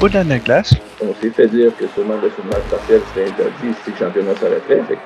Au-delà 0.00 0.24
de 0.24 0.28
la 0.28 0.38
glace, 0.38 0.74
On 1.02 1.14
s'est 1.20 1.30
fait 1.30 1.46
dire 1.48 1.72
que 1.76 1.84
seulement 1.94 2.14
le 2.22 2.30
chômage 2.30 2.62
partiel 2.70 3.00
serait 3.14 3.28
interdit 3.28 3.74
si 3.84 3.90
le 3.90 3.96
championnat 3.96 4.34
s'arrêtait. 4.36 4.82
Fait 4.88 4.98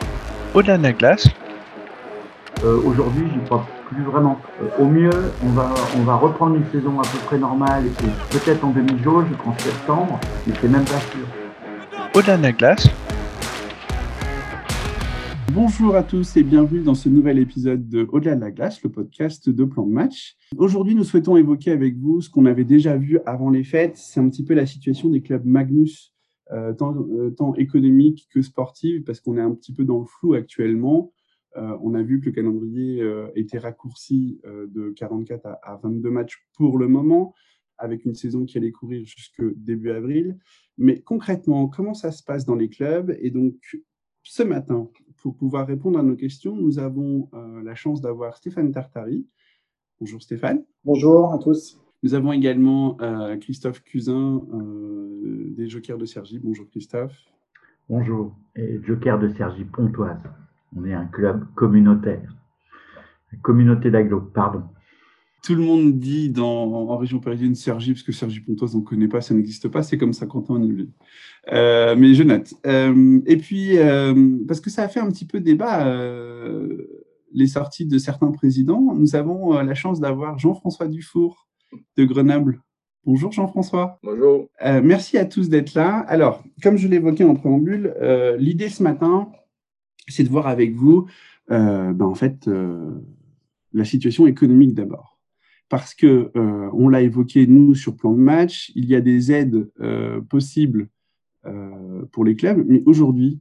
au-delà 0.55 0.79
de 0.79 0.83
la 0.83 0.93
glace, 0.93 1.29
Euh, 2.63 2.79
Aujourd'hui, 2.85 3.27
j'y 3.33 3.41
crois 3.47 3.65
plus 3.89 4.03
vraiment. 4.03 4.39
Euh, 4.63 4.83
au 4.83 4.85
mieux, 4.85 5.09
on 5.43 5.49
va, 5.51 5.71
on 5.97 6.01
va 6.03 6.15
reprendre 6.17 6.57
une 6.57 6.67
saison 6.71 6.99
à 6.99 7.03
peu 7.03 7.17
près 7.25 7.39
normale 7.39 7.85
et 7.87 8.11
peut-être 8.37 8.63
en 8.65 8.69
demi-jauge 8.71 9.25
en 9.47 9.57
septembre, 9.59 10.21
mais 10.47 10.53
c'est 10.61 10.69
même 10.69 10.85
pas 10.85 11.01
sûr. 11.11 11.27
au-delà 12.15 12.37
de 12.37 12.43
la 12.43 12.53
glace, 12.53 12.87
Bonjour 15.53 15.97
à 15.97 16.05
tous 16.05 16.37
et 16.37 16.45
bienvenue 16.45 16.81
dans 16.81 16.95
ce 16.95 17.09
nouvel 17.09 17.37
épisode 17.41 17.89
de 17.89 18.07
Au-delà 18.13 18.37
de 18.37 18.41
la 18.41 18.53
glace, 18.53 18.85
le 18.85 18.89
podcast 18.89 19.51
de 19.51 19.65
plan 19.65 19.85
de 19.85 19.91
match. 19.91 20.37
Aujourd'hui, 20.57 20.95
nous 20.95 21.03
souhaitons 21.03 21.37
évoquer 21.37 21.73
avec 21.73 21.97
vous 21.97 22.21
ce 22.21 22.31
qu'on 22.31 22.47
avait 22.47 22.65
déjà 22.65 22.97
vu 22.97 23.19
avant 23.27 23.51
les 23.51 23.65
fêtes. 23.65 23.97
C'est 23.97 24.21
un 24.21 24.29
petit 24.29 24.45
peu 24.45 24.55
la 24.55 24.65
situation 24.65 25.09
des 25.09 25.23
clubs 25.23 25.45
Magnus, 25.45 26.15
euh, 26.53 26.73
tant, 26.73 26.95
euh, 26.95 27.31
tant 27.31 27.53
économique 27.57 28.29
que 28.33 28.43
sportive, 28.43 29.03
parce 29.03 29.19
qu'on 29.19 29.39
est 29.39 29.41
un 29.41 29.51
petit 29.53 29.75
peu 29.75 29.85
dans 29.85 29.99
le 29.99 30.05
flou 30.05 30.35
actuellement. 30.35 31.13
Euh, 31.57 31.77
on 31.83 31.95
a 31.95 32.03
vu 32.03 32.21
que 32.21 32.27
le 32.27 32.33
calendrier 32.33 33.03
euh, 33.03 33.27
était 33.35 33.59
raccourci 33.59 34.41
de 34.45 34.91
44 34.91 35.47
à, 35.47 35.53
à 35.65 35.81
22 35.83 36.11
matchs 36.11 36.47
pour 36.57 36.79
le 36.79 36.87
moment, 36.87 37.35
avec 37.77 38.05
une 38.05 38.15
saison 38.15 38.45
qui 38.45 38.57
allait 38.57 38.71
courir 38.71 39.05
jusque 39.05 39.43
début 39.57 39.91
avril. 39.91 40.39
Mais 40.79 41.01
concrètement, 41.01 41.67
comment 41.67 41.95
ça 41.95 42.13
se 42.13 42.23
passe 42.23 42.45
dans 42.45 42.55
les 42.55 42.69
clubs? 42.69 43.17
Et 43.21 43.33
donc, 43.33 43.57
ce 44.23 44.45
matin, 44.45 44.89
pour 45.21 45.37
pouvoir 45.37 45.67
répondre 45.67 45.99
à 45.99 46.03
nos 46.03 46.17
questions, 46.17 46.57
nous 46.57 46.79
avons 46.79 47.29
euh, 47.35 47.63
la 47.63 47.75
chance 47.75 48.01
d'avoir 48.01 48.37
Stéphane 48.37 48.73
Tartari. 48.73 49.27
Bonjour 50.01 50.23
Stéphane. 50.23 50.65
Bonjour 50.85 51.33
à 51.33 51.39
tous. 51.39 51.79
Nous 52.03 52.15
avons 52.15 52.33
également 52.33 52.97
euh, 53.03 53.37
Christophe 53.37 53.83
Cusin 53.83 54.43
euh, 54.55 55.55
des 55.57 55.69
Jokers 55.69 55.99
de 55.99 56.07
Sergi. 56.07 56.39
Bonjour 56.39 56.69
Christophe. 56.71 57.17
Bonjour, 57.89 58.35
et 58.57 58.81
Joker 58.83 59.19
de 59.19 59.29
Sergi 59.29 59.65
Pontoise. 59.65 60.23
On 60.77 60.85
est 60.85 60.95
un 60.95 61.07
club 61.07 61.45
communautaire. 61.55 62.35
Communauté 63.43 63.91
d'agglo, 63.91 64.21
pardon. 64.21 64.63
Tout 65.43 65.55
le 65.55 65.63
monde 65.63 65.99
dit 65.99 66.31
dans, 66.31 66.91
en 66.91 66.97
région 66.99 67.19
parisienne 67.19 67.55
Sergi, 67.55 67.93
parce 67.93 68.03
que 68.03 68.13
Sergi 68.13 68.41
Pontoise, 68.41 68.75
on 68.75 68.81
ne 68.81 68.85
connaît 68.85 69.09
pas, 69.09 69.21
ça 69.21 69.35
n'existe 69.35 69.69
pas, 69.69 69.83
c'est 69.83 69.97
comme 69.97 70.13
ça 70.13 70.27
quand 70.27 70.51
on 70.51 70.63
y 70.63 70.73
vit. 70.73 70.91
Euh, 71.53 71.97
mais 71.97 72.15
je 72.15 72.23
note. 72.23 72.53
Euh, 72.67 73.21
et 73.27 73.37
puis, 73.37 73.79
euh, 73.79 74.39
parce 74.47 74.61
que 74.61 74.69
ça 74.69 74.83
a 74.83 74.89
fait 74.89 75.01
un 75.01 75.09
petit 75.09 75.25
peu 75.25 75.41
débat, 75.41 75.87
euh, 75.87 77.07
les 77.33 77.47
sorties 77.47 77.87
de 77.87 77.97
certains 77.97 78.31
présidents, 78.33 78.95
nous 78.95 79.17
avons 79.17 79.53
la 79.61 79.75
chance 79.75 80.01
d'avoir 80.01 80.39
Jean-François 80.39 80.89
Dufour 80.89 81.49
de 81.97 82.05
Grenoble. 82.05 82.61
Bonjour 83.07 83.33
Jean-François. 83.33 83.99
bonjour. 84.03 84.49
Merci 84.61 85.17
à 85.17 85.25
tous 85.25 85.49
d'être 85.49 85.75
là. 85.75 86.01
Alors, 86.09 86.43
comme 86.63 86.77
je 86.77 86.89
l'évoquais 86.89 87.25
en 87.25 87.35
préambule, 87.35 87.95
l'idée 88.39 88.69
ce 88.69 88.83
matin, 88.83 89.31
c'est 90.09 90.25
de 90.25 90.29
voir 90.29 90.49
avec 90.49 90.75
vous, 90.75 91.07
ben, 91.49 92.01
en 92.01 92.15
fait, 92.17 92.51
la 93.73 93.85
situation 93.85 94.27
économique 94.27 94.75
d'abord. 94.75 95.20
Parce 95.71 95.95
que 95.95 96.31
euh, 96.37 96.69
on 96.73 96.89
l'a 96.89 97.01
évoqué 97.01 97.47
nous 97.47 97.75
sur 97.75 97.97
plan 97.97 98.13
de 98.13 98.19
match, 98.19 98.73
il 98.75 98.87
y 98.87 98.97
a 98.97 99.01
des 99.01 99.31
aides 99.31 99.71
euh, 99.81 100.21
possibles 100.21 100.89
euh, 101.47 102.03
pour 102.13 102.25
les 102.25 102.35
clubs, 102.35 102.65
mais 102.69 102.83
aujourd'hui, 102.87 103.41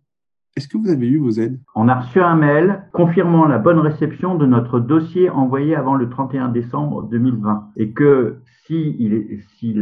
est-ce 0.56 0.68
que 0.68 0.78
vous 0.78 0.90
avez 0.90 1.08
eu 1.08 1.18
vos 1.18 1.32
aides? 1.32 1.60
On 1.74 1.88
a 1.88 2.00
reçu 2.00 2.22
un 2.22 2.36
mail 2.36 2.84
confirmant 2.94 3.48
la 3.48 3.58
bonne 3.58 3.80
réception 3.80 4.36
de 4.36 4.46
notre 4.46 4.80
dossier 4.80 5.30
envoyé 5.32 5.76
avant 5.76 5.96
le 5.96 6.08
31 6.08 6.50
décembre 6.50 7.04
2020 7.10 7.72
et 7.78 7.94
que 7.94 8.38
si, 8.66 8.96
il 9.00 9.42
si 9.58 9.80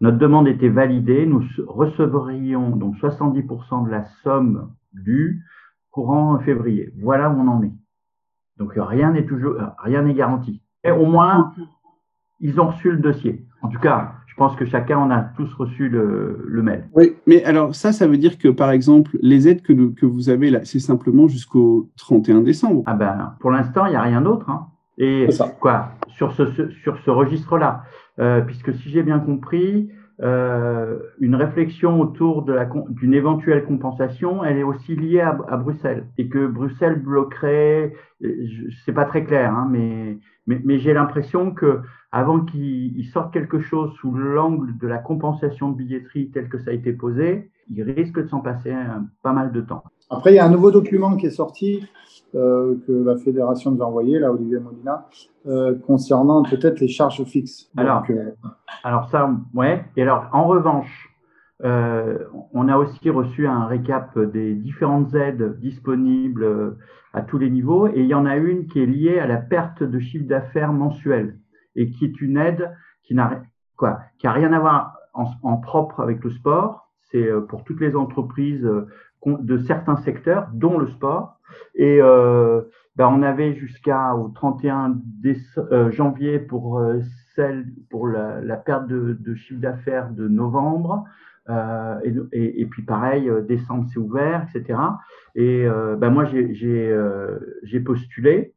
notre 0.00 0.18
demande 0.18 0.48
était 0.48 0.68
validée, 0.68 1.24
nous 1.24 1.42
recevrions 1.66 2.76
donc 2.76 2.96
70% 2.96 3.86
de 3.86 3.90
la 3.90 4.04
somme 4.22 4.72
due 4.92 5.42
courant 5.90 6.38
février. 6.40 6.92
Voilà 7.00 7.30
où 7.30 7.40
on 7.40 7.48
en 7.48 7.62
est. 7.62 7.72
Donc 8.58 8.72
rien 8.76 9.12
n'est 9.12 9.24
toujours 9.24 9.54
rien 9.78 10.02
n'est 10.02 10.14
garanti. 10.14 10.60
Et 10.86 10.90
au 10.90 11.06
moins 11.06 11.52
ils 12.40 12.60
ont 12.60 12.66
reçu 12.68 12.90
le 12.90 12.98
dossier. 12.98 13.44
En 13.62 13.68
tout 13.68 13.78
cas, 13.80 14.12
je 14.26 14.34
pense 14.36 14.54
que 14.56 14.66
chacun 14.66 14.98
en 14.98 15.10
a 15.10 15.20
tous 15.36 15.52
reçu 15.54 15.88
le, 15.88 16.44
le 16.46 16.62
mail. 16.62 16.84
Oui, 16.94 17.16
mais 17.26 17.42
alors 17.44 17.74
ça, 17.74 17.92
ça 17.92 18.06
veut 18.06 18.18
dire 18.18 18.36
que 18.38 18.48
par 18.48 18.70
exemple, 18.70 19.16
les 19.22 19.48
aides 19.48 19.62
que, 19.62 19.72
que 19.94 20.04
vous 20.06 20.28
avez 20.28 20.50
là, 20.50 20.60
c'est 20.64 20.78
simplement 20.78 21.26
jusqu'au 21.28 21.90
31 21.96 22.42
décembre. 22.42 22.82
Ah 22.86 22.94
ben, 22.94 23.34
pour 23.40 23.50
l'instant, 23.50 23.86
il 23.86 23.90
n'y 23.90 23.96
a 23.96 24.02
rien 24.02 24.20
d'autre. 24.20 24.48
hein. 24.50 24.66
Et 24.98 25.26
C'est 25.30 25.32
ça. 25.38 25.48
quoi 25.48 25.92
sur 26.08 26.32
ce, 26.32 26.46
ce- 26.52 26.70
sur 26.82 26.98
ce 27.04 27.10
registre-là, 27.10 27.82
Euh, 28.18 28.40
puisque 28.40 28.72
si 28.74 28.88
j'ai 28.90 29.02
bien 29.02 29.18
compris, 29.18 29.90
euh, 30.22 30.98
une 31.18 31.34
réflexion 31.34 32.00
autour 32.00 32.46
d'une 32.88 33.12
éventuelle 33.12 33.64
compensation, 33.64 34.42
elle 34.44 34.56
est 34.56 34.62
aussi 34.62 34.96
liée 34.96 35.20
à, 35.20 35.56
Bruxelles 35.56 36.06
et 36.16 36.28
que 36.28 36.46
Bruxelles 36.46 37.00
bloquerait. 37.02 37.92
euh, 38.24 38.46
C'est 38.84 38.94
pas 38.94 39.04
très 39.04 39.24
clair, 39.24 39.52
hein, 39.52 39.68
mais 39.70 40.78
j'ai 40.78 40.94
l'impression 40.94 41.50
que 41.50 41.80
avant 42.12 42.40
qu'il 42.40 42.96
il 42.96 43.04
sorte 43.04 43.32
quelque 43.32 43.60
chose 43.60 43.92
sous 44.00 44.12
l'angle 44.12 44.78
de 44.78 44.86
la 44.86 44.98
compensation 44.98 45.70
de 45.70 45.76
billetterie 45.76 46.30
tel 46.30 46.48
que 46.48 46.58
ça 46.58 46.70
a 46.70 46.74
été 46.74 46.92
posé, 46.92 47.50
il 47.68 47.82
risque 47.82 48.22
de 48.22 48.28
s'en 48.28 48.40
passer 48.40 48.74
pas 49.22 49.32
mal 49.32 49.52
de 49.52 49.60
temps. 49.60 49.82
Après, 50.08 50.32
il 50.32 50.36
y 50.36 50.38
a 50.38 50.46
un 50.46 50.50
nouveau 50.50 50.70
document 50.70 51.16
qui 51.16 51.26
est 51.26 51.30
sorti 51.30 51.86
que 52.86 52.92
la 52.92 53.16
fédération 53.16 53.70
nous 53.70 53.82
a 53.82 53.86
envoyé, 53.86 54.18
là, 54.18 54.32
Olivier 54.32 54.58
Molina, 54.58 55.08
euh, 55.46 55.74
concernant 55.86 56.42
peut-être 56.42 56.80
les 56.80 56.88
charges 56.88 57.22
fixes. 57.24 57.70
Donc, 57.74 57.86
Alors, 57.86 58.04
euh, 58.10 58.32
Alors 58.84 59.08
ça, 59.10 59.30
ouais. 59.54 59.84
Et 59.96 60.02
alors, 60.02 60.28
en 60.32 60.46
revanche, 60.46 61.16
euh, 61.64 62.18
on 62.52 62.68
a 62.68 62.76
aussi 62.76 63.10
reçu 63.10 63.46
un 63.46 63.66
récap 63.66 64.18
des 64.18 64.54
différentes 64.54 65.14
aides 65.14 65.58
disponibles 65.58 66.44
euh, 66.44 66.78
à 67.12 67.22
tous 67.22 67.38
les 67.38 67.50
niveaux. 67.50 67.86
Et 67.88 68.00
il 68.00 68.06
y 68.06 68.14
en 68.14 68.26
a 68.26 68.36
une 68.36 68.66
qui 68.66 68.80
est 68.82 68.86
liée 68.86 69.18
à 69.18 69.26
la 69.26 69.38
perte 69.38 69.82
de 69.82 69.98
chiffre 69.98 70.26
d'affaires 70.26 70.72
mensuel 70.72 71.38
et 71.74 71.90
qui 71.90 72.04
est 72.04 72.20
une 72.20 72.36
aide 72.36 72.70
qui 73.02 73.14
n'a 73.14 73.42
quoi, 73.76 74.00
qui 74.18 74.26
a 74.26 74.32
rien 74.32 74.52
à 74.52 74.58
voir 74.58 74.96
en, 75.14 75.30
en 75.42 75.56
propre 75.56 76.00
avec 76.00 76.22
le 76.24 76.30
sport. 76.30 76.85
Euh, 77.22 77.40
pour 77.40 77.64
toutes 77.64 77.80
les 77.80 77.96
entreprises 77.96 78.64
euh, 78.64 78.86
de 79.26 79.58
certains 79.58 79.96
secteurs, 79.96 80.48
dont 80.52 80.78
le 80.78 80.86
sport. 80.88 81.38
Et 81.74 81.98
euh, 82.00 82.62
ben, 82.96 83.08
on 83.08 83.22
avait 83.22 83.54
jusqu'au 83.54 84.28
31 84.34 84.96
déce- 85.22 85.58
euh, 85.72 85.90
janvier 85.90 86.38
pour 86.38 86.82
celle 87.34 87.66
pour 87.90 88.06
la, 88.08 88.56
perte 88.56 88.86
de, 88.86 89.34
chiffre 89.34 89.60
d'affaires 89.60 90.10
de 90.10 90.28
novembre. 90.28 91.04
Et, 92.32 92.66
puis 92.66 92.82
pareil, 92.82 93.30
décembre 93.46 93.86
c'est 93.92 93.98
ouvert, 93.98 94.46
etc. 94.54 94.78
Et 95.34 95.66
ben 95.98 96.10
moi 96.10 96.24
j'ai 96.24 97.80
postulé. 97.84 98.54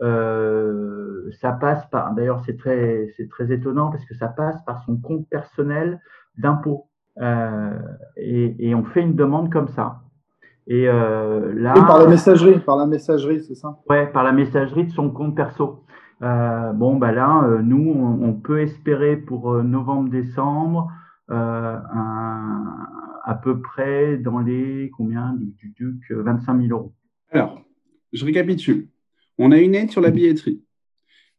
Ça 0.00 1.52
passe 1.52 1.84
par. 1.90 2.14
D'ailleurs 2.14 2.42
c'est 2.46 2.56
très 2.56 3.08
c'est 3.16 3.28
très 3.28 3.52
étonnant 3.52 3.90
parce 3.90 4.04
que 4.04 4.14
ça 4.14 4.28
passe 4.28 4.62
par 4.64 4.82
son 4.84 4.96
compte 4.96 5.28
personnel 5.28 6.00
d'impôt. 6.38 6.89
Euh, 7.18 7.78
et, 8.16 8.68
et 8.68 8.74
on 8.74 8.84
fait 8.84 9.02
une 9.02 9.14
demande 9.14 9.52
comme 9.52 9.68
ça. 9.68 10.02
Et 10.66 10.88
euh, 10.88 11.52
là. 11.54 11.74
oui, 11.76 11.82
par 11.86 11.98
la 11.98 12.06
messagerie, 12.06 12.60
par 12.60 12.76
la 12.76 12.86
messagerie, 12.86 13.42
c'est 13.42 13.54
ça? 13.54 13.78
Ouais, 13.88 14.06
par 14.06 14.22
la 14.24 14.32
messagerie 14.32 14.84
de 14.86 14.92
son 14.92 15.10
compte 15.10 15.34
perso. 15.34 15.84
Euh, 16.22 16.72
bon, 16.72 16.96
bah 16.96 17.12
là, 17.12 17.44
euh, 17.44 17.62
nous, 17.62 17.92
on, 17.92 18.22
on 18.28 18.34
peut 18.34 18.60
espérer 18.60 19.16
pour 19.16 19.52
euh, 19.52 19.62
novembre-décembre 19.62 20.90
euh, 21.30 21.76
un- 21.92 22.86
à 23.24 23.34
peu 23.34 23.60
près 23.60 24.16
dans 24.16 24.38
les 24.38 24.90
combien? 24.96 25.34
Du, 25.34 25.46
du, 25.46 25.70
du- 25.70 26.00
que 26.08 26.14
25 26.14 26.60
000 26.62 26.68
euros. 26.70 26.92
Alors, 27.30 27.62
je 28.12 28.24
récapitule. 28.24 28.88
On 29.38 29.52
a 29.52 29.58
une 29.58 29.74
aide 29.74 29.90
sur 29.90 30.00
la 30.00 30.10
billetterie. 30.10 30.62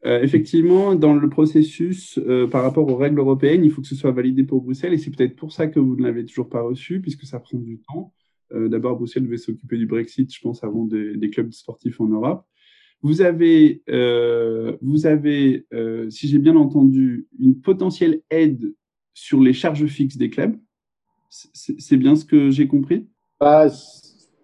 Euh, 0.03 0.22
effectivement, 0.22 0.95
dans 0.95 1.13
le 1.13 1.29
processus, 1.29 2.17
euh, 2.17 2.47
par 2.47 2.63
rapport 2.63 2.88
aux 2.88 2.95
règles 2.95 3.19
européennes, 3.19 3.63
il 3.63 3.72
faut 3.72 3.81
que 3.81 3.88
ce 3.88 3.95
soit 3.95 4.12
validé 4.12 4.44
pour 4.44 4.62
Bruxelles 4.62 4.94
et 4.94 4.97
c'est 4.97 5.12
peut-être 5.12 5.35
pour 5.35 5.51
ça 5.51 5.67
que 5.67 5.79
vous 5.79 5.95
ne 5.95 6.01
l'avez 6.01 6.25
toujours 6.25 6.50
pas 6.50 6.62
reçu, 6.62 7.01
puisque 7.01 7.25
ça 7.25 7.39
prend 7.39 7.59
du 7.59 7.80
temps. 7.80 8.12
Euh, 8.51 8.68
D'abord, 8.68 8.98
Bruxelles 8.98 9.24
devait 9.24 9.38
s'occuper 9.38 9.77
du 9.77 9.86
Brexit, 9.86 10.33
je 10.33 10.42
pense, 10.42 10.63
avant 10.63 10.86
des, 10.86 11.30
clubs 11.30 11.51
sportifs 11.51 12.01
en 12.01 12.07
Europe. 12.07 12.45
Vous 13.03 13.21
avez, 13.21 13.81
vous 14.81 15.07
avez 15.07 15.65
si 16.09 16.27
j'ai 16.27 16.38
bien 16.38 16.56
entendu, 16.56 17.27
une 17.39 17.59
potentielle 17.59 18.21
aide 18.30 18.75
sur 19.15 19.39
les 19.39 19.54
charges 19.54 19.88
fixes 19.88 20.18
des 20.18 20.30
clubs. 20.30 20.56
C'est 21.30 21.97
bien 21.97 22.15
ce 22.15 22.25
que 22.25 22.51
j'ai 22.51 22.68
compris? 22.68 23.07
Bah, 23.39 23.68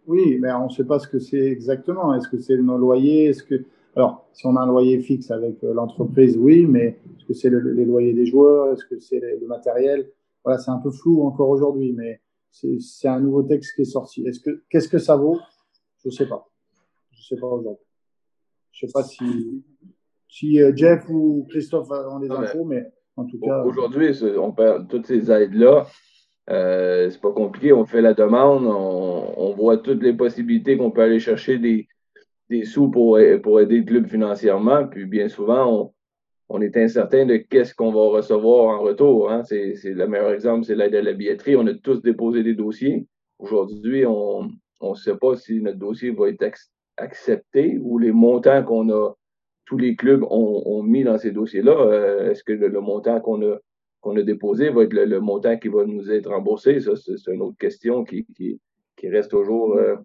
Oui, 0.08 0.40
mais 0.40 0.52
on 0.54 0.66
ne 0.66 0.72
sait 0.72 0.86
pas 0.86 0.98
ce 0.98 1.08
que 1.08 1.20
c'est 1.20 1.46
exactement. 1.46 2.16
Est-ce 2.16 2.30
que 2.30 2.40
c'est 2.40 2.58
nos 2.58 2.80
loyers? 2.80 3.26
Est-ce 3.26 3.44
que 3.44 3.64
alors, 3.98 4.30
si 4.32 4.46
on 4.46 4.56
a 4.56 4.62
un 4.62 4.68
loyer 4.68 5.00
fixe 5.00 5.32
avec 5.32 5.64
euh, 5.64 5.74
l'entreprise, 5.74 6.38
oui, 6.38 6.68
mais 6.68 7.00
est-ce 7.18 7.26
que 7.26 7.34
c'est 7.34 7.50
le- 7.50 7.74
les 7.74 7.84
loyers 7.84 8.14
des 8.14 8.28
joueurs? 8.28 8.72
Est-ce 8.72 8.86
que 8.86 9.00
c'est 9.00 9.20
le 9.20 9.48
matériel? 9.48 10.08
Voilà, 10.44 10.60
c'est 10.60 10.70
un 10.70 10.78
peu 10.78 10.92
flou 10.92 11.24
encore 11.24 11.50
aujourd'hui, 11.50 11.94
mais 11.94 12.22
c'est 12.52 13.08
un 13.08 13.20
nouveau 13.20 13.42
texte 13.42 13.76
qui 13.76 13.82
est 13.82 13.86
sorti. 13.86 14.26
Est-ce 14.28 14.40
que 14.40 14.64
qu'est-ce 14.70 14.88
que 14.88 15.00
ça 15.00 15.16
vaut? 15.16 15.40
Je 16.06 16.12
sais 16.12 16.28
pas. 16.28 16.48
Je 17.12 17.24
sais 17.24 17.38
pas 17.38 17.48
aujourd'hui. 17.48 17.86
Je 18.72 18.86
sais 18.86 18.92
pas 18.94 19.04
si 19.04 19.64
si 20.30 20.62
euh, 20.62 20.72
Jeff 20.76 21.10
ou 21.10 21.48
Christophe 21.50 21.90
ont 21.90 22.20
les 22.20 22.30
infos, 22.30 22.66
mais 22.66 22.92
En 23.16 23.26
tout 23.26 23.40
cas. 23.40 23.64
Aujourd'hui, 23.64 24.12
on 24.38 24.52
perd 24.52 24.88
toutes 24.88 25.08
ces 25.08 25.32
aides-là. 25.32 25.88
Euh, 26.50 27.10
c'est 27.10 27.20
pas 27.20 27.32
compliqué, 27.32 27.74
on 27.74 27.86
fait 27.86 28.02
la 28.02 28.14
demande, 28.14 28.66
on, 28.66 29.54
voit 29.54 29.78
toutes 29.78 30.02
les 30.02 30.14
possibilités 30.14 30.78
qu'on 30.78 30.92
peut 30.92 31.02
aller 31.02 31.20
chercher 31.20 31.58
des, 31.58 31.88
des 32.50 32.64
sous 32.64 32.90
pour, 32.90 33.20
pour 33.44 33.60
aider 33.60 33.80
le 33.80 33.84
club 33.84 34.08
financièrement. 34.08 34.88
Puis 34.88 35.06
bien 35.06 35.28
souvent, 35.28 35.72
on, 35.72 35.94
on 36.50 36.62
est 36.62 36.78
incertain 36.78 37.26
de 37.26 37.38
qu'est-ce 37.38 37.76
qu'on 37.76 37.92
va 37.92 38.18
recevoir 38.18 38.80
en 38.80 38.82
retour. 38.82 39.32
Hein. 39.32 39.44
C'est, 39.44 39.76
le 39.84 40.08
meilleur 40.08 40.32
exemple, 40.32 40.66
c'est 40.66 40.76
l'aide 40.76 40.96
à 40.96 41.02
la 41.02 41.14
billetterie. 41.14 41.56
On 41.56 41.68
a 41.68 41.74
tous 41.74 42.02
déposé 42.02 42.44
des 42.44 42.54
dossiers. 42.54 43.06
Aujourd'hui, 43.40 44.06
on 44.06 44.50
ne 44.82 44.96
sait 44.96 45.18
pas 45.18 45.36
si 45.36 45.62
notre 45.62 45.80
dossier 45.80 46.12
va 46.12 46.30
être 46.30 46.46
accepté 46.98 47.78
ou 47.82 48.00
les 48.00 48.12
montants 48.12 48.64
qu'on 48.64 48.90
a, 48.90 49.14
tous 49.66 49.78
les 49.78 49.96
clubs 49.96 50.24
ont, 50.30 50.82
mis 50.84 51.04
dans 51.04 51.18
ces 51.18 51.32
dossiers-là. 51.32 51.78
Euh, 51.78 52.32
est-ce 52.32 52.44
que 52.44 52.54
le, 52.54 52.80
montant 52.80 53.20
qu'on 53.20 53.42
a, 53.42 53.58
qu'on 54.00 54.16
a 54.16 54.22
déposé 54.22 54.70
va 54.70 54.84
être 54.84 54.94
le, 54.94 55.20
montant 55.20 55.58
qui 55.58 55.68
va 55.68 55.86
nous 55.86 56.10
être 56.10 56.30
remboursé? 56.30 56.80
Ça, 56.80 56.96
c'est, 56.96 57.32
une 57.32 57.42
autre 57.42 57.58
question 57.58 58.06
qui, 58.06 58.26
qui, 58.36 58.62
qui 58.96 59.10
reste 59.10 59.32
toujours 59.32 59.74
euh, 59.76 59.98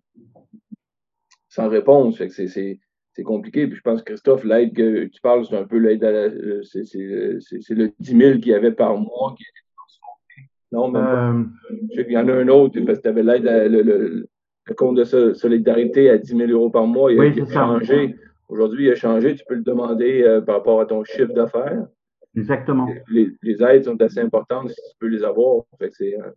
sans 1.52 1.68
réponse. 1.68 2.16
Fait 2.16 2.28
que 2.28 2.34
c'est, 2.34 2.78
c'est 3.12 3.22
compliqué. 3.22 3.66
Puis 3.66 3.76
je 3.76 3.82
pense, 3.82 4.02
Christophe, 4.02 4.44
l'aide 4.44 4.74
que 4.74 5.04
tu 5.04 5.20
parles, 5.20 5.44
c'est 5.44 5.56
un 5.56 5.64
peu 5.64 5.76
l'aide 5.76 6.02
à 6.02 6.10
la, 6.10 6.18
euh, 6.18 6.62
c'est, 6.62 6.94
le 6.94 7.90
10 8.00 8.16
000 8.16 8.38
qu'il 8.38 8.48
y 8.48 8.54
avait 8.54 8.72
par 8.72 8.96
mois 8.96 9.34
qui 9.36 9.44
était 9.44 9.66
transformé. 9.76 10.48
Non, 10.72 10.90
mais 10.90 10.98
euh... 10.98 11.44
je 11.90 11.96
sais 11.96 12.04
qu'il 12.04 12.14
y 12.14 12.18
en 12.18 12.28
a 12.28 12.32
un 12.32 12.48
autre, 12.48 12.80
parce 12.80 12.98
que 12.98 13.02
tu 13.02 13.08
avais 13.08 13.22
l'aide 13.22 13.44
le, 13.44 13.82
le, 13.82 14.28
compte 14.76 14.96
de 14.96 15.04
solidarité 15.34 16.08
à 16.08 16.16
10 16.16 16.36
000 16.36 16.50
euros 16.50 16.70
par 16.70 16.86
mois. 16.86 17.12
Il 17.12 17.20
a, 17.20 17.46
changé. 17.46 18.16
Aujourd'hui, 18.48 18.86
il 18.86 18.92
a 18.92 18.94
changé. 18.94 19.34
Tu 19.34 19.44
peux 19.46 19.56
le 19.56 19.62
demander 19.62 20.22
euh, 20.22 20.40
par 20.40 20.56
rapport 20.56 20.80
à 20.80 20.86
ton 20.86 21.04
chiffre 21.04 21.34
d'affaires. 21.34 21.86
Exactement. 22.34 22.88
Les, 23.10 23.28
les, 23.42 23.62
aides 23.62 23.84
sont 23.84 24.00
assez 24.00 24.20
importantes 24.20 24.70
si 24.70 24.76
tu 24.76 24.96
peux 24.98 25.08
les 25.08 25.22
avoir. 25.22 25.64
Fait 25.78 25.90
que 25.90 25.96
c'est, 25.96 26.18
euh, 26.18 26.30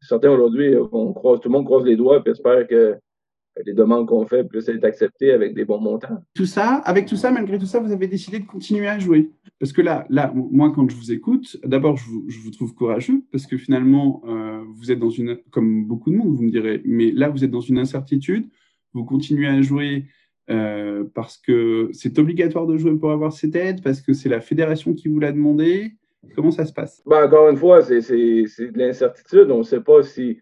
certains 0.00 0.30
aujourd'hui, 0.30 0.74
on 0.90 1.12
croise, 1.12 1.38
tout 1.38 1.48
le 1.48 1.52
monde 1.52 1.66
croise 1.66 1.84
les 1.84 1.94
doigts 1.94 2.20
et 2.26 2.30
espère 2.30 2.66
que 2.66 2.98
les 3.64 3.72
demandes 3.72 4.06
qu'on 4.06 4.26
fait 4.26 4.44
puissent 4.44 4.68
être 4.68 4.84
acceptées 4.84 5.32
avec 5.32 5.54
des 5.54 5.64
bons 5.64 5.80
montants. 5.80 6.22
Tout 6.34 6.46
ça, 6.46 6.76
avec 6.84 7.06
tout 7.06 7.16
ça, 7.16 7.30
malgré 7.30 7.58
tout 7.58 7.66
ça, 7.66 7.80
vous 7.80 7.92
avez 7.92 8.06
décidé 8.06 8.38
de 8.38 8.46
continuer 8.46 8.86
à 8.86 8.98
jouer. 8.98 9.30
Parce 9.58 9.72
que 9.72 9.82
là, 9.82 10.06
là 10.10 10.32
moi, 10.34 10.72
quand 10.74 10.88
je 10.90 10.96
vous 10.96 11.12
écoute, 11.12 11.56
d'abord, 11.64 11.96
je, 11.96 12.10
je 12.28 12.38
vous, 12.40 12.50
trouve 12.50 12.74
courageux, 12.74 13.22
parce 13.32 13.46
que 13.46 13.56
finalement, 13.56 14.22
euh, 14.26 14.62
vous 14.74 14.90
êtes 14.90 14.98
dans 14.98 15.10
une, 15.10 15.38
comme 15.50 15.86
beaucoup 15.86 16.10
de 16.10 16.16
monde, 16.16 16.34
vous 16.34 16.42
me 16.42 16.50
direz, 16.50 16.82
mais 16.84 17.10
là, 17.10 17.28
vous 17.28 17.44
êtes 17.44 17.50
dans 17.50 17.60
une 17.60 17.78
incertitude, 17.78 18.48
vous 18.92 19.04
continuez 19.04 19.46
à 19.46 19.62
jouer 19.62 20.06
euh, 20.48 21.04
parce 21.14 21.38
que 21.38 21.88
c'est 21.92 22.18
obligatoire 22.18 22.66
de 22.66 22.76
jouer 22.76 22.96
pour 22.96 23.10
avoir 23.10 23.32
cette 23.32 23.56
aide, 23.56 23.82
parce 23.82 24.00
que 24.00 24.12
c'est 24.12 24.28
la 24.28 24.40
fédération 24.40 24.94
qui 24.94 25.08
vous 25.08 25.18
l'a 25.18 25.32
demandé. 25.32 25.92
Comment 26.34 26.50
ça 26.50 26.64
se 26.64 26.72
passe? 26.72 27.02
Ben, 27.06 27.24
encore 27.26 27.48
une 27.48 27.56
fois, 27.56 27.82
c'est 27.82 28.00
de 28.00 28.78
l'incertitude. 28.78 29.50
On 29.50 29.58
ne 29.58 29.62
sait 29.62 29.80
pas 29.80 30.02
si 30.02 30.40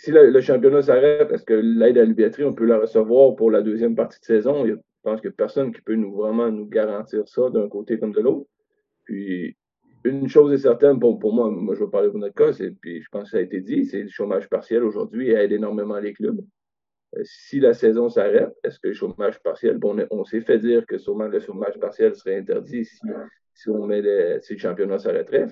si 0.00 0.12
le, 0.12 0.40
championnat 0.40 0.80
s'arrête, 0.80 1.30
est-ce 1.30 1.44
que 1.44 1.52
l'aide 1.52 1.98
à 1.98 2.06
la 2.06 2.48
on 2.48 2.54
peut 2.54 2.64
la 2.64 2.78
recevoir 2.78 3.36
pour 3.36 3.50
la 3.50 3.60
deuxième 3.60 3.94
partie 3.94 4.18
de 4.18 4.24
saison? 4.24 4.66
Je 4.66 4.72
pense 5.02 5.20
a 5.22 5.30
personne 5.30 5.74
qui 5.74 5.82
peut 5.82 5.94
nous 5.94 6.14
vraiment 6.14 6.50
nous 6.50 6.64
garantir 6.64 7.28
ça 7.28 7.50
d'un 7.50 7.68
côté 7.68 7.98
comme 7.98 8.12
de 8.12 8.20
l'autre. 8.20 8.48
Puis, 9.04 9.58
une 10.04 10.26
chose 10.26 10.54
est 10.54 10.62
certaine 10.62 10.98
pour, 10.98 11.18
pour 11.18 11.34
moi, 11.34 11.50
moi 11.50 11.74
je 11.74 11.84
vais 11.84 11.90
parler 11.90 12.08
pour 12.08 12.18
notre 12.18 12.34
cas, 12.34 12.50
puis 12.80 13.02
je 13.02 13.08
pense 13.10 13.24
que 13.24 13.28
ça 13.28 13.36
a 13.36 13.40
été 13.42 13.60
dit, 13.60 13.84
c'est 13.84 14.02
le 14.02 14.08
chômage 14.08 14.48
partiel 14.48 14.84
aujourd'hui 14.84 15.32
aide 15.32 15.52
énormément 15.52 15.98
les 15.98 16.14
clubs. 16.14 16.40
Euh, 17.18 17.20
si 17.24 17.60
la 17.60 17.74
saison 17.74 18.08
s'arrête, 18.08 18.56
est-ce 18.64 18.80
que 18.80 18.88
le 18.88 18.94
chômage 18.94 19.38
partiel, 19.42 19.76
bon, 19.76 19.98
on, 20.10 20.24
s'est 20.24 20.40
fait 20.40 20.58
dire 20.58 20.86
que 20.86 20.96
sûrement 20.96 21.28
le 21.28 21.40
chômage 21.40 21.78
partiel 21.78 22.14
serait 22.14 22.38
interdit 22.38 22.86
si, 22.86 23.00
si 23.52 23.68
on 23.68 23.86
met 23.86 24.00
si 24.40 24.54
le 24.54 24.58
championnat 24.58 24.98
s'arrêterait. 24.98 25.46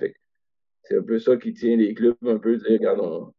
c'est 0.81 0.97
un 0.97 1.03
peu 1.03 1.19
ça 1.19 1.37
qui 1.37 1.53
tient 1.53 1.77
les 1.77 1.93
clubs 1.93 2.17
un 2.25 2.39
peu, 2.39 2.57
dire, 2.57 2.79
quand 2.81 2.97
on, 2.99 3.31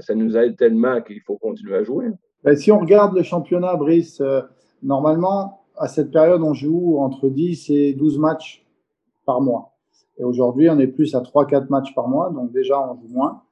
ça, 0.00 0.14
nous 0.14 0.36
aide 0.36 0.56
tellement 0.56 1.00
qu'il 1.02 1.20
faut 1.20 1.36
continuer 1.36 1.76
à 1.76 1.84
jouer. 1.84 2.06
Ben, 2.44 2.56
si 2.56 2.70
on 2.72 2.78
regarde 2.78 3.14
le 3.16 3.22
championnat, 3.22 3.76
Brice, 3.76 4.20
euh, 4.20 4.42
normalement, 4.82 5.60
à 5.76 5.88
cette 5.88 6.10
période, 6.10 6.42
on 6.42 6.54
joue 6.54 6.98
entre 6.98 7.28
10 7.28 7.70
et 7.70 7.94
12 7.94 8.18
matchs 8.18 8.66
par 9.24 9.40
mois. 9.40 9.74
Et 10.18 10.24
aujourd'hui, 10.24 10.68
on 10.70 10.78
est 10.78 10.86
plus 10.86 11.14
à 11.14 11.20
3-4 11.20 11.68
matchs 11.68 11.94
par 11.94 12.08
mois, 12.08 12.30
donc 12.30 12.52
déjà, 12.52 12.80
on 12.80 13.00
joue 13.00 13.08
moins. 13.08 13.42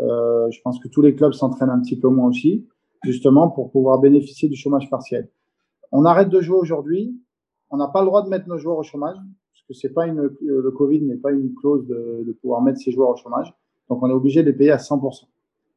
Euh, 0.00 0.50
je 0.50 0.60
pense 0.62 0.78
que 0.78 0.88
tous 0.88 1.02
les 1.02 1.14
clubs 1.14 1.32
s'entraînent 1.32 1.70
un 1.70 1.80
petit 1.80 1.98
peu 1.98 2.08
moins 2.08 2.28
aussi, 2.28 2.66
justement 3.04 3.48
pour 3.48 3.70
pouvoir 3.70 3.98
bénéficier 3.98 4.48
du 4.48 4.56
chômage 4.56 4.90
partiel. 4.90 5.28
On 5.92 6.04
arrête 6.04 6.28
de 6.28 6.40
jouer 6.40 6.58
aujourd'hui. 6.58 7.16
On 7.70 7.76
n'a 7.76 7.88
pas 7.88 8.00
le 8.00 8.06
droit 8.06 8.22
de 8.22 8.28
mettre 8.28 8.48
nos 8.48 8.58
joueurs 8.58 8.78
au 8.78 8.82
chômage, 8.82 9.16
parce 9.16 9.64
que 9.68 9.74
c'est 9.74 9.92
pas 9.92 10.06
une, 10.06 10.30
le 10.40 10.70
Covid 10.70 11.02
n'est 11.02 11.16
pas 11.16 11.32
une 11.32 11.54
clause 11.54 11.86
de, 11.86 12.24
de 12.26 12.32
pouvoir 12.32 12.62
mettre 12.62 12.78
ses 12.78 12.92
joueurs 12.92 13.10
au 13.10 13.16
chômage. 13.16 13.52
Donc, 13.88 14.02
on 14.02 14.08
est 14.08 14.12
obligé 14.12 14.42
de 14.42 14.50
les 14.50 14.56
payer 14.56 14.72
à 14.72 14.76
100% 14.76 15.26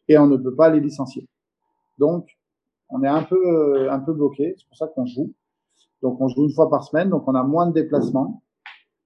et 0.10 0.18
on 0.18 0.28
ne 0.28 0.36
peut 0.36 0.56
pas 0.56 0.70
les 0.70 0.82
licencier. 0.82 1.26
Donc, 1.98 2.38
on 2.90 3.04
est 3.04 3.08
un 3.08 3.24
peu, 3.24 3.38
euh, 3.38 3.92
un 3.92 4.00
peu 4.00 4.12
bloqué. 4.12 4.56
C'est 4.58 4.68
pour 4.68 4.76
ça 4.76 4.88
qu'on 4.88 5.06
joue. 5.06 5.32
Donc, 6.02 6.20
on 6.20 6.28
joue 6.28 6.44
une 6.46 6.54
fois 6.54 6.70
par 6.70 6.84
semaine. 6.84 7.10
Donc, 7.10 7.28
on 7.28 7.36
a 7.36 7.44
moins 7.44 7.68
de 7.68 7.74
déplacements, 7.74 8.42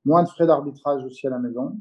moins 0.05 0.23
de 0.23 0.29
frais 0.29 0.47
d'arbitrage 0.47 1.03
aussi 1.03 1.27
à 1.27 1.29
la 1.29 1.39
maison, 1.39 1.77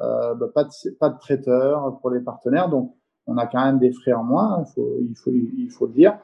euh, 0.00 0.34
bah, 0.34 0.48
pas, 0.52 0.64
de, 0.64 0.90
pas 0.98 1.08
de 1.08 1.18
traiteur 1.18 1.98
pour 2.00 2.10
les 2.10 2.20
partenaires. 2.20 2.68
Donc, 2.68 2.94
on 3.26 3.36
a 3.38 3.46
quand 3.46 3.64
même 3.64 3.78
des 3.78 3.92
frais 3.92 4.12
en 4.12 4.24
moins. 4.24 4.64
Il 4.66 4.72
faut, 4.74 4.96
il 5.00 5.14
faut, 5.16 5.30
il 5.30 5.70
faut 5.70 5.86
le 5.86 5.92
dire. 5.92 6.18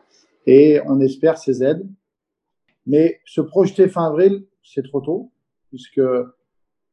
Et 0.47 0.81
on 0.87 1.01
espère 1.01 1.39
ces 1.39 1.63
aides. 1.63 1.89
Mais 2.87 3.21
se 3.25 3.41
projeter 3.41 3.89
fin 3.89 4.07
avril, 4.07 4.45
c'est 4.63 4.83
trop 4.83 5.01
tôt, 5.01 5.31
puisque 5.71 6.03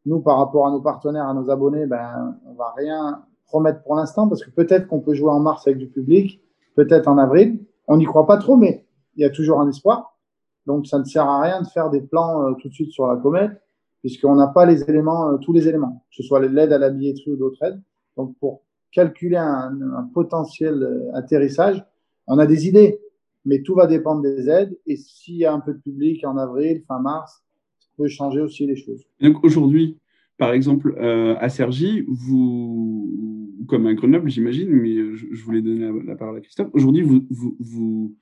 nous, 0.05 0.21
par 0.21 0.37
rapport 0.37 0.67
à 0.67 0.71
nos 0.71 0.81
partenaires, 0.81 1.27
à 1.27 1.33
nos 1.33 1.49
abonnés, 1.49 1.85
ben, 1.85 2.39
on 2.45 2.53
va 2.53 2.73
rien, 2.77 3.25
promettre 3.51 3.83
pour 3.83 3.95
l'instant 3.95 4.27
parce 4.29 4.43
que 4.43 4.49
peut-être 4.49 4.87
qu'on 4.87 5.01
peut 5.01 5.13
jouer 5.13 5.29
en 5.29 5.41
mars 5.41 5.67
avec 5.67 5.77
du 5.77 5.87
public, 5.87 6.41
peut-être 6.75 7.07
en 7.07 7.17
avril. 7.17 7.59
On 7.87 7.97
n'y 7.97 8.05
croit 8.05 8.25
pas 8.25 8.37
trop, 8.37 8.55
mais 8.55 8.85
il 9.15 9.21
y 9.21 9.25
a 9.25 9.29
toujours 9.29 9.59
un 9.59 9.69
espoir. 9.69 10.17
Donc 10.65 10.87
ça 10.87 10.97
ne 10.99 11.03
sert 11.03 11.27
à 11.27 11.41
rien 11.41 11.61
de 11.61 11.67
faire 11.67 11.89
des 11.89 12.01
plans 12.01 12.47
euh, 12.47 12.53
tout 12.53 12.69
de 12.69 12.73
suite 12.73 12.91
sur 12.91 13.07
la 13.07 13.17
comète 13.17 13.61
puisqu'on 14.01 14.35
n'a 14.35 14.47
pas 14.47 14.65
les 14.65 14.83
éléments, 14.89 15.29
euh, 15.29 15.37
tous 15.37 15.53
les 15.53 15.67
éléments, 15.67 16.05
que 16.09 16.15
ce 16.15 16.23
soit 16.23 16.45
l'aide 16.45 16.73
à 16.73 16.77
la 16.77 16.89
billetterie 16.89 17.31
ou 17.31 17.35
d'autres 17.37 17.61
aides. 17.63 17.81
Donc 18.17 18.35
pour 18.39 18.63
calculer 18.91 19.37
un, 19.37 20.09
potentiel 20.13 20.81
euh, 20.81 21.15
atterrissage, 21.15 21.85
on 22.27 22.39
a 22.39 22.45
des 22.45 22.67
idées, 22.67 22.99
mais 23.45 23.61
tout 23.61 23.75
va 23.75 23.87
dépendre 23.87 24.21
des 24.21 24.49
aides. 24.49 24.77
Et 24.87 24.97
s'il 24.97 25.37
y 25.37 25.45
a 25.45 25.53
un 25.53 25.59
peu 25.59 25.73
de 25.73 25.79
public 25.79 26.25
en 26.25 26.37
avril, 26.37 26.83
fin 26.87 26.99
mars, 26.99 27.43
ça 27.79 27.87
peut 27.97 28.07
changer 28.07 28.41
aussi 28.41 28.65
les 28.65 28.75
choses. 28.75 29.03
Donc 29.19 29.43
aujourd'hui, 29.43 29.97
par 30.41 30.53
exemple, 30.53 30.95
à 31.39 31.49
Sergi, 31.49 32.03
vous, 32.07 33.61
comme 33.67 33.85
à 33.85 33.93
Grenoble, 33.93 34.27
j'imagine, 34.27 34.71
mais 34.71 35.15
je, 35.15 35.43
voulais 35.43 35.61
donner 35.61 35.91
la, 36.03 36.15
parole 36.15 36.37
à 36.37 36.41
Christophe. 36.41 36.69
Aujourd'hui, 36.73 37.03
vous, 37.03 37.27
vous, 37.29 38.15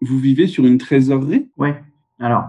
vous, 0.00 0.18
vivez 0.18 0.48
sur 0.48 0.66
une 0.66 0.78
trésorerie? 0.78 1.48
Oui, 1.58 1.68
alors, 2.18 2.48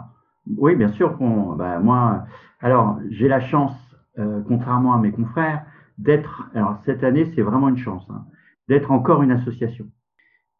oui, 0.58 0.76
bien 0.76 0.92
sûr. 0.94 1.20
bah, 1.56 1.78
moi, 1.78 2.26
alors, 2.60 2.98
j'ai 3.12 3.28
la 3.28 3.42
chance, 3.42 3.76
euh, 4.18 4.42
contrairement 4.48 4.96
à 4.96 4.98
mes 4.98 5.12
confrères, 5.12 5.64
d'être, 6.00 6.50
alors 6.56 6.80
cette 6.84 7.04
année, 7.04 7.32
c'est 7.36 7.44
vraiment 7.44 7.70
une 7.70 7.78
chance, 7.78 8.08
hein, 8.10 8.26
d'être 8.68 8.90
encore 8.90 9.22
une 9.22 9.32
association. 9.32 9.86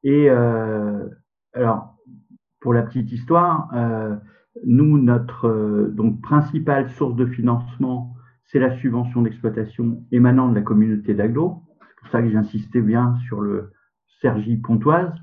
Et 0.04 0.30
euh, 0.30 1.04
alors, 1.54 1.96
pour 2.60 2.76
la 2.76 2.84
petite 2.84 3.12
histoire, 3.12 3.72
euh, 3.74 4.16
nous, 4.66 4.98
notre 4.98 5.92
donc, 5.94 6.22
principale 6.22 6.90
source 6.92 7.16
de 7.16 7.26
financement, 7.26 8.16
c'est 8.46 8.60
la 8.60 8.78
subvention 8.78 9.22
d'exploitation 9.22 10.04
émanant 10.12 10.50
de 10.50 10.56
la 10.56 10.62
communauté 10.62 11.14
d'Aglo. 11.14 11.64
C'est 11.80 11.96
pour 12.02 12.10
ça 12.10 12.22
que 12.22 12.30
j'insistais 12.30 12.82
bien 12.82 13.16
sur 13.28 13.42
le 13.42 13.72
Sergi 14.22 14.58
Pontoise. 14.58 15.14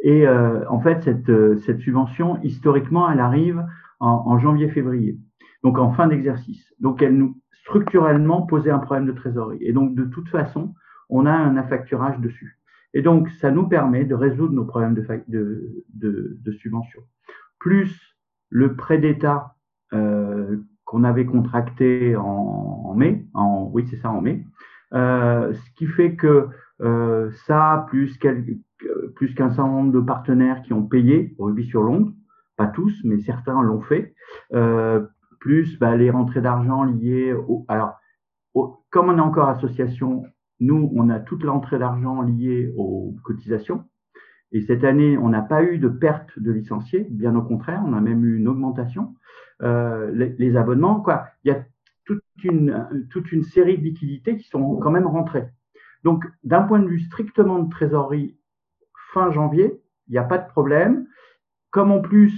Et 0.00 0.26
euh, 0.26 0.68
en 0.68 0.80
fait, 0.80 1.02
cette, 1.02 1.28
euh, 1.30 1.56
cette, 1.58 1.80
subvention, 1.80 2.40
historiquement, 2.42 3.10
elle 3.10 3.20
arrive 3.20 3.64
en, 3.98 4.38
janvier-février, 4.38 5.18
donc 5.62 5.78
en 5.78 5.90
fin 5.92 6.06
d'exercice. 6.06 6.74
Donc, 6.80 7.00
elle 7.00 7.16
nous 7.16 7.40
structurellement 7.62 8.42
posait 8.42 8.70
un 8.70 8.78
problème 8.78 9.06
de 9.06 9.12
trésorerie. 9.12 9.58
Et 9.62 9.72
donc, 9.72 9.94
de 9.94 10.04
toute 10.04 10.28
façon, 10.28 10.74
on 11.08 11.24
a 11.24 11.32
un 11.32 11.56
affacturage 11.56 12.18
dessus. 12.18 12.58
Et 12.92 13.00
donc, 13.00 13.30
ça 13.30 13.50
nous 13.50 13.66
permet 13.66 14.04
de 14.04 14.14
résoudre 14.14 14.52
nos 14.52 14.66
problèmes 14.66 14.94
de, 14.94 15.84
de 15.94 16.52
subvention. 16.52 17.00
Plus 17.58 18.15
le 18.50 18.74
prêt 18.74 18.98
d'État 18.98 19.54
euh, 19.92 20.56
qu'on 20.84 21.04
avait 21.04 21.26
contracté 21.26 22.14
en, 22.16 22.94
mai, 22.94 23.26
oui 23.72 23.86
c'est 23.90 23.96
ça 23.96 24.10
en 24.10 24.20
mai, 24.20 24.44
euh, 24.94 25.52
ce 25.52 25.70
qui 25.76 25.86
fait 25.86 26.14
que 26.14 26.48
euh, 26.80 27.30
ça, 27.46 27.86
plus 27.88 28.18
plus 29.14 29.34
qu'un 29.34 29.48
certain 29.48 29.68
nombre 29.68 29.92
de 29.92 30.00
partenaires 30.00 30.62
qui 30.62 30.72
ont 30.72 30.86
payé 30.86 31.34
rugby 31.38 31.64
sur 31.64 31.82
Londres, 31.82 32.12
pas 32.56 32.66
tous, 32.66 32.94
mais 33.04 33.18
certains 33.18 33.60
l'ont 33.62 33.80
fait, 33.80 34.14
plus 35.40 35.78
bah, 35.78 35.96
les 35.96 36.10
rentrées 36.10 36.40
d'argent 36.40 36.84
liées 36.84 37.32
au... 37.32 37.64
Alors, 37.68 37.96
comme 38.90 39.10
on 39.10 39.18
est 39.18 39.20
encore 39.20 39.48
association, 39.48 40.24
nous, 40.60 40.90
on 40.94 41.10
a 41.10 41.20
toute 41.20 41.42
l'entrée 41.42 41.78
d'argent 41.78 42.22
liée 42.22 42.72
aux 42.76 43.14
cotisations. 43.24 43.84
Et 44.52 44.62
cette 44.62 44.84
année, 44.84 45.18
on 45.18 45.28
n'a 45.28 45.42
pas 45.42 45.62
eu 45.62 45.78
de 45.78 45.88
perte 45.88 46.38
de 46.38 46.52
licenciés, 46.52 47.06
bien 47.10 47.34
au 47.34 47.42
contraire, 47.42 47.82
on 47.84 47.92
a 47.92 48.00
même 48.00 48.24
eu 48.24 48.36
une 48.36 48.48
augmentation. 48.48 49.14
Euh, 49.62 50.10
les, 50.38 50.56
abonnements, 50.56 51.00
quoi. 51.00 51.26
Il 51.44 51.48
y 51.48 51.50
a 51.50 51.64
tout, 52.04 52.20
une, 52.44 53.06
toute 53.10 53.32
une 53.32 53.42
série 53.42 53.78
de 53.78 53.82
liquidités 53.82 54.36
qui 54.36 54.48
sont 54.48 54.76
quand 54.76 54.90
même 54.90 55.06
rentrées. 55.06 55.48
Donc, 56.04 56.24
d'un 56.44 56.62
point 56.62 56.78
de 56.78 56.86
vue 56.86 57.00
strictement 57.00 57.58
de 57.58 57.70
trésorerie, 57.70 58.38
fin 59.12 59.32
janvier, 59.32 59.80
il 60.08 60.12
n'y 60.12 60.18
a 60.18 60.24
pas 60.24 60.38
de 60.38 60.48
problème. 60.48 61.06
Comme 61.70 61.90
en 61.90 62.00
plus, 62.00 62.34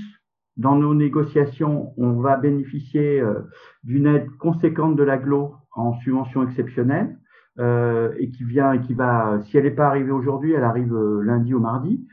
dans 0.56 0.76
nos 0.76 0.94
négociations, 0.94 1.92
on 1.96 2.12
va 2.14 2.36
bénéficier 2.36 3.20
euh, 3.20 3.42
d'une 3.84 4.06
aide 4.06 4.30
conséquente 4.38 4.96
de 4.96 5.02
l'aglo 5.02 5.54
en 5.72 5.94
subvention 6.00 6.42
exceptionnelle 6.42 7.18
euh, 7.58 8.14
et 8.18 8.30
qui 8.30 8.44
vient 8.44 8.72
et 8.72 8.80
qui 8.80 8.94
va, 8.94 9.40
si 9.42 9.56
elle 9.56 9.64
n'est 9.64 9.70
pas 9.70 9.88
arrivée 9.88 10.10
aujourd'hui, 10.10 10.52
elle 10.52 10.64
arrive 10.64 10.94
euh, 10.94 11.22
lundi 11.22 11.54
ou 11.54 11.60
mardi. 11.60 12.06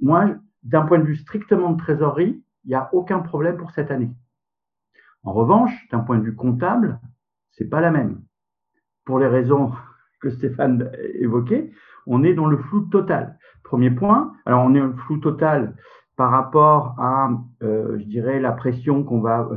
Moi, 0.00 0.34
d'un 0.62 0.82
point 0.82 0.98
de 0.98 1.04
vue 1.04 1.16
strictement 1.16 1.72
de 1.72 1.78
trésorerie, 1.78 2.44
il 2.64 2.68
n'y 2.68 2.74
a 2.74 2.90
aucun 2.92 3.20
problème 3.20 3.56
pour 3.56 3.70
cette 3.70 3.90
année. 3.90 4.10
En 5.22 5.32
revanche, 5.32 5.72
d'un 5.90 6.00
point 6.00 6.18
de 6.18 6.24
vue 6.24 6.34
comptable, 6.34 7.00
c'est 7.52 7.68
pas 7.68 7.80
la 7.80 7.90
même. 7.90 8.20
Pour 9.04 9.18
les 9.18 9.26
raisons 9.26 9.72
que 10.20 10.30
Stéphane 10.30 10.90
évoquait, 11.14 11.72
on 12.06 12.22
est 12.22 12.34
dans 12.34 12.46
le 12.46 12.58
flou 12.58 12.82
total. 12.82 13.38
Premier 13.64 13.90
point, 13.90 14.32
alors 14.46 14.64
on 14.64 14.74
est 14.74 14.80
dans 14.80 14.86
le 14.86 14.96
flou 14.96 15.18
total 15.18 15.76
par 16.16 16.30
rapport 16.30 16.96
à, 16.98 17.30
euh, 17.62 17.98
je 17.98 18.04
dirais, 18.04 18.40
la 18.40 18.52
pression 18.52 19.04
qu'on 19.04 19.20
va, 19.20 19.48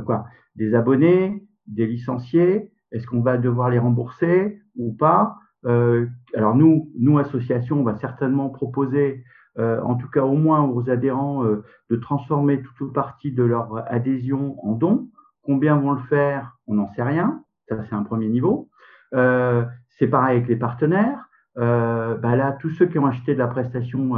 des 0.56 0.74
abonnés, 0.74 1.46
des 1.66 1.86
licenciés, 1.86 2.70
est-ce 2.90 3.06
qu'on 3.06 3.20
va 3.20 3.36
devoir 3.36 3.68
les 3.68 3.78
rembourser? 3.78 4.62
Ou 4.76 4.92
pas 4.92 5.36
euh, 5.66 6.06
Alors 6.34 6.54
nous, 6.54 6.90
nous 6.98 7.18
associations, 7.18 7.80
on 7.80 7.84
va 7.84 7.96
certainement 7.96 8.50
proposer, 8.50 9.24
en 9.56 9.94
tout 9.94 10.08
cas 10.08 10.24
au 10.24 10.34
moins 10.34 10.62
aux 10.62 10.90
adhérents, 10.90 11.44
de 11.44 11.96
transformer 11.96 12.60
toute 12.60 12.80
ou 12.80 12.92
partie 12.92 13.30
de 13.30 13.44
leur 13.44 13.84
adhésion 13.86 14.56
en 14.66 14.72
dons. 14.72 15.10
Combien 15.42 15.76
vont 15.76 15.92
le 15.92 16.02
faire 16.02 16.56
On 16.66 16.74
n'en 16.74 16.88
sait 16.94 17.04
rien. 17.04 17.44
Ça, 17.68 17.76
c'est 17.88 17.94
un 17.94 18.02
premier 18.02 18.28
niveau. 18.28 18.68
c'est 19.12 20.08
pareil 20.10 20.38
avec 20.38 20.48
les 20.48 20.56
partenaires. 20.56 21.28
Bah 21.54 22.34
là, 22.34 22.50
tous 22.60 22.70
ceux 22.70 22.86
qui 22.86 22.98
ont 22.98 23.06
acheté 23.06 23.34
de 23.34 23.38
la 23.38 23.46
prestation 23.46 24.16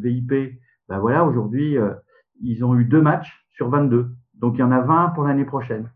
VIP, 0.00 0.58
ben 0.88 0.98
voilà, 0.98 1.24
aujourd'hui, 1.24 1.76
euh, 1.76 1.92
ils 2.40 2.64
ont 2.64 2.74
eu 2.76 2.84
deux 2.84 3.02
matchs 3.02 3.44
sur 3.50 3.68
22. 3.68 4.10
Donc, 4.34 4.54
il 4.56 4.60
y 4.60 4.62
en 4.62 4.72
a 4.72 4.80
20 4.80 5.10
pour 5.10 5.24
l'année 5.24 5.44
prochaine. 5.44 5.90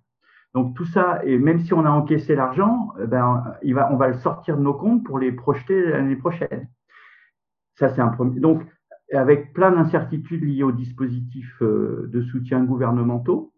Donc, 0.54 0.76
tout 0.76 0.84
ça, 0.84 1.20
et 1.24 1.38
même 1.38 1.60
si 1.60 1.72
on 1.72 1.84
a 1.84 1.90
encaissé 1.90 2.34
l'argent, 2.34 2.92
euh, 2.98 3.06
ben, 3.06 3.56
on 3.64 3.96
va 3.96 4.08
le 4.08 4.14
sortir 4.14 4.56
de 4.56 4.62
nos 4.62 4.74
comptes 4.74 5.04
pour 5.04 5.18
les 5.18 5.32
projeter 5.32 5.90
l'année 5.90 6.16
prochaine. 6.16 6.68
Ça, 7.74 7.88
c'est 7.88 8.02
un 8.02 8.08
premier. 8.08 8.38
Donc, 8.38 8.62
avec 9.12 9.52
plein 9.52 9.72
d'incertitudes 9.72 10.44
liées 10.44 10.62
aux 10.62 10.72
dispositifs 10.72 11.62
euh, 11.62 12.08
de 12.12 12.22
soutien 12.22 12.62
gouvernementaux. 12.64 13.52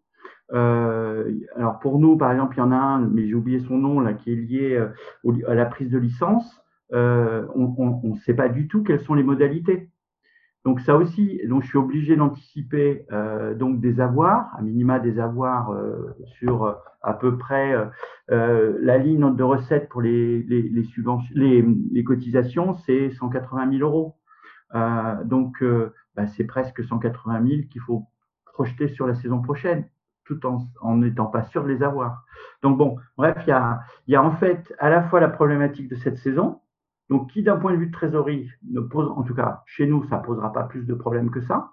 Euh, 0.53 1.31
alors 1.55 1.79
pour 1.79 1.99
nous, 1.99 2.17
par 2.17 2.31
exemple, 2.31 2.55
il 2.55 2.59
y 2.59 2.63
en 2.63 2.71
a 2.71 2.77
un, 2.77 2.99
mais 2.99 3.27
j'ai 3.27 3.33
oublié 3.33 3.59
son 3.59 3.77
nom 3.77 3.99
là, 3.99 4.13
qui 4.13 4.31
est 4.31 4.35
lié 4.35 4.87
à 5.47 5.53
la 5.53 5.65
prise 5.65 5.89
de 5.89 5.97
licence. 5.97 6.61
Euh, 6.93 7.45
on 7.55 8.01
ne 8.03 8.15
sait 8.19 8.33
pas 8.33 8.49
du 8.49 8.67
tout 8.67 8.83
quelles 8.83 9.01
sont 9.01 9.15
les 9.15 9.23
modalités. 9.23 9.89
Donc 10.65 10.81
ça 10.81 10.97
aussi, 10.97 11.39
donc 11.47 11.61
je 11.61 11.67
suis 11.67 11.77
obligé 11.77 12.15
d'anticiper 12.15 13.05
euh, 13.11 13.53
donc 13.53 13.79
des 13.79 13.99
avoirs, 13.99 14.49
à 14.57 14.63
minima 14.63 14.99
des 14.99 15.19
avoirs 15.19 15.71
euh, 15.71 16.17
sur 16.39 16.63
euh, 16.63 16.73
à 17.03 17.13
peu 17.13 17.37
près 17.37 17.75
la 18.29 18.97
ligne 18.97 19.35
de 19.35 19.43
recettes 19.43 19.89
pour 19.89 20.01
les 20.01 20.41
les, 20.41 20.83
subventions, 20.85 21.35
les, 21.35 22.03
cotisations, 22.03 22.73
c'est 22.85 23.11
180 23.11 23.77
000 23.77 23.87
euros. 23.87 24.15
Donc 25.25 25.63
bah, 26.15 26.25
c'est 26.25 26.45
presque 26.45 26.83
180 26.83 27.47
000 27.47 27.61
qu'il 27.69 27.81
faut 27.81 28.07
projeter 28.47 28.87
sur 28.87 29.05
la 29.05 29.13
saison 29.13 29.43
prochaine, 29.43 29.87
tout 30.23 30.39
en 30.47 30.97
n'étant 30.97 31.27
pas 31.27 31.43
sûr 31.43 31.63
de 31.63 31.67
les 31.69 31.83
avoir. 31.83 32.23
Donc 32.63 32.79
bon, 32.79 32.95
bref, 33.17 33.37
il 33.45 33.49
y 33.49 33.53
a 33.53 33.81
il 34.07 34.13
y 34.13 34.15
a 34.15 34.23
en 34.23 34.31
fait 34.31 34.73
à 34.79 34.89
la 34.89 35.03
fois 35.03 35.19
la 35.19 35.29
problématique 35.29 35.89
de 35.89 35.95
cette 35.95 36.17
saison, 36.17 36.59
donc, 37.09 37.31
qui 37.31 37.43
d'un 37.43 37.57
point 37.57 37.71
de 37.71 37.77
vue 37.77 37.87
de 37.87 37.91
trésorerie 37.91 38.49
ne 38.69 38.79
pose, 38.81 39.11
en 39.15 39.23
tout 39.23 39.35
cas 39.35 39.61
chez 39.65 39.85
nous, 39.85 40.03
ça 40.05 40.17
posera 40.17 40.51
pas 40.51 40.63
plus 40.63 40.85
de 40.85 40.93
problèmes 40.93 41.29
que 41.29 41.41
ça, 41.41 41.71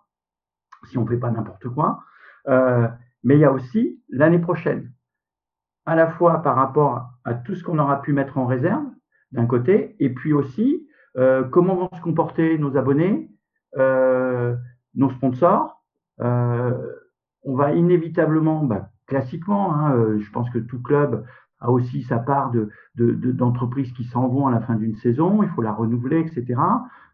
si 0.89 0.99
on 0.99 1.05
ne 1.05 1.09
fait 1.09 1.17
pas 1.17 1.31
n'importe 1.31 1.69
quoi. 1.69 2.03
Euh, 2.49 2.89
mais 3.25 3.37
il 3.37 3.41
y 3.41 3.45
a 3.45 3.53
aussi 3.53 4.03
l'année 4.11 4.39
prochaine, 4.39 4.93
à 5.87 5.95
la 5.95 6.09
fois 6.09 6.43
par 6.43 6.57
rapport 6.57 7.11
à 7.25 7.35
tout 7.35 7.55
ce 7.55 7.65
qu'on 7.65 7.79
aura 7.79 8.03
pu 8.03 8.13
mettre 8.13 8.37
en 8.37 8.47
réserve 8.47 8.85
d'un 9.33 9.47
côté, 9.47 9.97
et 10.01 10.11
puis 10.11 10.33
aussi 10.33 10.87
euh, 11.17 11.45
comment 11.45 11.77
vont 11.77 11.91
se 11.97 12.03
comporter 12.03 12.59
nos 12.59 12.77
abonnés, 12.77 13.31
euh, 13.79 14.55
nos 14.95 15.11
sponsors. 15.11 15.83
on 16.19 17.57
va 17.57 17.73
inévitablement, 17.73 18.65
bah, 18.65 18.91
classiquement, 19.07 19.75
hein, 19.75 20.19
je 20.19 20.31
pense 20.31 20.51
que 20.51 20.59
tout 20.59 20.83
club 20.83 21.25
a 21.63 21.71
aussi 21.71 22.03
sa 22.03 22.19
part 22.19 22.51
de, 22.51 22.69
d'entreprises 22.97 23.93
qui 23.93 24.05
s'en 24.05 24.29
vont 24.29 24.47
à 24.49 24.51
la 24.51 24.61
fin 24.61 24.75
d'une 24.75 24.97
saison, 24.97 25.43
il 25.43 25.49
faut 25.51 25.63
la 25.63 25.73
renouveler, 25.73 26.21
etc. 26.21 26.61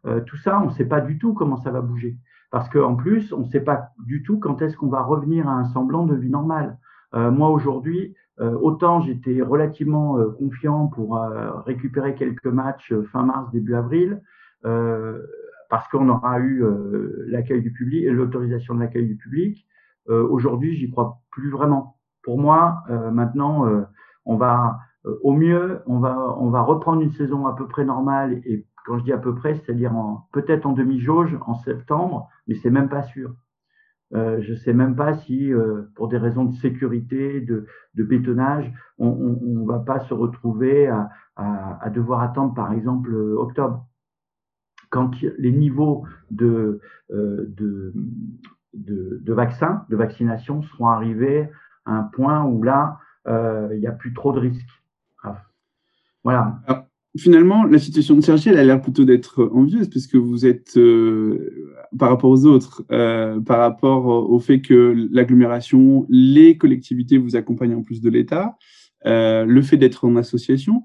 Euh, 0.06 0.20
tout 0.20 0.36
ça, 0.38 0.60
on 0.60 0.66
ne 0.66 0.72
sait 0.72 0.86
pas 0.86 1.00
du 1.00 1.18
tout 1.18 1.34
comment 1.34 1.58
ça 1.58 1.70
va 1.70 1.80
bouger. 1.80 2.16
Parce 2.50 2.68
qu'en 2.70 2.96
plus, 2.96 3.32
on 3.32 3.40
ne 3.40 3.50
sait 3.50 3.60
pas 3.60 3.90
du 4.06 4.22
tout 4.22 4.38
quand 4.38 4.62
est-ce 4.62 4.76
qu'on 4.76 4.88
va 4.88 5.02
revenir 5.02 5.46
à 5.48 5.52
un 5.52 5.64
semblant 5.66 6.06
de 6.06 6.14
vie 6.14 6.30
normale. 6.30 6.78
Euh, 7.14 7.30
moi, 7.30 7.50
aujourd'hui, 7.50 8.14
euh, 8.40 8.56
autant 8.60 9.00
j'étais 9.00 9.42
relativement 9.42 10.16
confiant 10.38 10.86
pour 10.86 11.20
récupérer 11.66 12.14
quelques 12.14 12.46
matchs 12.46 12.94
fin 13.12 13.24
mars, 13.24 13.50
début 13.52 13.74
avril, 13.74 14.22
parce 14.62 15.86
qu'on 15.88 16.08
aura 16.08 16.40
eu 16.40 16.64
l'accueil 17.26 17.60
du 17.60 17.72
public 17.72 18.06
l'autorisation 18.06 18.74
de 18.74 18.80
l'accueil 18.80 19.06
du 19.06 19.16
public. 19.16 19.66
aujourd'hui, 20.08 20.74
j'y 20.74 20.90
crois 20.90 21.20
plus 21.30 21.50
vraiment. 21.50 21.96
Pour 22.22 22.38
moi, 22.38 22.82
maintenant, 23.12 23.84
on 24.28 24.36
va 24.36 24.78
euh, 25.06 25.18
au 25.22 25.32
mieux, 25.32 25.80
on 25.86 25.98
va, 25.98 26.36
on 26.38 26.50
va 26.50 26.62
reprendre 26.62 27.02
une 27.02 27.12
saison 27.12 27.46
à 27.46 27.56
peu 27.56 27.66
près 27.66 27.84
normale. 27.84 28.40
Et 28.44 28.66
quand 28.86 28.98
je 28.98 29.04
dis 29.04 29.12
à 29.12 29.18
peu 29.18 29.34
près, 29.34 29.54
c'est-à-dire 29.54 29.92
peut-être 30.32 30.66
en 30.66 30.72
demi-jauge 30.72 31.36
en 31.46 31.54
septembre, 31.54 32.28
mais 32.46 32.54
c'est 32.54 32.70
même 32.70 32.88
pas 32.88 33.02
sûr. 33.02 33.34
Euh, 34.14 34.40
je 34.40 34.54
sais 34.54 34.72
même 34.72 34.96
pas 34.96 35.18
si, 35.18 35.52
euh, 35.52 35.82
pour 35.94 36.08
des 36.08 36.16
raisons 36.16 36.44
de 36.44 36.54
sécurité, 36.56 37.40
de, 37.40 37.66
bétonnage, 37.94 38.72
on, 38.98 39.08
on, 39.08 39.66
va 39.66 39.80
pas 39.80 40.00
se 40.00 40.14
retrouver 40.14 40.86
à, 40.86 41.90
devoir 41.90 42.22
attendre, 42.22 42.54
par 42.54 42.72
exemple, 42.72 43.14
octobre, 43.14 43.84
quand 44.90 45.10
les 45.20 45.52
niveaux 45.52 46.04
de, 46.30 46.80
de, 47.10 47.92
de, 48.72 49.32
vaccins, 49.32 49.84
de 49.90 49.96
vaccination 49.96 50.62
seront 50.62 50.86
arrivés 50.88 51.50
à 51.84 51.92
un 51.92 52.04
point 52.04 52.44
où 52.44 52.62
là, 52.62 52.98
il 53.26 53.78
n'y 53.78 53.86
a 53.86 53.92
plus 53.92 54.14
trop 54.14 54.32
de 54.32 54.40
risques. 54.40 54.78
Voilà. 56.24 56.60
finalement, 57.16 57.64
la 57.64 57.78
situation 57.78 58.14
de 58.14 58.20
Sergi, 58.20 58.50
elle 58.50 58.58
a 58.58 58.64
l'air 58.64 58.80
plutôt 58.80 59.04
d'être 59.04 59.50
envieuse, 59.52 59.88
puisque 59.88 60.16
vous 60.16 60.46
êtes, 60.46 60.76
euh, 60.76 61.74
par 61.98 62.10
rapport 62.10 62.30
aux 62.30 62.44
autres, 62.44 62.84
euh, 62.92 63.40
par 63.40 63.58
rapport 63.58 64.06
au 64.06 64.38
fait 64.38 64.60
que 64.60 65.08
l'agglomération, 65.10 66.06
les 66.08 66.58
collectivités 66.58 67.18
vous 67.18 67.34
accompagnent 67.34 67.76
en 67.76 67.82
plus 67.82 68.00
de 68.00 68.10
l'État, 68.10 68.56
le 69.04 69.62
fait 69.62 69.76
d'être 69.76 70.04
en 70.04 70.16
association. 70.16 70.82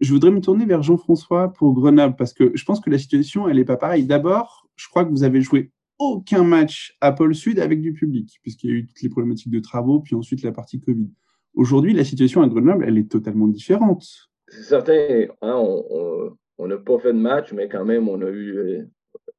Je 0.00 0.12
voudrais 0.12 0.30
me 0.30 0.40
tourner 0.40 0.64
vers 0.64 0.82
Jean-François 0.82 1.52
pour 1.52 1.74
Grenoble, 1.74 2.16
parce 2.16 2.32
que 2.32 2.52
je 2.54 2.64
pense 2.64 2.80
que 2.80 2.88
la 2.88 2.98
situation, 2.98 3.48
elle 3.48 3.56
n'est 3.56 3.64
pas 3.64 3.76
pareille. 3.76 4.06
D'abord, 4.06 4.68
je 4.76 4.88
crois 4.88 5.04
que 5.04 5.10
vous 5.10 5.24
avez 5.24 5.40
joué 5.40 5.72
aucun 5.98 6.44
match 6.44 6.96
à 7.00 7.12
Pôle 7.12 7.34
Sud 7.34 7.58
avec 7.58 7.80
du 7.80 7.92
public, 7.92 8.38
puisqu'il 8.42 8.70
y 8.70 8.72
a 8.72 8.76
eu 8.76 8.86
toutes 8.86 9.02
les 9.02 9.08
problématiques 9.08 9.52
de 9.52 9.60
travaux, 9.60 10.00
puis 10.00 10.14
ensuite 10.14 10.42
la 10.42 10.52
partie 10.52 10.80
Covid. 10.80 11.10
Aujourd'hui, 11.54 11.92
la 11.92 12.04
situation 12.04 12.42
à 12.42 12.48
Grenoble, 12.48 12.84
elle 12.86 12.98
est 12.98 13.10
totalement 13.10 13.46
différente. 13.46 14.04
C'est 14.48 14.62
certain, 14.62 15.26
hein, 15.40 15.64
on 16.58 16.66
n'a 16.66 16.78
pas 16.78 16.98
fait 16.98 17.12
de 17.12 17.18
match, 17.18 17.52
mais 17.52 17.68
quand 17.68 17.84
même, 17.84 18.08
on 18.08 18.20
a 18.22 18.28
eu 18.28 18.56
euh, 18.56 18.82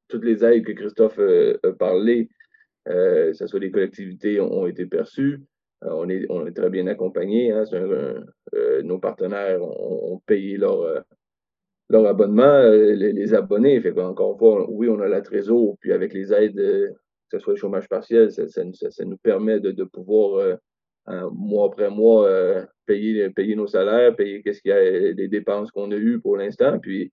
toutes 0.07 0.23
les 0.23 0.43
aides 0.43 0.65
que 0.65 0.71
Christophe 0.71 1.19
euh, 1.19 1.57
a 1.63 1.93
euh, 2.87 3.31
que 3.31 3.33
ce 3.33 3.47
soit 3.47 3.59
les 3.59 3.71
collectivités, 3.71 4.39
ont, 4.39 4.67
été 4.67 4.85
perçues. 4.85 5.41
on, 5.81 6.07
est, 6.09 6.25
on 6.29 6.45
est 6.45 6.53
très 6.53 6.69
bien 6.69 6.87
accompagnés. 6.87 7.51
Hein, 7.51 7.63
nos 8.83 8.99
partenaires 8.99 9.61
ont, 9.61 10.21
payé 10.25 10.57
leur, 10.57 11.03
abonnement, 11.89 12.63
les, 12.69 13.33
abonnés. 13.33 13.81
Encore 13.97 14.33
une 14.33 14.37
fois, 14.37 14.69
oui, 14.69 14.87
on 14.87 14.99
a 14.99 15.07
la 15.07 15.21
trésor, 15.21 15.75
puis 15.79 15.91
avec 15.93 16.13
les 16.13 16.31
aides, 16.31 16.55
que 16.55 17.37
ce 17.37 17.39
soit 17.39 17.53
le 17.53 17.59
chômage 17.59 17.89
partiel, 17.89 18.31
ça, 18.31 19.03
nous 19.03 19.17
permet 19.17 19.59
de 19.59 19.83
pouvoir 19.83 20.57
mois 21.07 21.67
après 21.67 21.89
mois, 21.89 22.27
euh, 22.27 22.65
payer, 22.85 23.29
payer 23.29 23.55
nos 23.55 23.67
salaires, 23.67 24.15
payer 24.15 24.41
qu'est-ce 24.41 24.61
qu'il 24.61 24.69
y 24.69 24.73
a, 24.73 25.11
les 25.13 25.27
dépenses 25.27 25.71
qu'on 25.71 25.91
a 25.91 25.95
eues 25.95 26.19
pour 26.19 26.37
l'instant. 26.37 26.79
Puis 26.79 27.11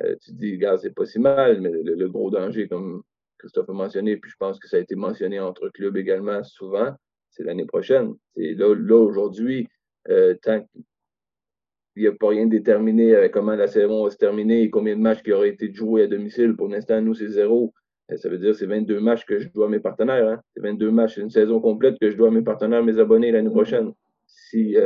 euh, 0.00 0.16
tu 0.20 0.32
te 0.32 0.36
dis, 0.36 0.52
regarde, 0.52 0.80
c'est 0.80 0.94
pas 0.94 1.06
si 1.06 1.18
mal, 1.18 1.60
mais 1.60 1.70
le, 1.70 2.08
gros 2.08 2.30
danger, 2.30 2.68
comme 2.68 3.02
Christophe 3.38 3.70
a 3.70 3.72
mentionné, 3.72 4.16
puis 4.16 4.30
je 4.30 4.36
pense 4.38 4.58
que 4.58 4.68
ça 4.68 4.76
a 4.76 4.80
été 4.80 4.94
mentionné 4.94 5.40
entre 5.40 5.68
clubs 5.68 5.96
également 5.96 6.42
souvent, 6.42 6.94
c'est 7.30 7.44
l'année 7.44 7.66
prochaine. 7.66 8.14
C'est 8.36 8.54
là, 8.54 8.74
là 8.74 8.96
aujourd'hui, 8.96 9.68
euh, 10.08 10.34
tant 10.42 10.60
qu'il 10.60 12.02
n'y 12.02 12.06
a 12.06 12.12
pas 12.12 12.28
rien 12.28 12.46
déterminé 12.46 13.14
avec 13.14 13.32
comment 13.32 13.54
la 13.54 13.68
saison 13.68 14.04
va 14.04 14.10
se 14.10 14.16
terminer 14.16 14.62
et 14.62 14.70
combien 14.70 14.96
de 14.96 15.00
matchs 15.00 15.22
qui 15.22 15.32
auraient 15.32 15.50
été 15.50 15.72
joués 15.72 16.04
à 16.04 16.06
domicile, 16.06 16.56
pour 16.56 16.68
l'instant, 16.68 17.00
nous, 17.00 17.14
c'est 17.14 17.28
zéro. 17.28 17.72
Euh, 18.10 18.16
ça 18.16 18.28
veut 18.28 18.38
dire 18.38 18.54
c'est 18.54 18.66
22 18.66 19.00
matchs 19.00 19.24
que 19.24 19.38
je 19.38 19.48
dois 19.48 19.66
à 19.66 19.68
mes 19.68 19.80
partenaires. 19.80 20.28
Hein. 20.28 20.40
C'est 20.54 20.62
22 20.62 20.90
matchs, 20.90 21.16
une 21.18 21.30
saison 21.30 21.60
complète 21.60 21.98
que 21.98 22.10
je 22.10 22.16
dois 22.16 22.28
à 22.28 22.30
mes 22.30 22.42
partenaires, 22.42 22.82
mes 22.82 22.98
abonnés 22.98 23.30
l'année 23.32 23.50
prochaine. 23.50 23.92
si, 24.26 24.76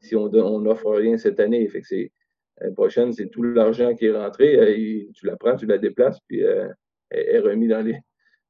si 0.00 0.16
on 0.16 0.28
n'offre 0.28 0.90
rien 0.92 1.16
cette 1.16 1.40
année. 1.40 1.66
Fait 1.68 1.80
que 1.80 1.86
c'est 1.86 2.12
L'année 2.60 2.74
prochaine, 2.74 3.12
c'est 3.12 3.28
tout 3.28 3.42
l'argent 3.42 3.94
qui 3.94 4.06
est 4.06 4.12
rentré. 4.16 4.58
Euh, 4.58 5.10
tu 5.14 5.26
la 5.26 5.36
prends, 5.36 5.56
tu 5.56 5.66
la 5.66 5.78
déplaces, 5.78 6.20
puis 6.26 6.44
euh, 6.44 6.68
elle 7.08 7.36
est 7.36 7.38
remis 7.38 7.68
dans 7.68 7.80
les. 7.80 7.98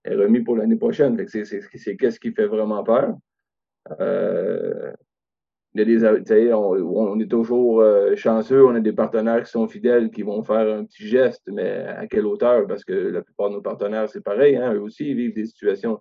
est 0.04 0.14
remis 0.14 0.40
pour 0.40 0.56
l'année 0.56 0.76
prochaine. 0.76 1.16
C'est 1.28 1.96
qu'est-ce 1.96 2.18
qui 2.18 2.32
fait 2.32 2.46
vraiment 2.46 2.82
peur. 2.82 3.14
Euh, 5.78 6.52
on, 6.52 7.20
est 7.20 7.30
toujours 7.30 7.84
chanceux, 8.16 8.64
on 8.64 8.74
a 8.74 8.80
des 8.80 8.92
partenaires 8.92 9.44
qui 9.44 9.50
sont 9.50 9.68
fidèles, 9.68 10.10
qui 10.10 10.22
vont 10.22 10.42
faire 10.42 10.68
un 10.68 10.84
petit 10.84 11.06
geste, 11.06 11.42
mais 11.46 11.70
à 11.70 12.06
quelle 12.06 12.26
hauteur? 12.26 12.66
Parce 12.66 12.84
que 12.84 12.92
la 12.92 13.22
plupart 13.22 13.50
de 13.50 13.54
nos 13.54 13.62
partenaires, 13.62 14.08
c'est 14.08 14.22
pareil, 14.22 14.56
hein, 14.56 14.74
eux 14.74 14.80
aussi, 14.80 15.10
ils 15.10 15.16
vivent 15.16 15.34
des 15.34 15.46
situations 15.46 16.00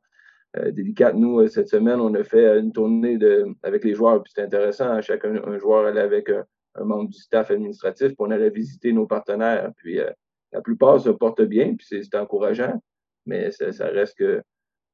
délicates. 0.72 1.16
Nous, 1.16 1.48
cette 1.48 1.70
semaine, 1.70 2.00
on 2.00 2.14
a 2.16 2.24
fait 2.24 2.60
une 2.60 2.72
tournée 2.72 3.18
de, 3.20 3.46
avec 3.62 3.84
les 3.84 3.94
joueurs, 3.94 4.24
puis 4.24 4.34
c'est 4.36 4.42
intéressant. 4.42 5.00
Chacun 5.02 5.36
un 5.46 5.60
joueur 5.60 5.86
allait 5.86 6.02
avec 6.02 6.30
un, 6.30 6.46
membre 6.84 7.10
du 7.10 7.20
staff 7.20 7.52
administratif, 7.52 8.08
puis 8.08 8.18
on 8.20 8.32
allait 8.32 8.50
visiter 8.50 8.92
nos 8.94 9.06
partenaires. 9.06 9.72
Puis 9.78 10.00
euh, 10.00 10.10
la 10.52 10.62
plupart 10.62 11.00
se 11.00 11.10
portent 11.10 11.44
bien, 11.44 11.76
puis 11.76 11.86
c'est 11.88 12.16
encourageant, 12.16 12.82
mais 13.26 13.52
ça, 13.52 13.88
reste 13.88 14.18
que 14.18 14.42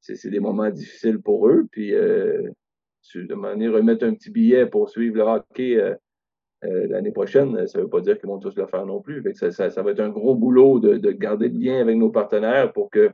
c'est 0.02 0.30
des 0.30 0.40
moments 0.40 0.70
difficiles 0.70 1.22
pour 1.22 1.48
eux. 1.48 1.66
Puis 1.72 1.94
euh, 1.94 2.50
de 3.14 3.36
manière 3.36 3.74
remettre 3.74 4.06
un 4.06 4.14
petit 4.14 4.32
billet 4.32 4.66
pour 4.66 4.90
suivre 4.90 5.18
le 5.18 5.24
hockey 5.24 5.78
euh, 5.78 5.96
l'année 6.62 7.12
prochaine, 7.12 7.68
ça 7.68 7.78
ne 7.78 7.84
veut 7.84 7.90
pas 7.90 8.02
dire 8.02 8.18
qu'ils 8.18 8.28
vont 8.28 8.40
tous 8.40 8.56
le 8.56 8.66
faire 8.66 8.86
non 8.86 9.02
plus. 9.02 9.24
ça, 9.34 9.82
va 9.84 9.92
être 9.92 10.00
un 10.00 10.10
gros 10.10 10.36
boulot 10.36 10.80
de, 10.80 11.12
garder 11.12 11.50
le 11.50 11.60
lien 11.60 11.80
avec 11.80 11.98
nos 11.98 12.10
partenaires 12.10 12.74
pour 12.74 12.90
que 12.90 13.12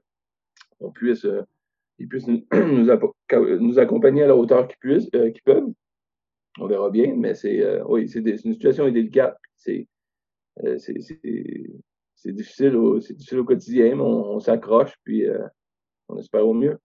on 0.80 0.92
puisse, 0.92 1.28
puissent 2.10 2.28
nous, 2.54 3.80
accompagner 3.80 4.24
à 4.24 4.28
la 4.28 4.36
hauteur 4.36 4.68
qu'ils 4.68 5.44
peuvent 5.44 5.74
on 6.60 6.68
verra 6.68 6.90
bien, 6.90 7.16
mais 7.16 7.34
c'est 7.34 7.62
euh, 7.62 7.84
oui, 7.88 8.10
c'est 8.10 8.20
une 8.20 8.54
situation 8.54 8.90
délicate. 8.90 9.38
Euh, 9.68 10.78
c'est 10.78 11.00
c'est 12.16 12.34
difficile, 12.34 12.76
au, 12.76 13.00
difficile 13.00 13.40
au 13.40 13.46
quotidien, 13.46 13.96
mais 13.96 14.02
on, 14.02 14.40
s'accroche, 14.40 14.94
puis 15.04 15.28
euh, 15.28 15.48
on 16.08 16.18
espère 16.18 16.48
au 16.48 16.54
mieux. 16.54 16.78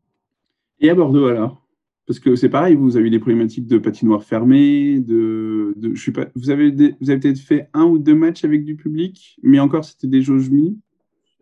Et 0.80 0.88
à 0.88 0.94
Bordeaux, 0.94 1.26
alors? 1.26 1.65
Parce 2.06 2.20
que 2.20 2.36
c'est 2.36 2.48
pareil, 2.48 2.76
vous 2.76 2.96
avez 2.96 3.10
des 3.10 3.18
problématiques 3.18 3.66
de 3.66 3.78
patinoire 3.78 4.22
fermée, 4.22 5.04
vous 5.06 6.50
avez, 6.50 6.70
peut-être 6.70 7.38
fait 7.38 7.68
un 7.75 7.84
ou 7.84 7.98
deux 7.98 8.14
matchs 8.14 8.44
avec 8.44 8.64
du 8.64 8.76
public, 8.76 9.38
mais 9.42 9.58
encore, 9.58 9.84
c'était 9.84 10.06
des 10.06 10.22
jauges 10.22 10.50
mini 10.50 10.78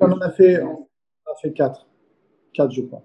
on 0.00 0.10
en 0.10 0.20
a 0.20 0.30
fait, 0.30 0.60
quatre. 1.54 1.86
Quatre, 2.52 2.72
je 2.72 2.82
crois 2.82 3.04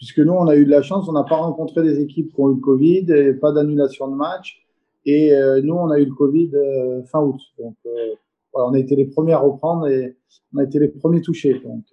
puisque 0.00 0.18
nous, 0.18 0.32
on 0.32 0.48
a 0.48 0.56
eu 0.56 0.64
de 0.64 0.70
la 0.70 0.80
chance, 0.80 1.06
on 1.10 1.12
n'a 1.12 1.24
pas 1.24 1.36
rencontré 1.36 1.82
des 1.82 2.00
équipes 2.00 2.32
qui 2.32 2.40
ont 2.40 2.50
eu 2.50 2.54
le 2.54 2.60
Covid, 2.60 3.12
et 3.12 3.34
pas 3.34 3.52
d'annulation 3.52 4.08
de 4.08 4.16
match. 4.16 4.66
Et 5.04 5.34
euh, 5.34 5.60
nous, 5.62 5.74
on 5.74 5.90
a 5.90 5.98
eu 5.98 6.06
le 6.06 6.14
Covid 6.14 6.50
euh, 6.54 7.02
fin 7.04 7.20
août. 7.20 7.38
Donc, 7.58 7.76
euh, 7.84 8.14
on 8.54 8.72
a 8.72 8.78
été 8.78 8.96
les 8.96 9.04
premiers 9.04 9.34
à 9.34 9.38
reprendre 9.38 9.88
et 9.88 10.16
on 10.54 10.58
a 10.58 10.64
été 10.64 10.78
les 10.78 10.88
premiers 10.88 11.20
touchés. 11.20 11.60
Donc, 11.62 11.84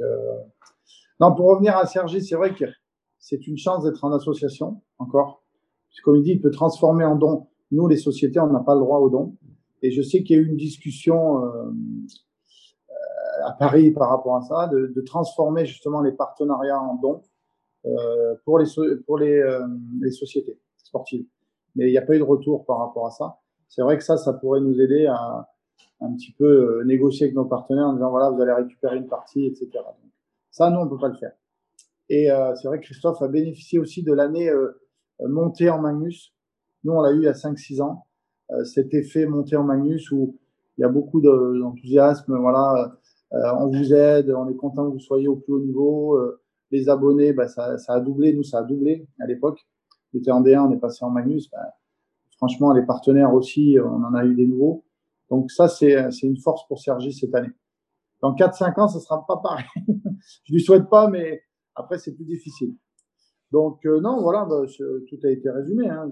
non, 1.19 1.35
pour 1.35 1.47
revenir 1.47 1.77
à 1.77 1.85
Sergi, 1.85 2.23
c'est 2.23 2.35
vrai 2.35 2.55
que 2.55 2.65
c'est 3.19 3.47
une 3.47 3.57
chance 3.57 3.83
d'être 3.83 4.03
en 4.03 4.11
association, 4.11 4.81
encore. 4.99 5.43
Comme 6.03 6.17
il 6.17 6.23
dit, 6.23 6.31
il 6.31 6.41
peut 6.41 6.51
transformer 6.51 7.03
en 7.05 7.15
don. 7.15 7.47
Nous, 7.71 7.87
les 7.87 7.97
sociétés, 7.97 8.39
on 8.39 8.47
n'a 8.47 8.59
pas 8.59 8.75
le 8.75 8.81
droit 8.81 8.99
au 8.99 9.09
don. 9.09 9.35
Et 9.81 9.91
je 9.91 10.01
sais 10.01 10.23
qu'il 10.23 10.37
y 10.37 10.39
a 10.39 10.41
eu 10.41 10.47
une 10.47 10.57
discussion 10.57 11.41
à 13.43 13.51
Paris 13.53 13.91
par 13.91 14.09
rapport 14.09 14.35
à 14.37 14.41
ça, 14.41 14.67
de, 14.67 15.01
transformer 15.01 15.65
justement 15.65 16.01
les 16.01 16.11
partenariats 16.11 16.79
en 16.79 16.95
dons. 16.95 17.21
Euh, 17.87 18.35
pour, 18.43 18.59
les, 18.59 18.65
pour 19.05 19.17
les, 19.17 19.37
euh, 19.37 19.65
les 20.01 20.11
sociétés 20.11 20.59
sportives. 20.77 21.25
Mais 21.75 21.87
il 21.87 21.91
n'y 21.91 21.97
a 21.97 22.01
pas 22.01 22.15
eu 22.15 22.19
de 22.19 22.23
retour 22.23 22.65
par 22.65 22.79
rapport 22.79 23.05
à 23.05 23.11
ça. 23.11 23.37
C'est 23.69 23.81
vrai 23.81 23.97
que 23.97 24.03
ça, 24.03 24.17
ça 24.17 24.33
pourrait 24.33 24.61
nous 24.61 24.81
aider 24.81 25.05
à 25.05 25.47
un 26.01 26.13
petit 26.13 26.31
peu 26.33 26.45
euh, 26.79 26.83
négocier 26.85 27.25
avec 27.25 27.35
nos 27.35 27.45
partenaires 27.45 27.85
en 27.85 27.93
disant 27.93 28.09
voilà, 28.09 28.29
vous 28.29 28.41
allez 28.41 28.51
récupérer 28.51 28.97
une 28.97 29.07
partie, 29.07 29.45
etc. 29.45 29.69
Ça, 30.51 30.69
nous, 30.69 30.79
on 30.79 30.85
ne 30.85 30.89
peut 30.89 30.97
pas 30.97 31.07
le 31.07 31.15
faire. 31.15 31.33
Et 32.09 32.29
c'est 32.55 32.67
vrai 32.67 32.79
que 32.79 32.85
Christophe 32.85 33.21
a 33.21 33.27
bénéficié 33.27 33.79
aussi 33.79 34.03
de 34.03 34.13
l'année 34.13 34.49
montée 35.19 35.69
en 35.69 35.79
Magnus. 35.79 36.33
Nous, 36.83 36.93
on 36.93 37.01
l'a 37.01 37.11
eu 37.11 37.27
a 37.27 37.33
5-6 37.33 37.81
ans. 37.81 38.05
cet 38.63 38.93
effet 38.93 39.25
montée 39.25 39.57
en 39.57 39.63
Magnus 39.63 40.11
où 40.11 40.37
il 40.77 40.81
y 40.81 40.83
a 40.85 40.89
beaucoup 40.89 41.19
d'enthousiasme. 41.19 42.37
voilà, 42.39 42.97
on 43.31 43.67
vous 43.67 43.93
aide, 43.93 44.29
on 44.31 44.47
est 44.49 44.55
content 44.55 44.87
que 44.87 44.93
vous 44.93 44.99
soyez 44.99 45.27
au 45.27 45.35
plus 45.35 45.53
haut 45.53 45.59
niveau 45.59 46.17
les 46.71 46.89
abonnés, 46.89 47.33
bah, 47.33 47.47
ça, 47.47 47.77
ça, 47.77 47.93
a 47.93 47.99
doublé. 47.99 48.33
Nous, 48.33 48.43
ça 48.43 48.59
a 48.59 48.63
doublé 48.63 49.07
à 49.19 49.25
l'époque. 49.25 49.65
On 50.13 50.19
était 50.19 50.31
en 50.31 50.41
D1, 50.41 50.67
on 50.67 50.71
est 50.71 50.79
passé 50.79 51.03
en 51.03 51.09
Magnus. 51.09 51.49
Bah, 51.49 51.73
franchement, 52.37 52.73
les 52.73 52.85
partenaires 52.85 53.33
aussi, 53.33 53.77
on 53.83 54.03
en 54.03 54.13
a 54.13 54.25
eu 54.25 54.35
des 54.35 54.47
nouveaux. 54.47 54.83
Donc 55.29 55.51
ça, 55.51 55.67
c'est 55.67 56.09
une 56.23 56.37
force 56.37 56.65
pour 56.67 56.79
Sergi 56.79 57.13
cette 57.13 57.35
année. 57.35 57.51
Dans 58.21 58.33
4-5 58.33 58.79
ans, 58.79 58.87
ce 58.87 58.99
sera 58.99 59.25
pas 59.25 59.37
pareil. 59.37 59.65
Je 60.45 60.53
lui 60.53 60.61
souhaite 60.61 60.89
pas, 60.89 61.09
mais 61.09 61.41
après, 61.77 61.99
c'est 61.99 62.13
plus 62.13 62.25
difficile. 62.25 62.75
Donc 63.51 63.85
euh, 63.85 64.01
non, 64.01 64.21
voilà, 64.21 64.45
bah, 64.45 64.63
tout 65.07 65.19
a 65.23 65.29
été 65.29 65.49
résumé. 65.49 65.87
Hein, 65.89 66.11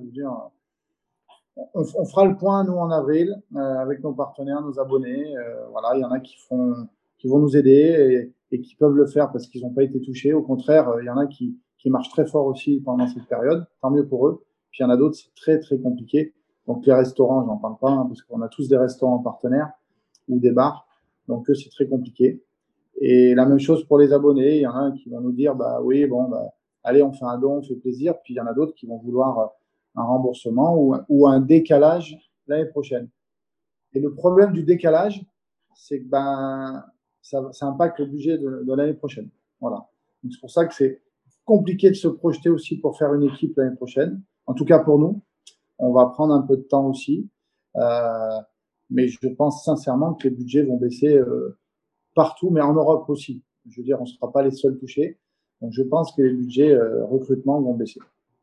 on, 1.74 2.06
fera 2.06 2.26
le 2.26 2.38
point, 2.38 2.64
nous, 2.64 2.74
en 2.74 2.92
avril, 2.92 3.42
euh, 3.56 3.60
avec 3.60 4.02
nos 4.04 4.14
partenaires, 4.14 4.62
nos 4.62 4.80
abonnés. 4.80 5.36
Euh, 5.38 5.68
voilà, 5.72 5.96
il 5.96 6.02
y 6.02 6.06
en 6.06 6.12
a 6.12 6.20
qui, 6.20 6.38
vont 6.50 7.40
nous 7.40 7.58
aider. 7.58 8.32
Et, 8.52 8.62
qui 8.62 8.76
peuvent 8.76 8.96
le 8.96 9.06
faire 9.06 9.34
parce 9.34 9.48
qu'ils 9.48 9.64
n'ont 9.64 9.74
pas 9.74 9.84
été 9.84 10.00
touchés. 10.00 10.32
Au 10.32 10.42
contraire, 10.42 10.90
il 11.02 11.06
y 11.06 11.10
en 11.10 11.18
a 11.18 11.28
qui, 11.28 11.60
qui 11.78 11.90
marchent 11.90 12.10
très 12.10 12.26
fort 12.26 12.46
aussi 12.46 12.80
pendant 12.80 13.06
cette 13.06 13.28
période. 13.28 13.66
Tant 13.82 13.92
mieux 13.92 14.08
pour 14.08 14.28
eux. 14.28 14.46
Puis 14.72 14.80
il 14.80 14.84
y 14.84 14.86
en 14.86 14.90
a 14.90 14.96
d'autres, 14.96 15.16
c'est 15.16 15.34
très, 15.36 15.60
très 15.60 15.78
compliqué. 15.78 16.34
Donc 16.68 16.86
les 16.86 16.94
restaurants, 16.94 17.46
j'en 17.46 17.58
parle 17.58 17.78
pas, 17.80 17.90
hein, 17.90 18.06
parce 18.08 18.22
qu'on 18.22 18.42
a 18.42 18.48
tous 18.48 18.70
des 18.70 18.78
restaurants 18.78 19.20
partenaires 19.20 19.72
ou 20.30 20.40
des 20.40 20.52
bars. 20.52 20.88
Donc 21.28 21.50
eux, 21.50 21.56
c'est 21.56 21.70
très 21.70 21.88
compliqué. 21.88 22.42
Et 22.98 23.36
la 23.36 23.46
même 23.46 23.60
chose 23.60 23.86
pour 23.86 23.98
les 23.98 24.14
abonnés. 24.14 24.58
Il 24.58 24.62
y 24.62 24.68
en 24.68 24.76
a 24.76 24.92
qui 24.92 25.10
vont 25.10 25.22
nous 25.22 25.32
dire, 25.32 25.56
bah 25.56 25.82
oui, 25.82 26.06
bon, 26.06 26.30
bah, 26.30 26.54
allez, 26.84 27.02
on 27.02 27.12
fait 27.12 27.26
un 27.26 27.38
don, 27.38 27.58
on 27.58 27.62
fait 27.62 27.76
plaisir. 27.76 28.16
Puis 28.24 28.34
il 28.34 28.38
y 28.38 28.40
en 28.40 28.48
a 28.48 28.54
d'autres 28.54 28.74
qui 28.74 28.86
vont 28.86 28.98
vouloir 28.98 29.40
euh, 29.40 29.46
un 29.96 30.04
remboursement 30.04 30.76
ou, 31.10 31.28
un 31.28 31.40
décalage 31.40 32.18
l'année 32.48 32.70
prochaine. 32.70 33.10
Et 33.94 34.00
le 34.00 34.14
problème 34.14 34.52
du 34.52 34.64
décalage, 34.64 35.26
c'est 35.74 36.02
que 36.02 36.08
ben, 36.08 36.84
ça, 37.22 37.50
ça 37.52 37.68
impacte 37.68 38.00
le 38.00 38.06
budget 38.06 38.38
de, 38.38 38.74
l'année 38.74 38.94
prochaine. 38.94 39.30
Voilà. 39.60 39.88
C'est 40.30 40.40
pour 40.40 40.52
ça 40.52 40.66
que 40.66 40.74
c'est 40.74 41.02
compliqué 41.46 41.90
de 41.90 41.96
se 41.96 42.08
projeter 42.08 42.50
aussi 42.50 42.78
pour 42.78 42.98
faire 42.98 43.14
une 43.14 43.24
équipe 43.24 43.56
l'année 43.58 43.76
prochaine. 43.76 44.22
En 44.48 44.54
tout 44.54 44.66
cas 44.66 44.80
pour 44.80 45.00
nous, 45.00 45.22
on 45.78 45.92
va 45.92 46.08
prendre 46.08 46.34
un 46.34 46.42
peu 46.42 46.58
de 46.58 46.64
temps 46.64 46.88
aussi. 46.88 47.30
Euh, 47.78 48.40
mais 48.90 49.08
je 49.08 49.28
pense 49.30 49.64
sincèrement 49.64 50.14
que 50.14 50.28
les 50.28 50.36
budgets 50.36 50.64
vont 50.64 50.78
baisser 50.78 51.16
euh, 51.16 51.58
partout, 52.16 52.50
mais 52.50 52.62
en 52.62 52.74
Europe 52.74 53.08
aussi. 53.10 53.44
Je 53.70 53.78
veux 53.78 53.84
dire, 53.84 53.98
on 54.00 54.06
ne 54.06 54.10
sera 54.10 54.32
pas 54.32 54.44
les 54.44 54.52
seuls 54.52 54.78
touchés. 54.78 55.20
Donc 55.62 55.72
je 55.74 55.84
pense 55.84 56.12
que 56.14 56.22
les 56.22 56.34
budgets 56.34 56.74
euh, 56.74 57.06
recrutement 57.06 57.62
vont 57.62 57.76
baisser. 57.76 58.00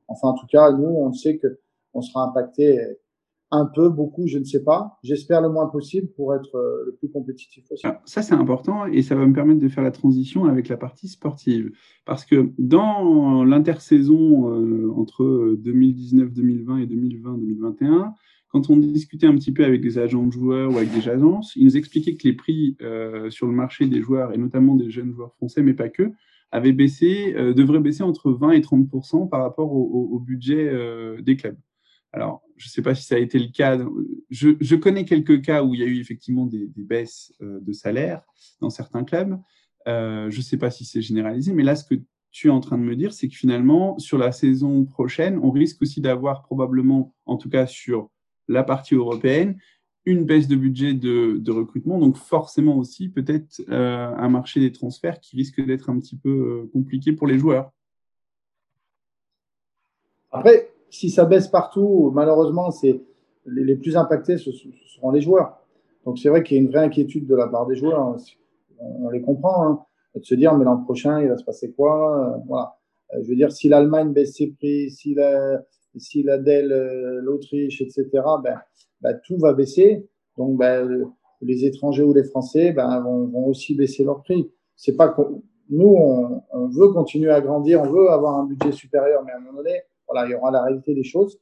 Enfin, 0.08 0.28
en 0.28 0.34
tout 0.34 0.46
cas, 0.46 0.70
nous, 0.72 0.86
on 0.86 1.12
sait 1.12 1.38
que 1.38 1.58
on 1.94 2.00
sera 2.00 2.24
impacté 2.24 2.78
un 3.52 3.66
peu, 3.66 3.90
beaucoup, 3.90 4.26
je 4.26 4.38
ne 4.38 4.44
sais 4.44 4.64
pas. 4.64 4.98
J'espère 5.02 5.42
le 5.42 5.50
moins 5.50 5.66
possible 5.66 6.08
pour 6.16 6.34
être 6.34 6.56
euh, 6.56 6.84
le 6.86 6.92
plus 6.94 7.10
compétitif 7.10 7.68
possible. 7.68 8.00
ça, 8.06 8.22
c'est 8.22 8.34
important 8.34 8.86
et 8.86 9.02
ça 9.02 9.14
va 9.14 9.26
me 9.26 9.34
permettre 9.34 9.60
de 9.60 9.68
faire 9.68 9.84
la 9.84 9.90
transition 9.90 10.46
avec 10.46 10.68
la 10.68 10.78
partie 10.78 11.06
sportive. 11.06 11.70
Parce 12.06 12.24
que 12.24 12.50
dans 12.58 13.44
l'intersaison 13.44 14.48
euh, 14.48 14.90
entre 14.96 15.54
2019-2020 15.62 16.82
et 16.82 16.86
2020-2021, 16.86 18.12
quand 18.52 18.70
on 18.70 18.76
discutait 18.76 19.26
un 19.26 19.34
petit 19.34 19.52
peu 19.52 19.64
avec 19.64 19.80
des 19.80 19.98
agents 19.98 20.26
de 20.26 20.32
joueurs 20.32 20.72
ou 20.72 20.76
avec 20.76 20.92
des 20.92 21.08
agences, 21.08 21.54
ils 21.56 21.64
nous 21.64 21.76
expliquaient 21.76 22.14
que 22.14 22.28
les 22.28 22.34
prix 22.34 22.76
euh, 22.82 23.30
sur 23.30 23.46
le 23.46 23.52
marché 23.52 23.86
des 23.86 24.02
joueurs, 24.02 24.32
et 24.32 24.38
notamment 24.38 24.74
des 24.74 24.90
jeunes 24.90 25.12
joueurs 25.12 25.34
français, 25.34 25.62
mais 25.62 25.74
pas 25.74 25.88
que, 25.88 26.12
avaient 26.50 26.72
baissé, 26.72 27.32
devraient 27.56 27.80
baisser 27.80 28.02
entre 28.02 28.30
20 28.30 28.50
et 28.50 28.60
30% 28.60 29.30
par 29.30 29.40
rapport 29.40 29.72
au 29.72 30.18
budget 30.18 30.70
des 31.22 31.34
clubs. 31.34 31.56
Alors, 32.12 32.42
je 32.56 32.68
ne 32.68 32.70
sais 32.70 32.82
pas 32.82 32.94
si 32.94 33.04
ça 33.04 33.14
a 33.14 33.18
été 33.18 33.38
le 33.38 33.48
cas. 33.48 33.78
Je, 34.30 34.74
connais 34.76 35.04
quelques 35.04 35.42
cas 35.42 35.62
où 35.62 35.74
il 35.74 35.80
y 35.80 35.82
a 35.82 35.86
eu 35.86 35.98
effectivement 35.98 36.46
des, 36.46 36.70
baisses 36.76 37.34
euh, 37.42 37.58
de 37.60 37.72
salaire 37.72 38.22
dans 38.60 38.70
certains 38.70 39.04
clubs. 39.04 39.38
Euh, 39.88 40.30
je 40.30 40.36
ne 40.36 40.42
sais 40.42 40.58
pas 40.58 40.70
si 40.70 40.84
c'est 40.84 41.02
généralisé, 41.02 41.52
mais 41.52 41.62
là, 41.62 41.74
ce 41.74 41.84
que 41.84 42.00
tu 42.30 42.48
es 42.48 42.50
en 42.50 42.60
train 42.60 42.78
de 42.78 42.84
me 42.84 42.94
dire, 42.96 43.12
c'est 43.12 43.28
que 43.28 43.34
finalement, 43.34 43.98
sur 43.98 44.18
la 44.18 44.30
saison 44.30 44.84
prochaine, 44.84 45.38
on 45.42 45.50
risque 45.50 45.82
aussi 45.82 46.00
d'avoir 46.00 46.42
probablement, 46.42 47.14
en 47.26 47.36
tout 47.36 47.50
cas 47.50 47.66
sur 47.66 48.10
la 48.48 48.62
partie 48.62 48.94
européenne, 48.94 49.58
une 50.04 50.24
baisse 50.24 50.48
de 50.48 50.56
budget 50.56 50.94
de, 50.94 51.50
recrutement, 51.50 51.98
donc 51.98 52.16
forcément 52.16 52.76
aussi 52.76 53.08
peut-être 53.08 53.62
euh, 53.68 54.12
un 54.16 54.28
marché 54.28 54.60
des 54.60 54.72
transferts 54.72 55.20
qui 55.20 55.36
risque 55.36 55.64
d'être 55.64 55.90
un 55.90 55.98
petit 56.00 56.16
peu 56.16 56.68
compliqué 56.72 57.12
pour 57.12 57.26
les 57.26 57.38
joueurs. 57.38 57.70
Après, 60.32 60.70
si 60.90 61.10
ça 61.10 61.24
baisse 61.24 61.48
partout, 61.48 62.10
malheureusement, 62.14 62.70
c'est 62.70 63.00
les, 63.46 63.76
plus 63.76 63.96
impactés, 63.96 64.38
ce, 64.38 64.50
seront 64.50 65.10
les 65.10 65.20
joueurs. 65.20 65.58
Donc 66.04 66.18
c'est 66.18 66.28
vrai 66.28 66.42
qu'il 66.42 66.56
y 66.56 66.60
a 66.60 66.62
une 66.62 66.70
vraie 66.70 66.84
inquiétude 66.84 67.26
de 67.26 67.34
la 67.34 67.46
part 67.46 67.66
des 67.66 67.76
joueurs. 67.76 68.00
Hein. 68.00 68.16
On, 68.78 69.10
les 69.10 69.20
comprend. 69.20 69.66
Hein, 69.66 69.84
de 70.14 70.24
se 70.24 70.34
dire, 70.34 70.54
mais 70.54 70.64
l'an 70.64 70.78
prochain, 70.78 71.20
il 71.22 71.28
va 71.28 71.36
se 71.36 71.44
passer 71.44 71.72
quoi 71.72 72.34
euh, 72.34 72.38
Voilà. 72.46 72.76
Euh, 73.14 73.22
je 73.22 73.28
veux 73.28 73.36
dire, 73.36 73.52
si 73.52 73.68
l'Allemagne 73.68 74.12
baisse 74.12 74.36
ses 74.36 74.48
prix, 74.48 74.90
si 74.90 75.14
si 75.96 76.22
l'Adel, 76.22 76.68
l'Autriche, 77.22 77.80
etc., 77.80 78.08
ben, 78.42 78.60
ben, 79.00 79.20
tout 79.26 79.36
va 79.38 79.52
baisser. 79.52 80.06
Donc, 80.36 80.56
ben, 80.58 81.10
les 81.40 81.64
étrangers 81.64 82.02
ou 82.02 82.12
les 82.14 82.24
Français 82.24 82.72
ben, 82.72 83.00
vont, 83.00 83.46
aussi 83.46 83.74
baisser 83.74 84.04
leur 84.04 84.22
prix. 84.22 84.50
C'est 84.76 84.96
pas 84.96 85.14
nous, 85.70 85.94
on, 86.52 86.66
veut 86.68 86.88
continuer 86.88 87.30
à 87.30 87.40
grandir, 87.40 87.80
on 87.82 87.90
veut 87.90 88.10
avoir 88.10 88.38
un 88.40 88.44
budget 88.44 88.72
supérieur, 88.72 89.22
mais 89.24 89.32
à 89.32 89.36
un 89.36 89.40
moment 89.40 89.58
donné, 89.58 89.80
voilà, 90.08 90.28
il 90.28 90.32
y 90.32 90.34
aura 90.34 90.50
la 90.50 90.62
réalité 90.62 90.94
des 90.94 91.04
choses. 91.04 91.40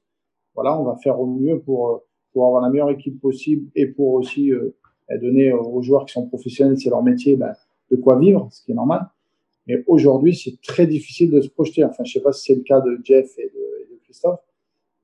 Voilà, 0.55 0.79
on 0.79 0.85
va 0.85 0.97
faire 0.97 1.21
au 1.21 1.27
mieux 1.27 1.61
pour, 1.61 2.05
pour 2.33 2.47
avoir 2.47 2.63
la 2.63 2.71
meilleure 2.71 2.91
équipe 2.91 3.21
possible 3.21 3.71
et 3.75 3.87
pour 3.87 4.15
aussi 4.15 4.53
euh, 4.53 4.77
donner 5.21 5.53
aux 5.53 5.83
joueurs 5.83 6.05
qui 6.05 6.13
sont 6.13 6.27
professionnels, 6.27 6.79
c'est 6.79 6.91
leur 6.91 7.03
métier, 7.03 7.37
de 7.91 7.97
quoi 7.97 8.19
vivre, 8.19 8.49
ce 8.53 8.63
qui 8.65 8.73
est 8.73 8.75
normal. 8.75 9.09
Mais 9.67 9.83
aujourd'hui, 9.87 10.35
c'est 10.35 10.61
très 10.63 10.87
difficile 10.87 11.31
de 11.31 11.41
se 11.41 11.49
projeter. 11.49 11.85
Enfin, 11.85 12.05
je 12.05 12.13
sais 12.13 12.23
pas 12.23 12.33
si 12.33 12.53
c'est 12.53 12.55
le 12.55 12.63
cas 12.63 12.81
de 12.81 12.99
Jeff 13.03 13.37
et 13.39 13.47
de 13.47 13.70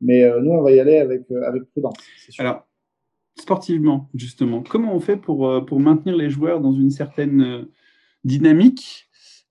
Mais 0.01 0.25
euh, 0.25 0.41
nous, 0.41 0.53
on 0.53 0.63
va 0.63 0.73
y 0.73 0.81
aller 0.81 0.99
avec, 0.99 1.31
euh, 1.31 1.43
avec 1.47 1.65
prudence. 1.71 1.97
Alors, 2.39 2.67
sportivement, 3.39 4.11
justement, 4.15 4.63
comment 4.63 4.95
on 4.95 5.01
fait 5.01 5.17
pour, 5.17 5.49
euh, 5.49 5.61
pour 5.61 5.81
maintenir 5.81 6.17
les 6.17 6.31
joueurs 6.31 6.61
dans 6.61 6.73
une 6.73 6.91
certaine 6.91 7.67
dynamique 8.25 9.03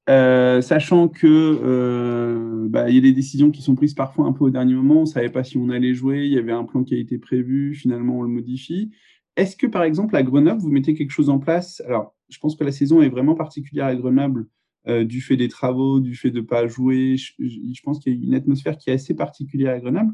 sachant 0.07 1.07
que 1.07 2.67
bah, 2.67 2.91
y 2.91 2.97
a 2.99 3.01
des 3.01 3.11
décisions 3.11 3.49
qui 3.49 3.63
sont 3.63 3.73
prises 3.73 3.95
parfois 3.95 4.27
un 4.27 4.33
peu 4.33 4.43
au 4.43 4.49
dernier 4.51 4.75
moment, 4.75 4.97
on 4.97 5.01
ne 5.01 5.05
savait 5.05 5.31
pas 5.31 5.43
si 5.43 5.57
on 5.57 5.69
allait 5.69 5.95
jouer, 5.95 6.25
il 6.25 6.31
y 6.31 6.37
avait 6.37 6.51
un 6.51 6.63
plan 6.63 6.83
qui 6.83 6.93
a 6.93 6.99
été 6.99 7.17
prévu, 7.17 7.73
finalement 7.73 8.19
on 8.19 8.21
le 8.21 8.29
modifie. 8.29 8.91
Est-ce 9.35 9.57
que 9.57 9.65
par 9.65 9.81
exemple 9.81 10.15
à 10.15 10.21
Grenoble, 10.21 10.61
vous 10.61 10.69
mettez 10.69 10.93
quelque 10.93 11.09
chose 11.09 11.31
en 11.31 11.39
place? 11.39 11.81
Alors, 11.87 12.15
je 12.29 12.37
pense 12.37 12.55
que 12.55 12.63
la 12.63 12.71
saison 12.71 13.01
est 13.01 13.09
vraiment 13.09 13.33
particulière 13.33 13.87
à 13.87 13.95
Grenoble 13.95 14.47
euh, 14.88 15.04
du 15.04 15.19
fait 15.21 15.36
des 15.36 15.48
travaux, 15.48 16.00
du 16.00 16.15
fait 16.15 16.30
de 16.30 16.41
ne 16.41 16.45
pas 16.45 16.67
jouer. 16.67 17.15
Je, 17.17 17.82
pense 17.84 18.00
qu'il 18.00 18.13
y 18.13 18.24
a 18.24 18.28
une 18.28 18.36
atmosphère 18.36 18.78
qui 18.78 18.91
est 18.91 18.93
assez 18.93 19.15
particulière 19.15 19.74
à 19.74 19.80
Grenoble. 19.80 20.13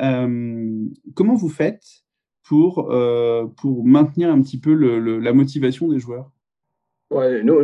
Euh, 0.00 0.84
comment 1.14 1.34
vous 1.34 1.48
faites 1.48 1.84
pour, 2.42 2.90
euh, 2.90 3.46
pour 3.46 3.84
maintenir 3.84 4.30
un 4.30 4.42
petit 4.42 4.58
peu 4.58 4.74
la 4.74 5.32
motivation 5.32 5.88
des 5.88 6.00
joueurs? 6.00 6.32
Ouais, 7.10 7.42
nous, 7.42 7.54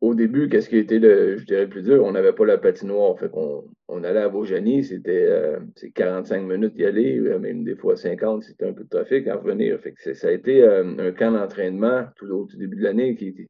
au 0.00 0.14
début, 0.14 0.48
qu'est-ce 0.48 0.68
qui 0.68 0.76
était, 0.76 0.98
le, 0.98 1.38
je 1.38 1.44
dirais, 1.44 1.68
plus 1.68 1.82
dur? 1.82 2.04
On 2.04 2.12
n'avait 2.12 2.32
pas 2.32 2.44
la 2.44 2.58
patinoire. 2.58 3.18
Fait 3.18 3.30
on 3.34 4.04
allait 4.04 4.20
à 4.20 4.28
Vaujany, 4.28 4.84
c'était 4.84 5.26
euh, 5.28 5.60
45 5.94 6.42
minutes 6.42 6.74
d'y 6.74 6.84
aller, 6.84 7.20
même 7.38 7.64
des 7.64 7.76
fois 7.76 7.96
50, 7.96 8.42
c'était 8.42 8.66
un 8.66 8.72
peu 8.72 8.84
de 8.84 8.88
trafic 8.88 9.26
à 9.28 9.36
revenir. 9.36 9.80
Fait 9.80 9.94
ça 10.14 10.28
a 10.28 10.32
été 10.32 10.62
un 10.66 11.12
camp 11.12 11.32
d'entraînement 11.32 12.04
tout 12.16 12.26
au 12.26 12.48
début 12.56 12.76
de 12.76 12.82
l'année 12.82 13.14
qui 13.14 13.28
était 13.28 13.46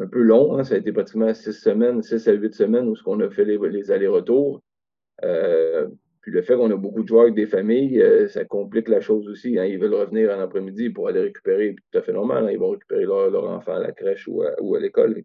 un 0.00 0.06
peu 0.06 0.20
long. 0.20 0.58
Hein, 0.58 0.64
ça 0.64 0.74
a 0.74 0.78
été 0.78 0.92
pratiquement 0.92 1.32
six 1.34 1.52
semaines, 1.52 2.02
six 2.02 2.26
à 2.28 2.32
huit 2.32 2.54
semaines 2.54 2.88
où 2.88 2.96
ce 2.96 3.02
qu'on 3.02 3.20
a 3.20 3.30
fait 3.30 3.44
les, 3.44 3.90
allers-retours. 3.90 4.62
Euh, 5.24 5.88
puis 6.20 6.32
le 6.32 6.42
fait 6.42 6.56
qu'on 6.56 6.70
a 6.70 6.76
beaucoup 6.76 7.02
de 7.02 7.08
joueurs 7.08 7.24
avec 7.24 7.34
des 7.34 7.46
familles, 7.46 8.00
euh, 8.00 8.28
ça 8.28 8.44
complique 8.44 8.88
la 8.88 9.00
chose 9.00 9.28
aussi. 9.28 9.58
Hein. 9.58 9.64
Ils 9.64 9.78
veulent 9.78 9.94
revenir 9.94 10.30
en 10.36 10.40
après-midi 10.40 10.90
pour 10.90 11.08
aller 11.08 11.20
récupérer, 11.20 11.74
tout 11.74 11.98
à 11.98 12.02
fait 12.02 12.12
normal. 12.12 12.46
Hein. 12.46 12.50
Ils 12.52 12.58
vont 12.58 12.70
récupérer 12.70 13.04
leur, 13.04 13.30
leur, 13.30 13.48
enfant 13.50 13.74
à 13.74 13.80
la 13.80 13.92
crèche 13.92 14.28
ou 14.28 14.42
à, 14.42 14.60
ou 14.60 14.76
l'école. 14.76 15.22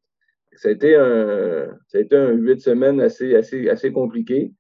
Ça 0.56 0.70
a 0.70 0.72
été 0.72 0.96
un, 0.96 1.78
ça 1.88 1.98
a 1.98 2.02
été 2.02 2.16
un 2.16 2.32
huit 2.32 2.62
semaines 2.62 3.02
assez, 3.02 3.36
assez, 3.36 3.70
assez 3.70 3.92
compliqué. 3.92 4.52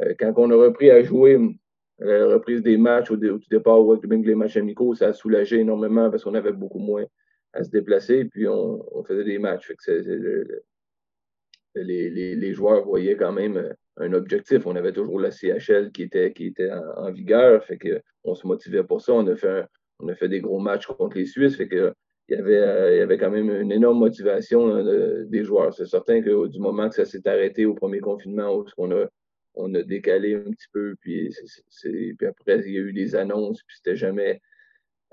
Euh, 0.00 0.14
quand 0.18 0.32
on 0.36 0.50
a 0.50 0.56
repris 0.56 0.90
à 0.90 1.02
jouer, 1.02 1.38
la 1.98 2.26
reprise 2.26 2.60
des 2.60 2.76
matchs 2.76 3.12
au, 3.12 3.14
au 3.14 3.38
départ, 3.50 3.78
au 3.78 3.94
les 3.94 4.34
matchs 4.34 4.56
amicaux, 4.56 4.94
ça 4.94 5.08
a 5.08 5.12
soulagé 5.12 5.60
énormément 5.60 6.10
parce 6.10 6.24
qu'on 6.24 6.34
avait 6.34 6.52
beaucoup 6.52 6.80
moins 6.80 7.04
à 7.54 7.62
se 7.62 7.70
déplacer, 7.70 8.24
puis 8.26 8.46
on, 8.48 9.04
faisait 9.04 9.24
des 9.24 9.38
matchs. 9.38 9.68
Fait 9.68 9.76
que 9.76 10.62
les, 11.76 12.10
les, 12.10 12.52
joueurs 12.52 12.84
voyaient 12.84 13.16
quand 13.16 13.32
même 13.32 13.74
un 13.96 14.12
objectif. 14.12 14.66
On 14.66 14.76
avait 14.76 14.92
toujours 14.92 15.20
la 15.20 15.30
CHL 15.30 15.90
qui 15.92 16.02
était, 16.02 16.32
qui 16.32 16.46
était 16.46 16.70
en, 16.96 17.10
vigueur, 17.10 17.64
fait 17.64 17.78
que 17.78 18.02
on 18.24 18.34
se 18.34 18.46
motivait 18.46 18.84
pour 18.84 19.00
ça. 19.00 19.12
On 19.12 19.26
a 19.28 19.36
fait, 19.36 19.64
on 20.00 20.08
a 20.08 20.14
fait 20.14 20.28
des 20.28 20.40
gros 20.40 20.58
matchs 20.58 20.86
contre 20.86 21.16
les 21.16 21.26
Suisses, 21.26 21.56
fait 21.56 21.68
que 21.68 21.92
il 22.28 22.36
y 22.36 22.40
avait, 22.40 22.56
euh, 22.56 22.94
il 22.94 22.98
y 22.98 23.02
avait 23.02 23.18
quand 23.18 23.30
même 23.30 23.50
une 23.50 23.70
énorme 23.70 23.98
motivation 23.98 24.74
euh, 24.76 25.24
des 25.26 25.44
joueurs. 25.44 25.74
C'est 25.74 25.86
certain 25.86 26.22
que 26.22 26.48
du 26.48 26.58
moment 26.58 26.88
que 26.88 26.94
ça 26.94 27.04
s'est 27.04 27.26
arrêté 27.28 27.66
au 27.66 27.74
premier 27.74 28.00
confinement, 28.00 28.64
on 28.78 28.90
a, 28.92 29.06
on 29.54 29.74
a 29.74 29.82
décalé 29.82 30.34
un 30.34 30.50
petit 30.50 30.68
peu, 30.72 30.96
puis, 31.00 31.34
puis 31.82 32.26
après, 32.26 32.60
il 32.66 32.72
y 32.72 32.78
a 32.78 32.80
eu 32.80 32.92
des 32.94 33.14
annonces, 33.14 33.62
puis 33.62 33.76
c'était 33.76 33.96
jamais 33.96 34.40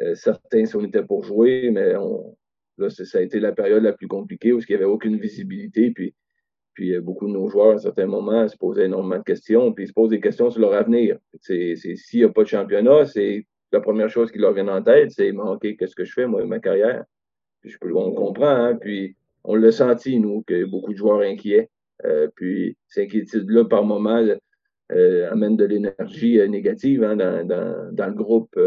euh, 0.02 0.16
certain 0.16 0.66
si 0.66 0.76
on 0.76 0.84
était 0.84 1.04
pour 1.04 1.24
jouer, 1.24 1.70
mais 1.72 1.96
on, 1.96 2.36
là, 2.78 2.90
ça 2.90 3.18
a 3.18 3.22
été 3.22 3.40
la 3.40 3.52
période 3.52 3.84
la 3.84 3.94
plus 3.94 4.08
compliquée 4.08 4.54
où 4.54 4.60
il 4.60 4.66
n'y 4.70 4.76
avait 4.76 4.86
aucune 4.86 5.18
visibilité, 5.18 5.92
puis 5.92 6.14
puis 6.74 6.98
beaucoup 7.00 7.28
de 7.28 7.34
nos 7.34 7.50
joueurs, 7.50 7.76
à 7.76 7.78
certains 7.80 8.06
moments, 8.06 8.48
se 8.48 8.58
posaient 8.58 8.86
énormément 8.86 9.18
de 9.18 9.24
questions, 9.24 9.74
puis 9.74 9.84
ils 9.84 9.88
se 9.88 9.94
posent 9.94 10.10
des 10.10 10.22
questions 10.22 10.50
sur 10.50 10.62
leur 10.62 10.74
avenir. 10.74 11.18
S'il 11.42 11.76
n'y 12.14 12.24
a 12.24 12.30
pas 12.30 12.44
de 12.44 12.48
championnat, 12.48 13.06
c'est 13.06 13.46
la 13.72 13.82
première 13.82 14.10
chose 14.10 14.32
qui 14.32 14.40
leur 14.40 14.54
vient 14.54 14.68
en 14.68 14.82
tête, 14.82 15.12
c'est 15.12 15.32
OK, 15.32 15.76
qu'est-ce 15.78 15.96
que 15.96 16.06
je 16.06 16.14
fais, 16.14 16.28
moi, 16.28 16.46
ma 16.46 16.60
carrière? 16.60 17.04
Puis 17.62 17.72
je 17.72 17.78
on 17.94 18.14
comprend, 18.14 18.48
hein, 18.48 18.76
puis 18.76 19.16
on 19.44 19.56
l'a 19.56 19.72
senti, 19.72 20.20
nous, 20.20 20.44
que 20.44 20.66
beaucoup 20.66 20.92
de 20.92 20.98
joueurs 20.98 21.22
inquiets. 21.22 21.70
Euh, 22.06 22.28
puis 22.36 22.76
ces 22.88 23.04
inquiétudes-là, 23.04 23.66
par 23.66 23.84
moment, 23.84 24.26
euh, 24.92 25.32
amènent 25.32 25.58
de 25.58 25.66
l'énergie 25.66 26.40
euh, 26.40 26.48
négative 26.48 27.04
hein, 27.04 27.16
dans, 27.16 27.48
dans, 27.92 28.08
le 28.08 28.14
groupe. 28.14 28.60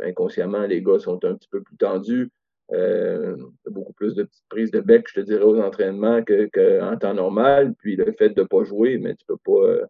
inconsciemment, 0.00 0.66
les 0.66 0.82
gars 0.82 0.98
sont 0.98 1.24
un 1.24 1.34
petit 1.34 1.48
peu 1.48 1.62
plus 1.62 1.76
tendus. 1.76 2.30
Euh, 2.72 3.34
beaucoup 3.70 3.94
plus 3.94 4.14
de 4.14 4.24
petites 4.24 4.44
prises 4.50 4.70
de 4.70 4.80
bec, 4.80 5.06
je 5.08 5.14
te 5.14 5.20
dirais, 5.20 5.42
aux 5.42 5.58
entraînements 5.58 6.18
qu'en 6.18 6.48
que 6.52 6.96
temps 6.96 7.14
normal. 7.14 7.74
Puis 7.78 7.96
le 7.96 8.12
fait 8.12 8.30
de 8.30 8.42
ne 8.42 8.46
pas 8.46 8.64
jouer, 8.64 8.98
mais 8.98 9.14
tu 9.14 9.24
peux 9.26 9.38
pas. 9.38 9.66
Euh, 9.66 9.86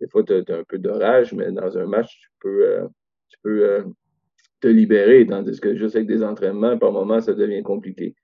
des 0.00 0.08
fois, 0.08 0.24
tu 0.24 0.32
as, 0.32 0.38
un 0.38 0.64
peu 0.64 0.78
de 0.78 0.90
rage, 0.90 1.32
mais 1.32 1.50
dans 1.52 1.78
un 1.78 1.86
match, 1.86 2.18
tu 2.20 2.28
peux, 2.40 2.68
euh, 2.68 2.86
tu 3.28 3.38
peux 3.42 3.64
euh, 3.64 3.82
te 4.60 4.68
libérer, 4.68 5.24
tandis 5.26 5.60
que 5.60 5.76
juste 5.76 5.96
avec 5.96 6.08
des 6.08 6.22
entraînements, 6.22 6.76
par 6.78 6.92
moment, 6.92 7.20
ça 7.20 7.32
devient 7.32 7.62
compliqué. 7.62 8.14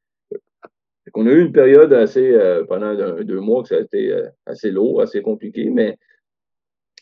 On 1.14 1.26
a 1.26 1.30
eu 1.30 1.42
une 1.42 1.52
période 1.52 1.92
assez, 1.92 2.34
pendant 2.68 2.94
deux 3.22 3.40
mois, 3.40 3.62
que 3.62 3.68
ça 3.68 3.76
a 3.76 3.80
été 3.80 4.18
assez 4.46 4.70
lourd, 4.70 5.02
assez 5.02 5.20
compliqué, 5.20 5.68
mais 5.68 5.98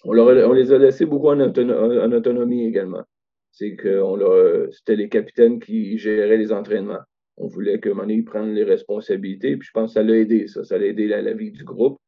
on, 0.04 0.12
leur, 0.12 0.48
on 0.48 0.52
les 0.52 0.72
a 0.72 0.78
laissés 0.78 1.06
beaucoup 1.06 1.28
en, 1.28 1.40
autonomie, 1.40 1.98
en 1.98 2.12
autonomie 2.12 2.66
également 2.66 3.04
c'est 3.52 3.74
que 3.74 4.68
c'était 4.72 4.96
les 4.96 5.08
capitaines 5.08 5.60
qui 5.60 5.98
géraient 5.98 6.36
les 6.36 6.52
entraînements. 6.52 7.00
On 7.36 7.46
voulait 7.46 7.80
que 7.80 7.88
Mané 7.88 8.22
prenne 8.22 8.52
les 8.54 8.64
responsabilités, 8.64 9.56
puis 9.56 9.66
je 9.66 9.72
pense 9.72 9.90
que 9.90 9.94
ça 9.94 10.02
l'a 10.02 10.16
aidé, 10.16 10.46
ça. 10.46 10.64
Ça 10.64 10.78
l'a 10.78 10.86
aidé 10.86 11.08
la, 11.08 11.22
la, 11.22 11.32
vie 11.32 11.50
du 11.50 11.64
groupe. 11.64 11.98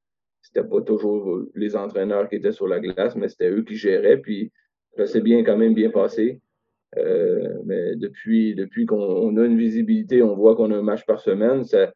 C'était 0.42 0.64
pas 0.64 0.82
toujours 0.82 1.42
les 1.54 1.76
entraîneurs 1.76 2.28
qui 2.28 2.36
étaient 2.36 2.52
sur 2.52 2.68
la 2.68 2.80
glace, 2.80 3.16
mais 3.16 3.28
c'était 3.28 3.50
eux 3.50 3.62
qui 3.62 3.76
géraient, 3.76 4.18
puis 4.18 4.52
ça 4.96 5.06
s'est 5.06 5.20
bien 5.20 5.42
quand 5.42 5.56
même 5.56 5.74
bien 5.74 5.90
passé. 5.90 6.40
Euh, 6.98 7.60
mais 7.64 7.96
depuis, 7.96 8.54
depuis 8.54 8.84
qu'on 8.84 9.36
a 9.36 9.44
une 9.44 9.56
visibilité, 9.56 10.22
on 10.22 10.34
voit 10.34 10.54
qu'on 10.54 10.70
a 10.70 10.76
un 10.76 10.82
match 10.82 11.06
par 11.06 11.20
semaine, 11.20 11.64
ça, 11.64 11.92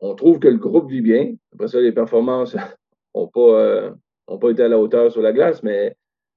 on 0.00 0.14
trouve 0.14 0.40
que 0.40 0.48
le 0.48 0.58
groupe 0.58 0.90
vit 0.90 1.00
bien. 1.00 1.34
Après 1.52 1.68
ça, 1.68 1.80
les 1.80 1.92
performances 1.92 2.56
n'ont 3.14 3.28
pas, 3.28 3.60
euh, 3.60 3.90
ont 4.28 4.38
pas 4.38 4.50
été 4.50 4.62
à 4.62 4.68
la 4.68 4.78
hauteur 4.78 5.10
sur 5.10 5.22
la 5.22 5.32
glace, 5.32 5.62
mais 5.62 5.96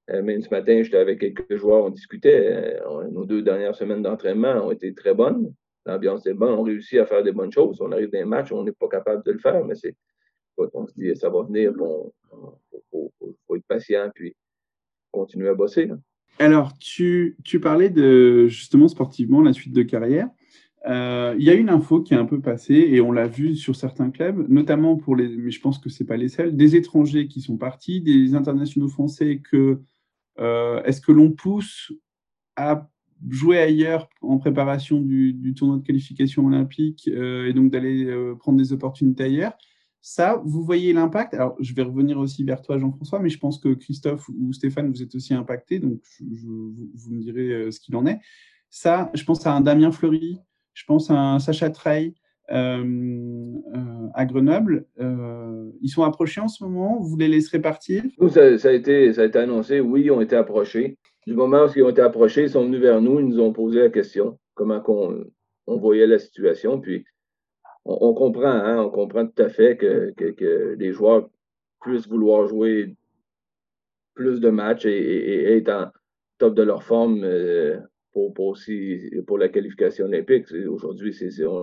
euh, 0.10 0.42
ce 0.42 0.50
matin, 0.50 0.82
j'étais 0.82 0.98
avec 0.98 1.20
quelques 1.20 1.58
joueurs, 1.58 1.86
on 1.86 1.90
discutait. 1.90 2.82
Euh, 2.86 3.10
nos 3.12 3.26
deux 3.26 3.42
dernières 3.42 3.76
semaines 3.76 4.02
d'entraînement 4.02 4.66
ont 4.66 4.72
été 4.72 4.94
très 4.94 5.14
bonnes. 5.14 5.54
L'ambiance 5.86 6.26
est 6.26 6.34
bonne, 6.34 6.54
on 6.54 6.64
réussit 6.64 7.00
à 7.00 7.06
faire 7.06 7.24
des 7.24 7.32
bonnes 7.32 7.52
choses. 7.52 7.82
On 7.82 7.92
arrive 7.92 8.12
dans 8.12 8.20
un 8.20 8.26
match, 8.26 8.52
on 8.52 8.64
n'est 8.64 8.72
pas 8.72 8.88
capable 8.88 9.24
de 9.24 9.32
le 9.32 9.40
faire, 9.40 9.64
mais 9.66 9.76
c'est 9.76 9.96
on 10.74 10.86
se 10.86 10.94
dit 10.96 11.16
ça 11.16 11.30
va 11.30 11.44
venir, 11.44 11.72
il 11.72 12.80
faut, 12.92 13.12
être 13.56 13.66
patient 13.68 14.12
puis 14.14 14.36
continuer 15.12 15.50
à 15.50 15.54
bosser. 15.54 15.90
Alors, 16.40 16.78
tu, 16.78 17.36
tu, 17.44 17.60
parlais 17.60 17.90
de 17.90 18.48
justement 18.48 18.88
sportivement 18.88 19.42
la 19.42 19.54
suite 19.54 19.74
de 19.74 19.84
carrière. 19.84 20.30
Euh, 20.88 21.36
il 21.38 21.44
y 21.44 21.50
a 21.50 21.54
une 21.54 21.70
info 21.70 22.02
qui 22.02 22.14
est 22.14 22.18
un 22.18 22.26
peu 22.26 22.42
passée 22.42 22.74
et 22.74 23.02
on 23.02 23.12
l'a 23.12 23.28
vu 23.28 23.56
sur 23.56 23.76
certains 23.76 24.10
clubs, 24.10 24.48
notamment 24.50 24.98
pour 24.98 25.16
les, 25.16 25.28
mais 25.38 25.52
je 25.52 25.62
pense 25.62 25.78
que 25.78 25.90
c'est 25.90 26.06
pas 26.06 26.18
les 26.18 26.30
seuls, 26.30 26.56
des 26.56 26.76
étrangers 26.76 27.28
qui 27.28 27.42
sont 27.42 27.58
partis, 27.58 28.02
des 28.02 28.34
internationaux 28.34 28.88
français 28.88 29.42
que 29.44 29.82
euh, 30.40 30.82
est-ce 30.84 31.02
que 31.02 31.12
l'on 31.12 31.32
pousse 31.32 31.94
à 32.56 32.90
jouer 33.30 33.60
ailleurs 33.60 34.10
en 34.22 34.40
préparation 34.40 35.00
du, 35.00 35.54
tournoi 35.56 35.78
de 35.78 35.84
qualification 35.84 36.48
olympique 36.48 37.08
euh, 37.14 37.48
et 37.48 37.54
donc 37.54 37.72
d'aller 37.72 38.12
prendre 38.40 38.58
des 38.58 38.74
opportunités 38.74 39.26
ailleurs? 39.26 39.54
Ça, 40.04 40.42
vous 40.44 40.64
voyez 40.64 40.94
l'impact? 40.94 41.36
Alors, 41.36 41.56
je 41.60 41.76
vais 41.76 41.84
revenir 41.84 42.18
aussi 42.18 42.44
vers 42.44 42.64
toi, 42.64 42.80
Jean-François, 42.80 43.20
mais 43.20 43.30
je 43.30 43.38
pense 43.38 43.60
que 43.60 43.76
Christophe 43.76 44.28
ou 44.30 44.52
Stéphane, 44.52 44.90
vous 44.90 45.04
êtes 45.04 45.14
aussi 45.14 45.36
impactés, 45.36 45.78
donc 45.78 46.02
vous 46.20 46.74
me 47.12 47.22
direz 47.22 47.72
ce 47.72 47.80
qu'il 47.80 47.96
en 47.96 48.08
est. 48.08 48.20
Ça, 48.72 49.12
je 49.14 49.24
pense 49.24 49.46
à 49.46 49.54
un 49.54 49.62
Damien 49.62 49.92
Fleury, 49.92 50.40
je 50.74 50.86
pense 50.86 51.12
à 51.12 51.16
un 51.16 51.40
Sacha 51.40 51.70
Trey 51.70 52.14
euh, 52.52 52.84
euh, 53.76 54.08
à 54.14 54.26
Grenoble. 54.26 54.86
Euh, 55.00 55.72
ils 55.82 55.90
sont 55.90 56.04
approchés 56.04 56.42
en 56.42 56.50
ce 56.50 56.64
moment 56.64 57.00
Vous 57.00 57.16
les 57.18 57.28
laisserez 57.28 57.62
partir? 57.62 58.04
Ça, 58.30 58.42
a 58.42 58.72
été, 58.72 59.14
ça 59.14 59.22
a 59.22 59.26
été 59.26 59.40
annoncé. 59.40 59.80
Oui, 59.80 60.04
ils 60.04 60.12
ont 60.12 60.22
été 60.22 60.36
approchés. 60.36 60.98
Du 61.28 61.34
moment 61.34 61.66
où 61.66 61.70
ils 61.76 61.84
ont 61.84 61.90
été 61.90 62.02
approchés, 62.02 62.44
ils 62.44 62.50
sont 62.50 62.66
venus 62.66 62.82
vers 62.82 63.02
nous, 63.02 63.20
ils 63.20 63.28
nous 63.28 63.40
ont 63.40 63.54
posé 63.54 63.80
la 63.80 63.90
question 63.90 64.38
comment 64.54 64.84
on, 64.88 65.78
voyait 65.78 66.08
la 66.08 66.20
situation. 66.20 66.80
Puis, 66.80 67.06
on, 67.86 68.14
comprend, 68.14 68.48
hein, 68.48 68.84
on 68.84 68.90
comprend 68.90 69.26
tout 69.26 69.42
à 69.42 69.50
fait 69.50 69.78
que, 69.78 70.12
que 70.12 70.76
les 70.78 70.92
joueurs 70.92 71.30
puissent 71.82 72.08
vouloir 72.08 72.48
jouer 72.48 72.96
plus 74.14 74.40
de 74.40 74.50
matchs 74.50 74.86
et, 74.86 75.58
être 75.58 75.70
en 75.70 75.88
top 76.38 76.54
de 76.54 76.64
leur 76.64 76.84
forme 76.84 77.26
pour, 78.12 78.34
aussi, 78.40 79.12
pour 79.28 79.38
la 79.38 79.50
qualification 79.50 80.06
olympique. 80.06 80.46
Aujourd'hui, 80.68 81.16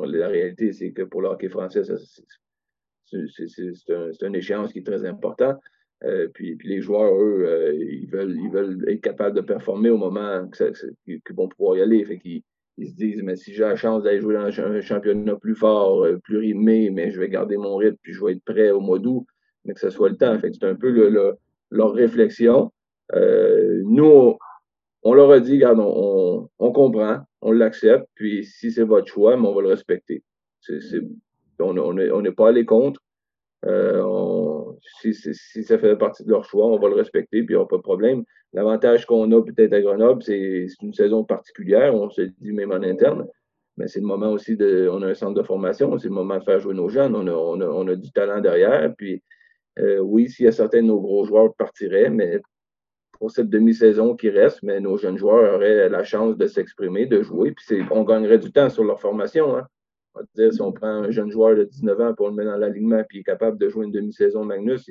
la 0.06 0.28
réalité, 0.28 0.72
c'est 0.72 0.92
que 0.92 1.02
pour 1.02 1.22
le 1.22 1.28
hockey 1.28 1.48
français, 1.48 1.82
c'est 1.84 1.94
un, 3.94 4.11
une 4.22 4.34
échéance 4.34 4.72
qui 4.72 4.80
est 4.80 4.87
très 4.87 5.04
important. 5.04 5.54
Euh, 6.04 6.28
puis, 6.32 6.56
les 6.62 6.80
joueurs, 6.80 7.14
eux, 7.14 7.44
euh, 7.44 7.74
ils, 7.74 8.08
veulent, 8.08 8.37
ils 8.37 8.50
veulent 8.50 8.84
être 8.88 9.00
capables 9.00 9.34
de 9.34 9.40
performer 9.40 9.90
au 9.90 9.96
moment 9.96 10.48
qu'ils 10.48 11.34
vont 11.34 11.48
pouvoir 11.48 11.76
y 11.76 11.82
aller. 11.82 12.04
Fait 12.04 12.18
qu'ils 12.18 12.42
ils 12.76 12.90
se 12.90 12.94
disent, 12.94 13.22
mais 13.24 13.34
si 13.34 13.52
j'ai 13.52 13.64
la 13.64 13.74
chance 13.74 14.04
d'aller 14.04 14.20
jouer 14.20 14.34
dans 14.34 14.46
un 14.46 14.80
championnat 14.80 15.34
plus 15.37 15.56
fort, 15.56 16.04
euh, 16.04 16.18
plus 16.18 16.38
rythmé, 16.38 16.90
mais 16.90 17.11
je 17.11 17.18
vais 17.18 17.28
garder 17.28 17.56
mon 17.56 17.76
rythme, 17.76 17.96
puis 18.02 18.12
je 18.12 18.24
vais 18.24 18.32
être 18.32 18.44
prêt 18.44 18.70
au 18.70 18.80
mois 18.80 19.00
d'août, 19.00 19.26
mais 19.64 19.74
que 19.74 19.80
ce 19.80 19.90
soit 19.90 20.11
le 20.11 20.16
temps. 20.16 20.38
C'est 20.40 20.64
un 20.64 20.76
peu 20.76 20.90
le, 20.90 21.34
leur 21.70 21.92
réflexion. 21.92 22.72
nous, 23.12 24.38
on, 25.09 25.14
leur 25.14 25.31
a 25.31 25.40
dit, 25.40 25.55
regarde, 25.55 25.81
on, 25.81 26.73
comprend, 26.73 27.21
on 27.40 27.53
l'accepte, 27.53 28.07
puis 28.14 28.44
si 28.44 28.71
c'est 28.71 28.85
votre 28.85 29.07
choix, 29.07 29.37
mais 29.37 29.47
on 29.47 29.55
va 29.55 29.62
le 29.62 29.68
respecter. 29.68 30.23
C'est, 30.61 31.01
on 31.59 32.23
n'est 32.23 32.33
pas 32.33 32.49
allé 32.49 32.64
contre. 32.64 33.01
Euh, 33.64 34.64
si, 35.01 35.14
ça 35.14 35.79
fait 35.79 35.97
partie 35.97 36.25
de 36.25 36.31
leur 36.31 36.44
choix, 36.44 36.66
on 36.66 36.79
va 36.79 36.88
le 36.88 36.94
respecter, 36.94 37.42
puis 37.42 37.55
il 37.55 37.57
n'y 37.57 37.57
aura 37.57 37.68
pas 37.68 37.77
de 37.77 37.83
problème. 37.83 38.25
L'avantage 38.53 39.07
qu'on 39.07 39.31
a 39.33 39.42
peut-être 39.42 39.73
à 39.73 39.81
Grenoble, 39.81 40.23
c'est 40.23 40.68
une 40.83 40.94
saison 40.94 41.25
particulière, 41.25 41.94
on 41.94 42.09
se 42.11 42.23
dit 42.23 42.53
même 42.53 42.73
en 42.73 42.83
interne, 42.83 43.27
mais 43.77 43.88
c'est 43.88 44.01
le 44.01 44.07
moment 44.07 44.31
aussi 44.31 44.57
de. 44.57 44.88
On 44.90 45.03
a 45.03 45.09
un 45.09 45.14
centre 45.14 45.35
de 45.35 45.42
formation, 45.42 45.99
c'est 45.99 46.09
le 46.09 46.14
moment 46.14 46.38
de 46.38 46.44
faire 46.44 46.59
jouer 46.61 46.75
nos 46.75 46.88
jeunes. 46.88 47.14
On 47.14 47.88
a 47.88 47.94
du 47.94 48.11
talent 48.11 48.40
derrière. 48.40 48.92
Puis 48.97 49.23
euh, 49.79 49.99
oui, 50.01 50.29
s'il 50.29 50.47
y 50.47 50.49
a 50.49 50.53
certains 50.53 50.83
de 50.83 50.88
nos 50.88 51.01
gros 51.01 51.25
joueurs 51.25 51.55
partiraient, 51.55 52.11
mais 52.11 52.40
pour 53.18 53.31
cette 53.31 53.50
demi-saison 53.50 54.14
qui 54.14 54.31
reste, 54.31 54.62
mais 54.62 54.81
nos 54.81 54.96
jeunes 54.96 55.18
joueurs 55.18 55.54
auraient 55.54 55.88
la 55.88 56.04
chance 56.04 56.37
de 56.37 56.46
s'exprimer, 56.46 57.07
de 57.07 57.22
jouer, 57.22 57.52
puis 57.52 57.83
on 57.90 58.04
gagnerait 58.04 58.38
du 58.38 58.52
temps 58.52 58.70
sur 58.70 58.85
leur 58.85 59.00
formation. 59.00 59.57
Hein 59.57 59.66
dire, 60.35 60.52
si 60.52 60.61
on 60.61 60.72
prend 60.72 60.88
un 60.88 61.11
jeune 61.11 61.31
joueur 61.31 61.57
de 61.57 61.64
19 61.64 62.00
ans 62.00 62.14
pour 62.14 62.28
le 62.28 62.35
mettre 62.35 62.50
dans 62.50 62.57
l'alignement 62.57 63.00
et 63.00 63.07
il 63.12 63.20
est 63.20 63.24
capable 63.24 63.59
de 63.59 63.68
jouer 63.68 63.87
une 63.87 63.92
demi-saison 63.92 64.44
Magnus, 64.44 64.90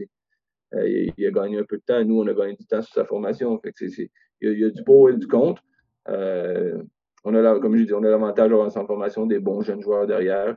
euh, 0.74 1.12
il, 1.18 1.26
a 1.26 1.32
gagné 1.32 1.60
un 1.60 1.64
peu 1.64 1.78
de 1.78 1.84
temps. 1.86 2.04
Nous, 2.04 2.20
on 2.22 2.28
a 2.28 2.34
gagné 2.34 2.56
du 2.56 2.66
temps 2.66 2.82
sur 2.82 2.94
sa 2.94 3.06
formation. 3.06 3.58
Fait 3.60 3.74
il, 3.80 4.10
y 4.42 4.66
a, 4.66 4.70
du 4.70 4.84
pour 4.84 5.10
et 5.10 5.14
du 5.14 5.28
contre. 5.28 5.64
Euh, 6.10 6.82
on 7.24 7.34
a, 7.34 7.60
comme 7.60 7.76
je 7.76 7.84
dis, 7.84 7.94
on 7.94 8.04
a 8.04 8.10
l'avantage 8.10 8.50
d'avoir 8.50 8.68
une 8.68 8.86
formation 8.86 9.26
des 9.26 9.40
bons 9.40 9.62
jeunes 9.62 9.82
joueurs 9.82 10.08
derrière. 10.08 10.56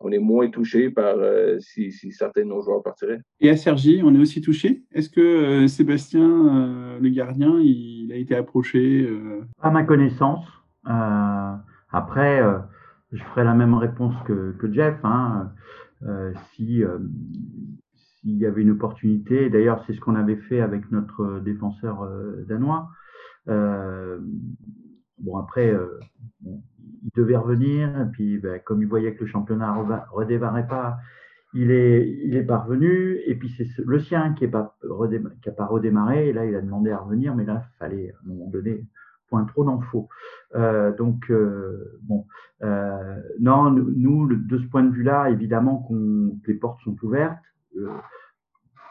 On 0.00 0.10
est 0.12 0.18
moins 0.18 0.48
touché 0.50 0.90
par 0.90 1.16
euh, 1.16 1.58
si, 1.60 1.90
certains 2.12 2.42
de 2.42 2.48
nos 2.48 2.62
joueurs 2.62 2.82
partiraient. 2.82 3.20
Et 3.40 3.50
à 3.50 3.56
Sergi, 3.56 4.02
on 4.04 4.14
est 4.14 4.18
aussi 4.18 4.40
touché. 4.40 4.84
Est-ce 4.92 5.10
que 5.10 5.66
Sébastien, 5.66 6.98
le 7.00 7.08
gardien, 7.08 7.58
il, 7.60 8.10
a 8.12 8.16
été 8.16 8.34
approché 8.34 9.08
À 9.60 9.70
ma 9.70 9.84
connaissance. 9.84 10.44
après, 10.84 12.42
je 13.12 13.22
ferai 13.24 13.44
la 13.44 13.54
même 13.54 13.74
réponse 13.74 14.14
que, 14.26 14.72
Jeff. 14.72 14.96
Hein. 15.04 15.52
Euh, 16.02 16.32
si 16.54 16.84
euh, 16.84 16.98
s'il 17.94 18.36
y 18.36 18.46
avait 18.46 18.62
une 18.62 18.72
opportunité, 18.72 19.48
d'ailleurs 19.48 19.82
c'est 19.86 19.94
ce 19.94 20.00
qu'on 20.00 20.14
avait 20.14 20.36
fait 20.36 20.60
avec 20.60 20.90
notre 20.90 21.40
défenseur 21.40 22.02
euh, 22.02 22.44
danois. 22.48 22.90
Bon 25.18 25.36
après, 25.38 25.74
il 26.44 27.10
devait 27.14 27.36
revenir, 27.36 27.88
et 28.00 28.10
puis 28.12 28.38
ben, 28.38 28.60
comme 28.64 28.82
il 28.82 28.88
voyait 28.88 29.14
que 29.14 29.24
le 29.24 29.30
championnat 29.30 29.74
ne 29.74 30.14
redémarrait 30.14 30.66
pas, 30.66 30.98
il 31.54 31.70
est, 31.70 32.08
il 32.24 32.36
est 32.36 32.46
et 33.26 33.34
puis 33.36 33.54
c'est 33.56 33.66
le 33.84 34.00
sien 34.00 34.34
qui 34.34 34.44
n'a 34.44 34.50
pas, 34.50 34.76
redémarré, 34.82 36.28
et 36.28 36.32
là 36.32 36.44
il 36.44 36.54
a 36.54 36.60
demandé 36.60 36.90
à 36.90 36.98
revenir, 36.98 37.34
mais 37.34 37.44
là 37.44 37.64
il 37.64 37.78
fallait 37.78 38.10
à 38.10 38.16
un 38.24 38.28
moment 38.28 38.50
donné 38.50 38.84
point 39.28 39.44
trop 39.44 39.64
d'infos. 39.64 40.08
Euh, 40.54 40.94
donc, 40.96 41.30
euh, 41.30 41.98
bon, 42.02 42.26
euh, 42.62 43.20
non, 43.40 43.70
nous, 43.70 44.26
de 44.26 44.58
ce 44.58 44.64
point 44.66 44.82
de 44.82 44.92
vue-là, 44.92 45.30
évidemment 45.30 45.78
qu'on 45.78 46.38
les 46.46 46.54
portes 46.54 46.80
sont 46.82 46.96
ouvertes, 47.02 47.42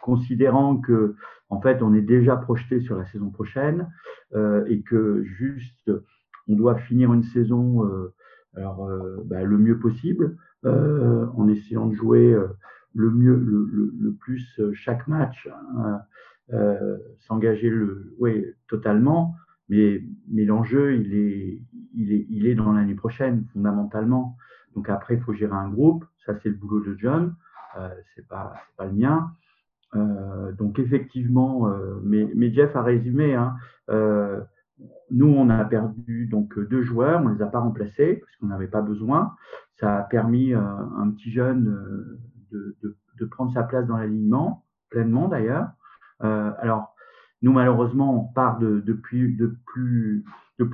considérant 0.03 0.77
que, 0.77 1.15
en 1.49 1.61
fait, 1.61 1.81
on 1.81 1.93
est 1.93 2.01
déjà 2.01 2.35
projeté 2.35 2.81
sur 2.81 2.97
la 2.97 3.05
saison 3.05 3.29
prochaine 3.29 3.89
et 4.67 4.81
que 4.81 5.23
juste, 5.23 5.91
on 6.47 6.55
doit 6.55 6.75
finir 6.75 7.13
une 7.13 7.23
saison 7.23 7.83
alors, 8.55 8.89
bah, 9.25 9.43
le 9.43 9.57
mieux 9.57 9.79
possible, 9.79 10.37
en 10.63 11.47
essayant 11.47 11.87
de 11.87 11.95
jouer 11.95 12.35
le 12.93 13.09
mieux, 13.11 13.35
le, 13.35 14.13
plus 14.13 14.61
chaque 14.73 15.07
match, 15.07 15.49
hein, 15.77 16.01
s'engager 17.19 17.69
le, 17.69 18.13
oui, 18.19 18.45
totalement. 18.67 19.35
Mais, 19.69 20.03
mais 20.29 20.45
l'enjeu, 20.45 20.95
il 20.95 21.15
est, 21.15 21.61
il, 21.95 22.13
est, 22.13 22.25
il 22.29 22.45
est 22.45 22.55
dans 22.55 22.73
l'année 22.73 22.93
prochaine, 22.93 23.45
fondamentalement. 23.53 24.37
Donc 24.75 24.89
après, 24.89 25.15
il 25.15 25.21
faut 25.21 25.33
gérer 25.33 25.55
un 25.55 25.69
groupe. 25.69 26.05
Ça, 26.25 26.35
c'est 26.41 26.49
le 26.49 26.55
boulot 26.55 26.81
de 26.81 26.95
John. 26.97 27.35
Euh, 27.77 27.89
c'est 28.13 28.27
pas, 28.27 28.53
pas 28.77 28.85
le 28.85 28.93
mien. 28.93 29.31
Euh, 29.95 30.51
donc 30.53 30.79
effectivement, 30.79 31.67
euh, 31.67 31.99
mais, 32.03 32.29
mais, 32.35 32.53
Jeff 32.53 32.75
a 32.75 32.83
résumé. 32.83 33.33
Hein, 33.33 33.55
euh, 33.89 34.41
nous, 35.11 35.27
on 35.27 35.49
a 35.49 35.63
perdu 35.65 36.27
donc 36.27 36.59
deux 36.59 36.81
joueurs, 36.81 37.21
on 37.23 37.29
les 37.29 37.41
a 37.41 37.47
pas 37.47 37.59
remplacés 37.59 38.15
parce 38.15 38.35
qu'on 38.37 38.47
n'avait 38.47 38.67
pas 38.67 38.81
besoin. 38.81 39.35
Ça 39.79 39.97
a 39.97 40.03
permis 40.03 40.53
euh, 40.53 40.61
un 40.97 41.09
petit 41.11 41.31
jeune 41.31 41.65
de, 42.51 42.75
de, 42.81 43.25
prendre 43.25 43.53
sa 43.53 43.63
place 43.63 43.87
dans 43.87 43.97
l'alignement, 43.97 44.65
pleinement 44.89 45.27
d'ailleurs. 45.27 45.69
alors, 46.19 46.95
nous, 47.45 47.51
malheureusement, 47.51 48.21
on 48.21 48.33
part 48.33 48.57
de, 48.57 48.81
plus, 48.91 49.37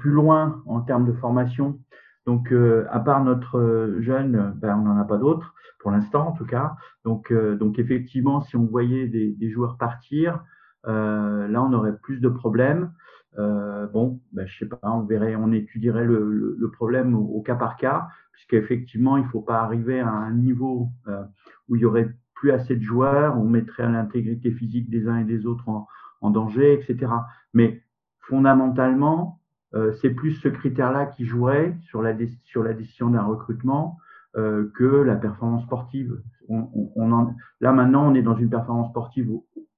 loin 0.06 0.62
en 0.66 0.80
termes 0.80 1.06
de 1.06 1.12
formation. 1.12 1.80
Donc, 2.26 2.54
euh, 2.54 2.86
à 2.92 3.02
part 3.02 3.24
notre 3.24 3.58
euh, 3.58 4.02
jeune, 4.02 4.54
ben, 4.56 4.78
on 4.78 4.84
n'en 4.84 4.98
a 4.98 5.04
pas 5.04 5.18
d'autres, 5.18 5.54
pour 5.80 5.92
l'instant 5.92 6.30
en 6.30 6.32
tout 6.32 6.46
cas. 6.46 6.76
Donc, 7.04 7.32
euh, 7.32 7.58
effectivement, 7.78 8.40
si 8.40 8.56
on 8.56 8.66
voyait 8.66 9.08
des 9.08 9.50
joueurs 9.50 9.78
partir, 9.78 10.46
là, 10.86 11.62
on 11.62 11.74
aurait 11.74 11.98
plus 11.98 12.22
de 12.22 12.30
problèmes. 12.30 12.94
Bon, 13.38 14.20
ben, 14.34 14.46
je 14.48 14.58
sais 14.60 14.66
pas, 14.66 14.80
on 14.84 15.02
verrait, 15.02 15.36
on 15.36 15.52
étudierait 15.52 16.06
le, 16.06 16.56
le, 16.58 16.72
problème 16.72 17.16
au, 17.16 17.24
au, 17.24 17.42
cas 17.42 17.56
par 17.56 17.78
cas, 17.78 18.08
puisqu'effectivement, 18.34 19.18
il 19.18 19.24
ne 19.24 19.30
faut 19.30 19.42
pas 19.42 19.62
arriver 19.62 20.00
à 20.00 20.10
un 20.10 20.32
niveau 20.32 20.90
où 21.68 21.76
il 21.76 21.82
y 21.82 21.86
aurait 21.86 22.14
plus 22.34 22.52
assez 22.52 22.76
de 22.76 22.82
joueurs, 22.82 23.38
on 23.38 23.46
mettrait 23.46 23.90
l'intégrité 23.90 24.52
physique 24.52 24.90
des 24.90 25.08
uns 25.08 25.18
et 25.18 25.24
des 25.24 25.46
autres 25.46 25.70
en, 25.70 25.88
en 26.22 26.30
danger, 26.30 26.74
etc. 26.74 27.12
Mais 27.54 27.82
fondamentalement, 28.20 29.40
euh, 29.74 29.92
c'est 30.02 30.10
plus 30.10 30.34
ce 30.34 30.48
critère-là 30.48 31.06
qui 31.06 31.26
jouerait 31.26 31.78
sur 31.82 32.02
la, 32.02 32.14
sur 32.46 32.64
la 32.64 32.74
décision 32.74 33.10
d'un 33.10 33.24
recrutement 33.24 33.98
euh, 34.38 34.72
que 34.76 34.86
la 34.86 35.16
performance 35.16 35.64
sportive. 35.64 36.22
On, 36.50 36.68
on, 36.96 37.12
en, 37.12 37.36
là 37.60 37.72
maintenant, 37.72 38.10
on 38.10 38.16
est 38.16 38.22
dans 38.22 38.36
une 38.36 38.50
performance 38.50 38.90
sportive 38.90 39.30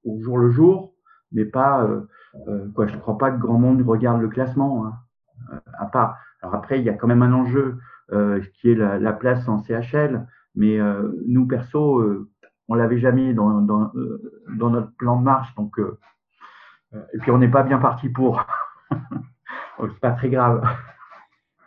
au, 0.03 0.21
jour 0.21 0.37
le 0.37 0.49
jour, 0.49 0.92
mais 1.33 1.45
pas 1.45 1.83
euh, 1.83 2.01
euh, 2.47 2.67
quoi. 2.73 2.87
Je 2.87 2.95
ne 2.95 2.99
crois 2.99 3.17
pas 3.17 3.31
que 3.31 3.39
grand 3.39 3.59
monde 3.59 3.81
regarde 3.81 4.21
le 4.21 4.29
classement. 4.29 4.85
Hein, 4.85 4.93
euh, 5.51 5.59
à 5.79 5.85
part. 5.87 6.17
Alors 6.41 6.55
après, 6.55 6.79
il 6.79 6.85
y 6.85 6.89
a 6.89 6.93
quand 6.93 7.07
même 7.07 7.23
un 7.23 7.33
enjeu 7.33 7.77
qui 8.59 8.69
est 8.69 8.75
la, 8.75 8.99
la, 8.99 9.13
place 9.13 9.47
en 9.47 9.63
CHL, 9.63 10.27
mais 10.53 10.77
nous 11.25 11.47
perso, 11.47 12.27
on 12.67 12.75
l'avait 12.75 12.99
jamais 12.99 13.33
dans, 13.33 13.61
dans, 13.61 13.91
dans, 14.55 14.69
notre 14.69 14.93
plan 14.97 15.17
de 15.17 15.23
marche, 15.23 15.55
donc 15.55 15.79
et 16.91 17.17
puis 17.19 17.31
on 17.31 17.39
n'est 17.39 17.49
pas 17.49 17.63
bien 17.63 17.79
parti 17.79 18.09
pour. 18.09 18.45
Donc 19.79 19.89
c'est 19.93 19.99
pas 19.99 20.11
très 20.11 20.29
grave. 20.29 20.63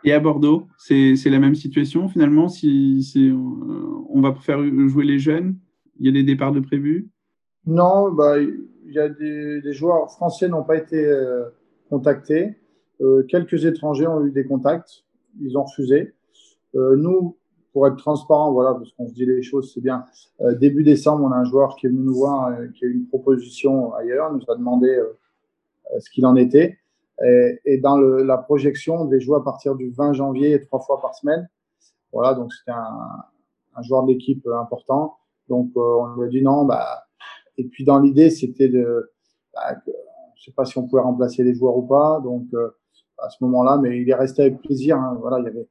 Et 0.05 0.13
à 0.13 0.19
Bordeaux, 0.21 0.69
c'est 0.77 1.15
la 1.25 1.39
même 1.39 1.55
situation 1.55 2.07
finalement 2.07 2.47
si, 2.47 3.03
si 3.03 3.35
on 4.09 4.21
va 4.21 4.33
faire 4.35 4.63
jouer 4.87 5.03
les 5.03 5.19
jeunes 5.19 5.57
Il 5.99 6.05
y 6.05 6.09
a 6.09 6.13
des 6.13 6.23
départs 6.23 6.53
de 6.53 6.61
prévus? 6.61 7.09
Non, 7.67 8.11
bah, 8.11 8.39
il 8.39 8.93
y 8.93 8.99
a 8.99 9.09
des, 9.09 9.73
joueurs 9.73 10.09
français 10.11 10.47
n'ont 10.47 10.63
pas 10.63 10.77
été 10.77 11.05
euh, 11.05 11.49
contactés. 11.89 12.57
Euh, 13.01 13.23
quelques 13.23 13.65
étrangers 13.65 14.07
ont 14.07 14.25
eu 14.25 14.31
des 14.31 14.45
contacts, 14.45 15.03
ils 15.41 15.57
ont 15.57 15.63
refusé. 15.63 16.13
Euh, 16.75 16.95
nous, 16.95 17.37
pour 17.77 17.87
être 17.87 17.97
transparent, 17.97 18.51
voilà, 18.51 18.73
parce 18.73 18.91
qu'on 18.93 19.07
se 19.07 19.13
dit 19.13 19.25
les 19.27 19.43
choses, 19.43 19.71
c'est 19.71 19.81
bien. 19.81 20.03
Euh, 20.41 20.55
début 20.55 20.83
décembre, 20.83 21.23
on 21.23 21.31
a 21.31 21.35
un 21.35 21.43
joueur 21.43 21.75
qui 21.75 21.85
est 21.85 21.89
venu 21.89 22.01
nous 22.01 22.15
voir, 22.15 22.47
euh, 22.47 22.67
qui 22.73 22.85
a 22.85 22.87
eu 22.87 22.93
une 22.93 23.07
proposition 23.07 23.93
ailleurs, 23.93 24.33
nous 24.33 24.43
a 24.47 24.55
demandé 24.55 24.87
euh, 24.89 25.13
ce 25.99 26.09
qu'il 26.09 26.25
en 26.25 26.35
était. 26.35 26.79
Et, 27.23 27.59
et 27.65 27.77
dans 27.77 27.97
le, 27.97 28.23
la 28.23 28.37
projection, 28.37 29.01
on 29.01 29.05
devait 29.05 29.19
jouer 29.19 29.37
à 29.37 29.41
partir 29.41 29.75
du 29.75 29.91
20 29.91 30.13
janvier, 30.13 30.59
trois 30.61 30.79
fois 30.79 30.99
par 31.01 31.13
semaine. 31.13 31.47
Voilà, 32.11 32.33
donc 32.33 32.51
c'était 32.51 32.71
un, 32.71 33.25
un, 33.75 33.81
joueur 33.83 34.03
de 34.05 34.11
l'équipe 34.11 34.47
important. 34.47 35.17
Donc 35.47 35.69
on 35.75 36.07
lui 36.15 36.25
a 36.25 36.29
dit 36.29 36.41
non. 36.41 36.65
Bah, 36.65 37.06
et 37.57 37.65
puis 37.65 37.83
dans 37.83 37.99
l'idée, 37.99 38.29
c'était 38.29 38.69
de, 38.69 39.11
bah, 39.53 39.75
que, 39.75 39.91
je 40.35 40.43
sais 40.45 40.51
pas 40.51 40.65
si 40.65 40.77
on 40.77 40.87
pouvait 40.87 41.01
remplacer 41.01 41.43
les 41.43 41.55
joueurs 41.55 41.77
ou 41.77 41.83
pas. 41.87 42.21
Donc 42.23 42.45
à 43.17 43.29
ce 43.29 43.43
moment-là, 43.43 43.77
mais 43.81 43.99
il 44.01 44.09
est 44.09 44.15
resté 44.15 44.43
avec 44.43 44.61
plaisir. 44.61 44.97
Hein. 44.97 45.17
Voilà, 45.19 45.39
il 45.39 45.45
y 45.45 45.47
avait 45.47 45.67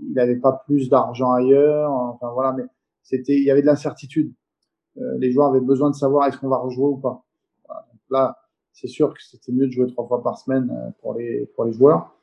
il 0.00 0.12
n'avait 0.12 0.36
pas 0.36 0.62
plus 0.66 0.88
d'argent 0.88 1.32
ailleurs. 1.32 1.90
Enfin 1.90 2.30
voilà, 2.32 2.52
mais 2.52 2.64
c'était, 3.02 3.34
il 3.34 3.44
y 3.44 3.50
avait 3.50 3.62
de 3.62 3.66
l'incertitude. 3.66 4.32
Euh, 4.98 5.18
les 5.18 5.32
joueurs 5.32 5.48
avaient 5.48 5.60
besoin 5.60 5.90
de 5.90 5.94
savoir 5.94 6.26
est-ce 6.28 6.38
qu'on 6.38 6.48
va 6.48 6.58
rejouer 6.58 6.86
ou 6.86 6.96
pas. 6.96 7.24
Là, 8.10 8.38
c'est 8.72 8.88
sûr 8.88 9.12
que 9.12 9.22
c'était 9.22 9.52
mieux 9.52 9.66
de 9.66 9.72
jouer 9.72 9.86
trois 9.86 10.06
fois 10.06 10.22
par 10.22 10.38
semaine 10.38 10.94
pour 11.02 11.14
les, 11.14 11.46
pour 11.54 11.64
les 11.66 11.72
joueurs, 11.72 12.16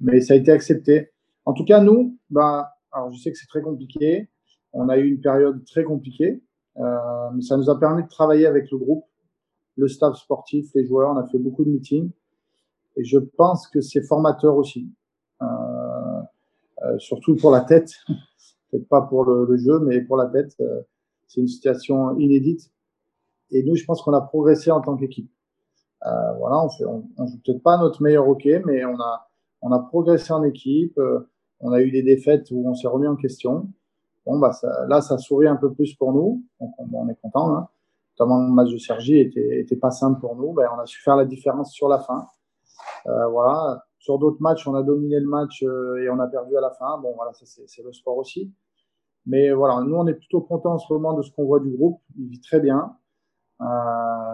mais 0.00 0.20
ça 0.20 0.34
a 0.34 0.36
été 0.36 0.50
accepté. 0.50 1.12
En 1.46 1.54
tout 1.54 1.64
cas, 1.64 1.80
nous, 1.80 2.18
bah, 2.28 2.74
alors 2.92 3.10
je 3.10 3.18
sais 3.18 3.32
que 3.32 3.38
c'est 3.38 3.46
très 3.46 3.62
compliqué. 3.62 4.28
On 4.72 4.88
a 4.90 4.98
eu 4.98 5.08
une 5.08 5.20
période 5.20 5.64
très 5.64 5.82
compliquée, 5.82 6.32
euh, 6.32 6.40
mais 6.76 7.42
ça 7.42 7.56
nous 7.56 7.68
a 7.70 7.78
permis 7.78 8.02
de 8.02 8.08
travailler 8.08 8.46
avec 8.46 8.70
le 8.70 8.78
groupe, 8.78 9.04
le 9.76 9.88
staff 9.88 10.16
sportif, 10.16 10.70
les 10.74 10.86
joueurs. 10.86 11.10
On 11.10 11.16
a 11.16 11.26
fait 11.26 11.38
beaucoup 11.38 11.64
de 11.64 11.70
meetings 11.70 12.10
et 12.96 13.04
je 13.04 13.18
pense 13.18 13.68
que 13.68 13.80
c'est 13.80 14.02
formateur 14.02 14.56
aussi, 14.56 14.88
euh, 15.42 15.46
euh, 16.82 16.98
surtout 16.98 17.36
pour 17.36 17.50
la 17.50 17.62
tête. 17.62 17.92
Peut-être 18.70 18.88
pas 18.88 19.02
pour 19.02 19.24
le, 19.24 19.56
jeu, 19.56 19.80
mais 19.80 20.00
pour 20.00 20.16
la 20.16 20.26
tête. 20.26 20.54
Euh, 20.60 20.82
c'est 21.26 21.40
une 21.40 21.48
situation 21.48 22.16
inédite. 22.18 22.70
Et 23.50 23.64
nous, 23.64 23.74
je 23.74 23.84
pense 23.84 24.02
qu'on 24.02 24.12
a 24.12 24.20
progressé 24.20 24.70
en 24.70 24.80
tant 24.80 24.96
qu'équipe. 24.96 25.30
Euh, 26.06 26.32
voilà, 26.38 26.64
on 26.64 26.68
fait, 26.68 26.84
on, 26.84 27.04
on 27.18 27.26
joue 27.26 27.38
peut-être 27.44 27.62
pas 27.62 27.78
notre 27.78 28.02
meilleur 28.02 28.28
hockey, 28.28 28.62
mais 28.64 28.84
on 28.84 28.98
a, 29.00 29.28
on 29.60 29.72
a 29.72 29.78
progressé 29.80 30.32
en 30.32 30.44
équipe. 30.44 30.96
Euh, 30.98 31.28
on 31.60 31.72
a 31.72 31.80
eu 31.80 31.90
des 31.90 32.02
défaites 32.02 32.50
où 32.50 32.68
on 32.68 32.74
s'est 32.74 32.88
remis 32.88 33.06
en 33.06 33.16
question. 33.16 33.68
Bon, 34.30 34.38
bah, 34.38 34.52
ça, 34.52 34.86
là, 34.86 35.00
ça 35.00 35.18
sourit 35.18 35.48
un 35.48 35.56
peu 35.56 35.72
plus 35.72 35.96
pour 35.96 36.12
nous. 36.12 36.44
Donc, 36.60 36.72
on, 36.78 37.08
est 37.08 37.20
content. 37.20 37.52
Hein. 37.56 37.68
Notamment, 38.16 38.46
le 38.46 38.52
match 38.52 38.70
de 38.70 38.78
Sergi 38.78 39.18
était, 39.18 39.58
était 39.58 39.74
pas 39.74 39.90
simple 39.90 40.20
pour 40.20 40.36
nous. 40.36 40.52
Ben, 40.52 40.68
on 40.72 40.78
a 40.78 40.86
su 40.86 41.02
faire 41.02 41.16
la 41.16 41.24
différence 41.24 41.72
sur 41.72 41.88
la 41.88 41.98
fin. 41.98 42.28
Euh, 43.08 43.26
voilà. 43.26 43.84
Sur 43.98 44.20
d'autres 44.20 44.40
matchs, 44.40 44.68
on 44.68 44.76
a 44.76 44.84
dominé 44.84 45.18
le 45.18 45.26
match 45.26 45.64
euh, 45.64 45.96
et 45.96 46.08
on 46.10 46.20
a 46.20 46.28
perdu 46.28 46.56
à 46.56 46.60
la 46.60 46.70
fin. 46.70 46.96
Bon, 46.98 47.12
voilà, 47.16 47.32
c'est 47.34 47.82
le 47.82 47.92
sport 47.92 48.18
aussi. 48.18 48.54
Mais 49.26 49.50
voilà, 49.50 49.80
nous, 49.80 49.96
on 49.96 50.06
est 50.06 50.14
plutôt 50.14 50.42
content 50.42 50.74
en 50.74 50.78
ce 50.78 50.92
moment 50.92 51.12
de 51.14 51.22
ce 51.22 51.32
qu'on 51.32 51.44
voit 51.44 51.58
du 51.58 51.70
groupe. 51.70 52.00
Il 52.16 52.28
vit 52.28 52.40
très 52.40 52.60
bien. 52.60 52.94
Euh, 53.60 53.64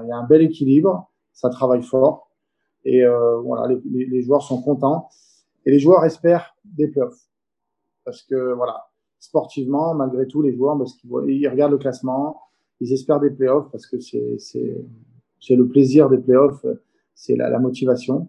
il 0.03 0.09
y 0.09 0.13
a 0.13 0.17
un 0.17 0.25
bel 0.25 0.43
équilibre. 0.43 1.11
Ça 1.33 1.49
travaille 1.49 1.83
fort. 1.83 2.29
Et 2.85 3.03
euh, 3.03 3.39
voilà, 3.41 3.67
les, 3.67 3.81
les, 3.91 4.05
les 4.05 4.21
joueurs 4.21 4.43
sont 4.43 4.61
contents. 4.61 5.09
Et 5.65 5.71
les 5.71 5.79
joueurs 5.79 6.05
espèrent 6.05 6.55
des 6.67 6.89
playoffs. 6.89 7.31
Parce 8.05 8.23
que, 8.23 8.53
voilà, 8.53 8.86
sportivement, 9.27 9.95
malgré 9.95 10.27
tout, 10.27 10.43
les 10.43 10.55
joueurs, 10.55 10.79
parce 10.79 10.95
qu'ils 10.95 11.11
ils 11.29 11.49
regardent 11.49 11.73
le 11.73 11.79
classement, 11.79 12.41
ils 12.81 12.93
espèrent 12.93 13.21
des 13.21 13.31
playoffs 13.31 13.71
parce 13.71 13.87
que 13.87 13.99
c'est, 14.01 14.39
le 15.51 15.69
plaisir 15.69 16.09
des 16.09 16.19
playoffs, 16.19 16.65
c'est 17.15 17.37
la, 17.37 17.51
la 17.51 17.59
motivation. 17.59 18.29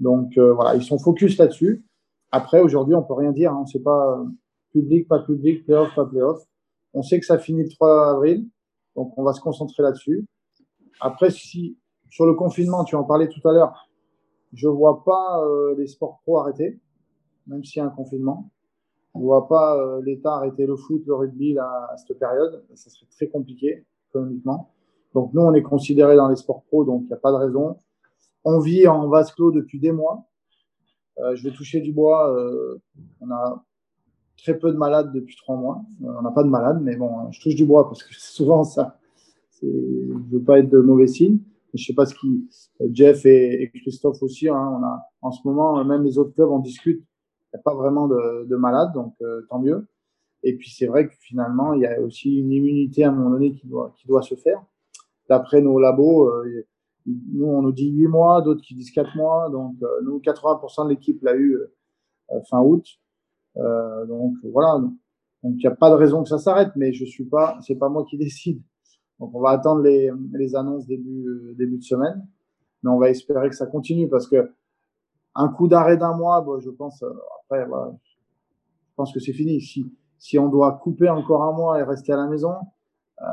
Donc, 0.00 0.38
euh, 0.38 0.52
voilà, 0.52 0.74
ils 0.76 0.82
sont 0.82 0.98
focus 0.98 1.38
là-dessus. 1.38 1.84
Après, 2.30 2.60
aujourd'hui, 2.60 2.94
on 2.94 3.02
peut 3.02 3.14
rien 3.14 3.32
dire. 3.32 3.52
Hein, 3.52 3.60
on 3.62 3.66
sait 3.66 3.80
pas 3.80 4.24
public, 4.72 5.08
pas 5.08 5.20
public, 5.20 5.64
playoff, 5.64 5.94
pas 5.94 6.06
playoff. 6.06 6.42
On 6.94 7.02
sait 7.02 7.18
que 7.20 7.26
ça 7.26 7.38
finit 7.38 7.64
le 7.64 7.68
3 7.68 8.10
avril. 8.10 8.48
Donc, 8.96 9.12
on 9.16 9.22
va 9.22 9.32
se 9.32 9.40
concentrer 9.40 9.82
là-dessus. 9.82 10.26
Après, 11.00 11.30
si, 11.30 11.78
sur 12.08 12.26
le 12.26 12.34
confinement, 12.34 12.84
tu 12.84 12.96
en 12.96 13.04
parlais 13.04 13.28
tout 13.28 13.46
à 13.48 13.52
l'heure, 13.52 13.88
je 14.52 14.68
vois 14.68 15.04
pas 15.04 15.44
euh, 15.44 15.74
les 15.76 15.86
sports 15.86 16.20
pro 16.22 16.38
arrêter, 16.38 16.80
même 17.46 17.64
s'il 17.64 17.80
y 17.80 17.82
a 17.82 17.86
un 17.86 17.90
confinement. 17.90 18.50
Je 19.14 19.20
vois 19.20 19.48
pas 19.48 19.76
euh, 19.76 20.02
l'État 20.04 20.34
arrêter 20.34 20.66
le 20.66 20.76
foot, 20.76 21.02
le 21.06 21.14
rugby 21.14 21.54
là, 21.54 21.88
à 21.90 21.96
cette 21.96 22.18
période. 22.18 22.64
Ça 22.74 22.90
serait 22.90 23.06
très 23.10 23.28
compliqué 23.28 23.84
économiquement. 24.10 24.70
Donc 25.14 25.32
nous, 25.34 25.42
on 25.42 25.54
est 25.54 25.62
considéré 25.62 26.16
dans 26.16 26.28
les 26.28 26.36
sports 26.36 26.62
pro, 26.64 26.84
donc 26.84 27.02
il 27.04 27.06
n'y 27.06 27.14
a 27.14 27.16
pas 27.16 27.32
de 27.32 27.36
raison. 27.36 27.76
On 28.44 28.60
vit 28.60 28.86
en 28.86 29.08
vase 29.08 29.32
clos 29.32 29.50
depuis 29.50 29.80
des 29.80 29.92
mois. 29.92 30.26
Euh, 31.18 31.34
je 31.34 31.42
vais 31.42 31.50
toucher 31.50 31.80
du 31.80 31.92
bois. 31.92 32.32
Euh, 32.36 32.80
on 33.20 33.30
a 33.30 33.64
très 34.36 34.56
peu 34.56 34.70
de 34.70 34.76
malades 34.76 35.12
depuis 35.12 35.36
trois 35.36 35.56
mois. 35.56 35.82
on 36.02 36.22
n'a 36.22 36.30
pas 36.30 36.44
de 36.44 36.48
malades, 36.48 36.80
mais 36.82 36.96
bon, 36.96 37.30
je 37.32 37.40
touche 37.40 37.56
du 37.56 37.64
bois 37.64 37.88
parce 37.88 38.02
que 38.02 38.14
souvent 38.18 38.62
ça, 38.62 38.98
je 39.62 39.66
veux 40.30 40.42
pas 40.42 40.60
être 40.60 40.70
de 40.70 40.80
mauvais 40.80 41.08
signe. 41.08 41.38
Je 41.74 41.84
sais 41.84 41.94
pas 41.94 42.06
ce 42.06 42.14
qui, 42.14 42.48
Jeff 42.92 43.26
et, 43.26 43.62
et 43.62 43.70
Christophe 43.70 44.22
aussi, 44.22 44.48
hein, 44.48 44.78
on 44.80 44.82
a, 44.82 45.02
en 45.20 45.32
ce 45.32 45.46
moment, 45.46 45.84
même 45.84 46.02
les 46.02 46.16
autres 46.18 46.32
clubs, 46.32 46.50
on 46.50 46.60
discute. 46.60 47.04
N'y 47.52 47.60
a 47.60 47.62
pas 47.62 47.74
vraiment 47.74 48.08
de, 48.08 48.44
de 48.44 48.56
malades, 48.56 48.92
donc 48.92 49.14
euh, 49.22 49.46
tant 49.48 49.58
mieux. 49.58 49.86
Et 50.42 50.56
puis 50.56 50.70
c'est 50.70 50.86
vrai 50.86 51.08
que 51.08 51.14
finalement, 51.20 51.72
il 51.72 51.80
y 51.80 51.86
a 51.86 52.00
aussi 52.00 52.36
une 52.38 52.52
immunité 52.52 53.04
à 53.04 53.08
un 53.08 53.12
moment 53.12 53.30
donné 53.30 53.54
qui 53.54 53.66
doit, 53.66 54.22
se 54.22 54.34
faire. 54.34 54.62
D'après 55.28 55.60
nos 55.60 55.78
labos, 55.78 56.28
euh, 56.28 56.66
nous 57.06 57.46
on 57.46 57.62
nous 57.62 57.72
dit 57.72 57.90
8 57.90 58.06
mois, 58.06 58.42
d'autres 58.42 58.62
qui 58.62 58.74
disent 58.74 58.90
4 58.90 59.16
mois. 59.16 59.48
Donc 59.50 59.76
euh, 59.82 59.86
nous, 60.04 60.20
80% 60.20 60.84
de 60.84 60.90
l'équipe 60.90 61.22
l'a 61.22 61.36
eu 61.36 61.58
fin 62.50 62.60
août. 62.60 62.84
donc 63.56 64.34
voilà. 64.44 64.78
Donc 65.42 65.54
il 65.54 65.60
n'y 65.60 65.66
a 65.66 65.74
pas 65.74 65.90
de 65.90 65.94
raison 65.94 66.22
que 66.22 66.28
ça 66.28 66.38
s'arrête, 66.38 66.72
mais 66.76 66.92
je 66.92 67.04
suis 67.04 67.24
pas, 67.24 67.58
c'est 67.62 67.76
pas 67.76 67.88
moi 67.88 68.04
qui 68.08 68.18
décide. 68.18 68.60
Donc 69.18 69.34
on 69.34 69.40
va 69.40 69.50
attendre 69.50 69.82
les, 69.82 70.54
annonces 70.54 70.86
début 70.86 71.78
de 71.78 71.82
semaine, 71.82 72.26
mais 72.82 72.90
on 72.90 72.98
va 72.98 73.08
espérer 73.10 73.48
que 73.48 73.56
ça 73.56 73.66
continue 73.66 74.08
parce 74.08 74.28
que 74.28 74.50
un 75.38 75.48
coup 75.48 75.68
d'arrêt 75.68 75.96
d'un 75.96 76.16
mois, 76.16 76.44
je 76.62 76.68
pense, 76.68 77.02
euh, 77.02 77.12
après, 77.40 77.64
je 77.64 78.94
pense 78.96 79.12
que 79.14 79.20
c'est 79.20 79.32
fini. 79.32 79.60
Si, 80.18 80.38
on 80.38 80.48
doit 80.48 80.72
couper 80.82 81.08
encore 81.08 81.44
un 81.44 81.52
mois 81.52 81.78
et 81.78 81.84
rester 81.84 82.12
à 82.12 82.16
la 82.16 82.26
maison, 82.26 82.54
euh, 83.22 83.24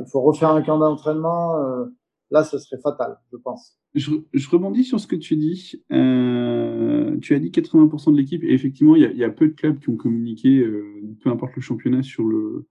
il 0.00 0.10
faut 0.10 0.20
refaire 0.20 0.50
un 0.50 0.60
camp 0.62 0.78
d'entraînement. 0.78 1.56
Euh, 1.58 1.84
là, 2.32 2.42
ce 2.42 2.58
serait 2.58 2.80
fatal, 2.82 3.16
je 3.30 3.36
pense. 3.36 3.78
Je, 3.94 4.10
rebondis 4.50 4.82
sur 4.82 4.98
ce 4.98 5.06
que 5.06 5.14
tu 5.14 5.36
dis. 5.36 5.84
Tu 5.88 7.34
as 7.34 7.38
dit 7.38 7.50
80% 7.50 8.10
de 8.10 8.16
l'équipe, 8.16 8.42
et 8.42 8.52
effectivement, 8.52 8.96
il 8.96 9.16
y, 9.16 9.24
a, 9.24 9.30
peu 9.30 9.46
de 9.46 9.52
clubs 9.52 9.78
qui 9.78 9.88
ont 9.90 9.96
communiqué, 9.96 10.66
peu 11.22 11.30
importe 11.30 11.54
le 11.54 11.62
championnat, 11.62 12.02
sur 12.02 12.24
le, 12.24 12.66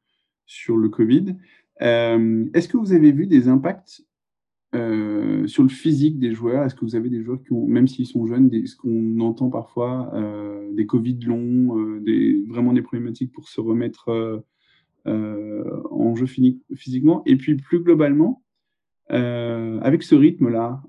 sur 0.45 0.75
le 0.75 0.89
Covid. 0.89 1.37
Est-ce 1.79 2.67
que 2.67 2.75
vous 2.75 2.91
avez 2.91 3.13
vu 3.13 3.25
des 3.25 3.47
impacts 3.47 4.03
euh, 4.73 5.47
sur 5.47 5.63
le 5.63 5.69
physique 5.69 6.17
des 6.17 6.31
joueurs, 6.31 6.63
est-ce 6.63 6.75
que 6.75 6.85
vous 6.85 6.95
avez 6.95 7.09
des 7.09 7.21
joueurs 7.21 7.41
qui 7.41 7.51
ont, 7.51 7.67
même 7.67 7.87
s'ils 7.87 8.07
sont 8.07 8.25
jeunes, 8.25 8.49
ce 8.65 8.75
qu'on 8.77 9.19
entend 9.19 9.49
parfois, 9.49 10.09
euh, 10.13 10.73
des 10.73 10.85
Covid 10.85 11.19
longs, 11.19 11.77
euh, 11.77 12.45
vraiment 12.47 12.71
des 12.71 12.81
problématiques 12.81 13.33
pour 13.33 13.49
se 13.49 13.59
remettre 13.59 14.43
en 15.05 16.15
jeu 16.15 16.25
physiquement? 16.75 17.21
Et 17.25 17.35
puis 17.35 17.55
plus 17.55 17.81
globalement, 17.81 18.43
avec 19.09 20.03
ce 20.03 20.15
rythme-là, 20.15 20.81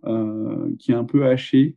qui 0.78 0.92
est 0.92 0.96
un 0.96 1.04
peu 1.04 1.26
haché, 1.26 1.76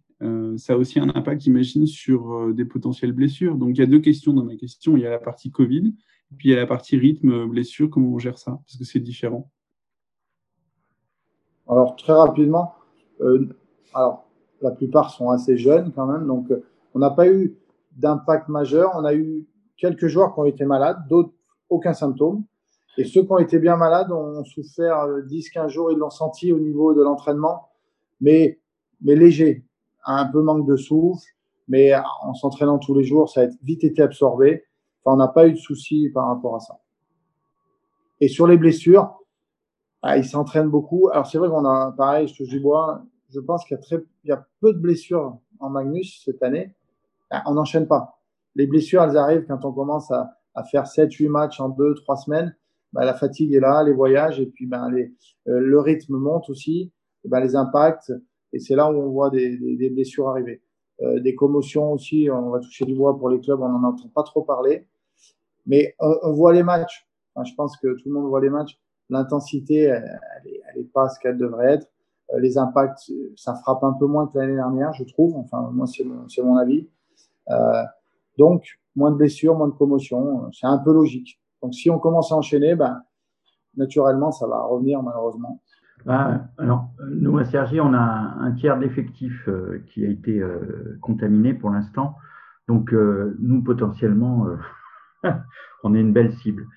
ça 0.57 0.73
a 0.73 0.77
aussi 0.77 0.99
un 0.99 1.09
impact, 1.09 1.41
j'imagine, 1.41 1.87
sur 1.87 2.53
des 2.53 2.65
potentielles 2.65 3.13
blessures. 3.13 3.55
Donc 3.55 3.77
il 3.77 3.79
y 3.79 3.83
a 3.83 3.87
deux 3.87 3.99
questions 3.99 4.33
dans 4.33 4.45
ma 4.45 4.55
question. 4.55 4.95
Il 4.95 5.01
y 5.01 5.07
a 5.07 5.09
la 5.09 5.19
partie 5.19 5.49
Covid, 5.49 5.93
puis 6.37 6.49
il 6.49 6.51
y 6.51 6.53
a 6.53 6.57
la 6.57 6.67
partie 6.67 6.97
rythme, 6.97 7.47
blessure, 7.47 7.89
comment 7.89 8.13
on 8.13 8.19
gère 8.19 8.37
ça? 8.37 8.59
Parce 8.65 8.77
que 8.77 8.83
c'est 8.83 8.99
différent. 8.99 9.49
Alors, 11.67 11.95
très 11.95 12.13
rapidement, 12.13 12.73
euh, 13.21 13.47
alors, 13.93 14.25
la 14.61 14.71
plupart 14.71 15.11
sont 15.11 15.29
assez 15.29 15.57
jeunes 15.57 15.91
quand 15.93 16.05
même, 16.05 16.27
donc 16.27 16.49
euh, 16.51 16.63
on 16.93 16.99
n'a 16.99 17.09
pas 17.09 17.27
eu 17.27 17.57
d'impact 17.95 18.49
majeur. 18.49 18.91
On 18.95 19.05
a 19.05 19.13
eu 19.13 19.47
quelques 19.77 20.07
joueurs 20.07 20.33
qui 20.33 20.39
ont 20.39 20.45
été 20.45 20.65
malades, 20.65 21.07
d'autres 21.09 21.33
aucun 21.69 21.93
symptôme. 21.93 22.43
Et 22.97 23.03
ceux 23.03 23.23
qui 23.23 23.31
ont 23.31 23.39
été 23.39 23.59
bien 23.59 23.75
malades 23.75 24.11
ont 24.11 24.43
souffert 24.45 25.07
10-15 25.07 25.65
euh, 25.65 25.67
jours, 25.67 25.91
ils 25.91 25.97
l'ont 25.97 26.09
senti 26.09 26.53
au 26.53 26.59
niveau 26.59 26.93
de 26.93 27.01
l'entraînement, 27.01 27.69
mais, 28.21 28.59
mais 29.01 29.15
léger, 29.15 29.65
un 30.05 30.25
peu 30.27 30.41
manque 30.41 30.67
de 30.67 30.75
souffle, 30.75 31.25
mais 31.67 31.93
en 32.21 32.33
s'entraînant 32.35 32.77
tous 32.77 32.93
les 32.93 33.03
jours, 33.03 33.29
ça 33.29 33.41
a 33.41 33.47
vite 33.63 33.83
été 33.83 34.01
absorbé. 34.01 34.63
Enfin, 35.03 35.15
on 35.15 35.17
n'a 35.17 35.27
pas 35.27 35.47
eu 35.47 35.53
de 35.53 35.57
soucis 35.57 36.09
par 36.13 36.27
rapport 36.27 36.55
à 36.55 36.59
ça. 36.59 36.79
Et 38.21 38.27
sur 38.27 38.47
les 38.47 38.57
blessures, 38.57 39.19
ah, 40.07 40.17
il 40.17 40.23
s'entraîne 40.23 40.69
beaucoup. 40.69 41.09
Alors 41.09 41.25
c'est 41.25 41.39
vrai 41.39 41.49
qu'on 41.49 41.65
a, 41.65 41.91
pareil, 41.97 42.27
je 42.27 42.35
touche 42.35 42.49
du 42.49 42.59
bois. 42.59 43.03
Je 43.29 43.39
pense 43.39 43.65
qu'il 43.65 43.75
y 43.75 43.79
a 43.79 43.81
très, 43.81 43.95
il 44.23 44.29
y 44.29 44.31
a 44.31 44.45
peu 44.61 44.71
de 44.71 44.77
blessures 44.77 45.39
en 45.59 45.71
Magnus 45.71 46.21
cette 46.23 46.43
année. 46.43 46.75
Ah, 47.31 47.41
on 47.47 47.55
n'enchaîne 47.55 47.87
pas. 47.87 48.21
Les 48.53 48.67
blessures, 48.67 49.01
elles 49.01 49.17
arrivent 49.17 49.45
quand 49.47 49.65
on 49.65 49.73
commence 49.73 50.11
à, 50.11 50.37
à 50.53 50.63
faire 50.63 50.85
7, 50.85 51.11
8 51.11 51.27
matchs 51.29 51.59
en 51.59 51.69
2, 51.69 51.95
3 51.95 52.17
semaines. 52.17 52.55
Ben, 52.93 53.03
la 53.03 53.15
fatigue 53.15 53.51
est 53.55 53.59
là, 53.59 53.81
les 53.83 53.93
voyages, 53.93 54.39
et 54.39 54.45
puis 54.45 54.67
ben, 54.67 54.91
les, 54.91 55.11
euh, 55.47 55.59
le 55.59 55.79
rythme 55.79 56.17
monte 56.17 56.51
aussi, 56.51 56.93
et 57.23 57.27
ben, 57.27 57.39
les 57.39 57.55
impacts, 57.55 58.13
et 58.53 58.59
c'est 58.59 58.75
là 58.75 58.91
où 58.91 58.95
on 58.95 59.09
voit 59.09 59.31
des, 59.31 59.57
des, 59.57 59.75
des 59.75 59.89
blessures 59.89 60.29
arriver. 60.29 60.61
Euh, 61.01 61.19
des 61.19 61.33
commotions 61.33 61.91
aussi, 61.91 62.29
on 62.31 62.51
va 62.51 62.59
toucher 62.59 62.85
du 62.85 62.93
bois 62.93 63.17
pour 63.17 63.29
les 63.29 63.41
clubs, 63.41 63.59
on 63.59 63.69
n'en 63.69 63.89
entend 63.89 64.07
pas 64.09 64.23
trop 64.23 64.43
parler. 64.43 64.87
Mais 65.65 65.95
on, 65.99 66.15
on 66.21 66.31
voit 66.33 66.53
les 66.53 66.61
matchs. 66.61 67.07
Enfin, 67.33 67.43
je 67.43 67.55
pense 67.55 67.75
que 67.77 67.87
tout 67.95 68.07
le 68.07 68.13
monde 68.13 68.27
voit 68.27 68.39
les 68.39 68.51
matchs 68.51 68.79
l'intensité, 69.09 69.81
elle, 69.83 70.19
elle, 70.43 70.81
est 70.81 70.91
pas 70.93 71.09
ce 71.09 71.19
qu'elle 71.19 71.37
devrait 71.37 71.73
être. 71.73 71.87
Euh, 72.33 72.39
les 72.39 72.57
impacts, 72.57 73.11
ça 73.35 73.55
frappe 73.55 73.83
un 73.83 73.93
peu 73.93 74.05
moins 74.05 74.27
que 74.27 74.37
l'année 74.37 74.55
dernière, 74.55 74.93
je 74.93 75.03
trouve. 75.03 75.35
Enfin, 75.37 75.69
moi, 75.73 75.85
c'est 75.87 76.03
mon, 76.43 76.55
avis. 76.55 76.87
Euh, 77.49 77.83
donc, 78.37 78.79
moins 78.95 79.11
de 79.11 79.17
blessures, 79.17 79.55
moins 79.55 79.67
de 79.67 79.73
commotions, 79.73 80.49
c'est 80.51 80.67
un 80.67 80.77
peu 80.77 80.93
logique. 80.93 81.39
Donc, 81.61 81.73
si 81.73 81.89
on 81.89 81.99
commence 81.99 82.31
à 82.31 82.35
enchaîner, 82.35 82.75
ben, 82.75 83.01
naturellement, 83.77 84.31
ça 84.31 84.47
va 84.47 84.61
revenir 84.63 85.01
malheureusement. 85.01 85.61
Ben, 86.05 86.47
alors, 86.59 86.89
nous, 87.09 87.37
à 87.37 87.45
Sergi, 87.45 87.81
on 87.81 87.93
a 87.93 87.99
un 87.99 88.51
tiers 88.51 88.77
d'effectifs 88.77 89.47
euh, 89.47 89.83
qui 89.87 90.05
a 90.05 90.09
été 90.09 90.39
euh, 90.39 90.99
contaminé 91.01 91.53
pour 91.55 91.71
l'instant. 91.71 92.15
Donc, 92.67 92.93
euh, 92.93 93.35
nous, 93.39 93.63
potentiellement, 93.63 94.47
on 95.83 95.95
est 95.95 95.99
une 95.99 96.13
belle 96.13 96.33
cible. 96.33 96.67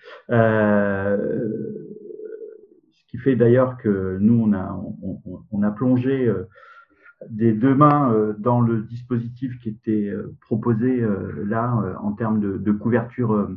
Qui 3.08 3.18
fait 3.18 3.36
d'ailleurs 3.36 3.78
que 3.78 4.18
nous, 4.20 4.34
on 4.34 4.52
a, 4.52 4.78
on, 5.50 5.62
a 5.62 5.70
plongé, 5.70 6.26
euh, 6.26 6.48
des 7.30 7.52
deux 7.52 7.74
mains 7.74 8.12
euh, 8.12 8.34
dans 8.38 8.60
le 8.60 8.82
dispositif 8.82 9.58
qui 9.60 9.70
était 9.70 10.08
euh, 10.08 10.36
proposé 10.42 11.04
là 11.44 11.96
en 12.00 12.12
termes 12.12 12.40
de, 12.40 12.72
couverture 12.72 13.48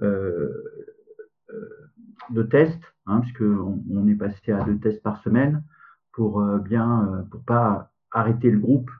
de 0.00 0.52
tests, 2.48 2.94
hein, 3.06 3.20
puisqu'on 3.20 3.82
on 3.90 4.06
est 4.06 4.14
passé 4.14 4.52
à 4.52 4.62
deux 4.64 4.78
tests 4.78 5.02
par 5.02 5.20
semaine 5.22 5.64
pour 6.12 6.42
bien 6.60 7.26
pour 7.30 7.42
pas 7.42 7.90
arrêter 8.12 8.50
le 8.50 8.58
groupe 8.58 8.90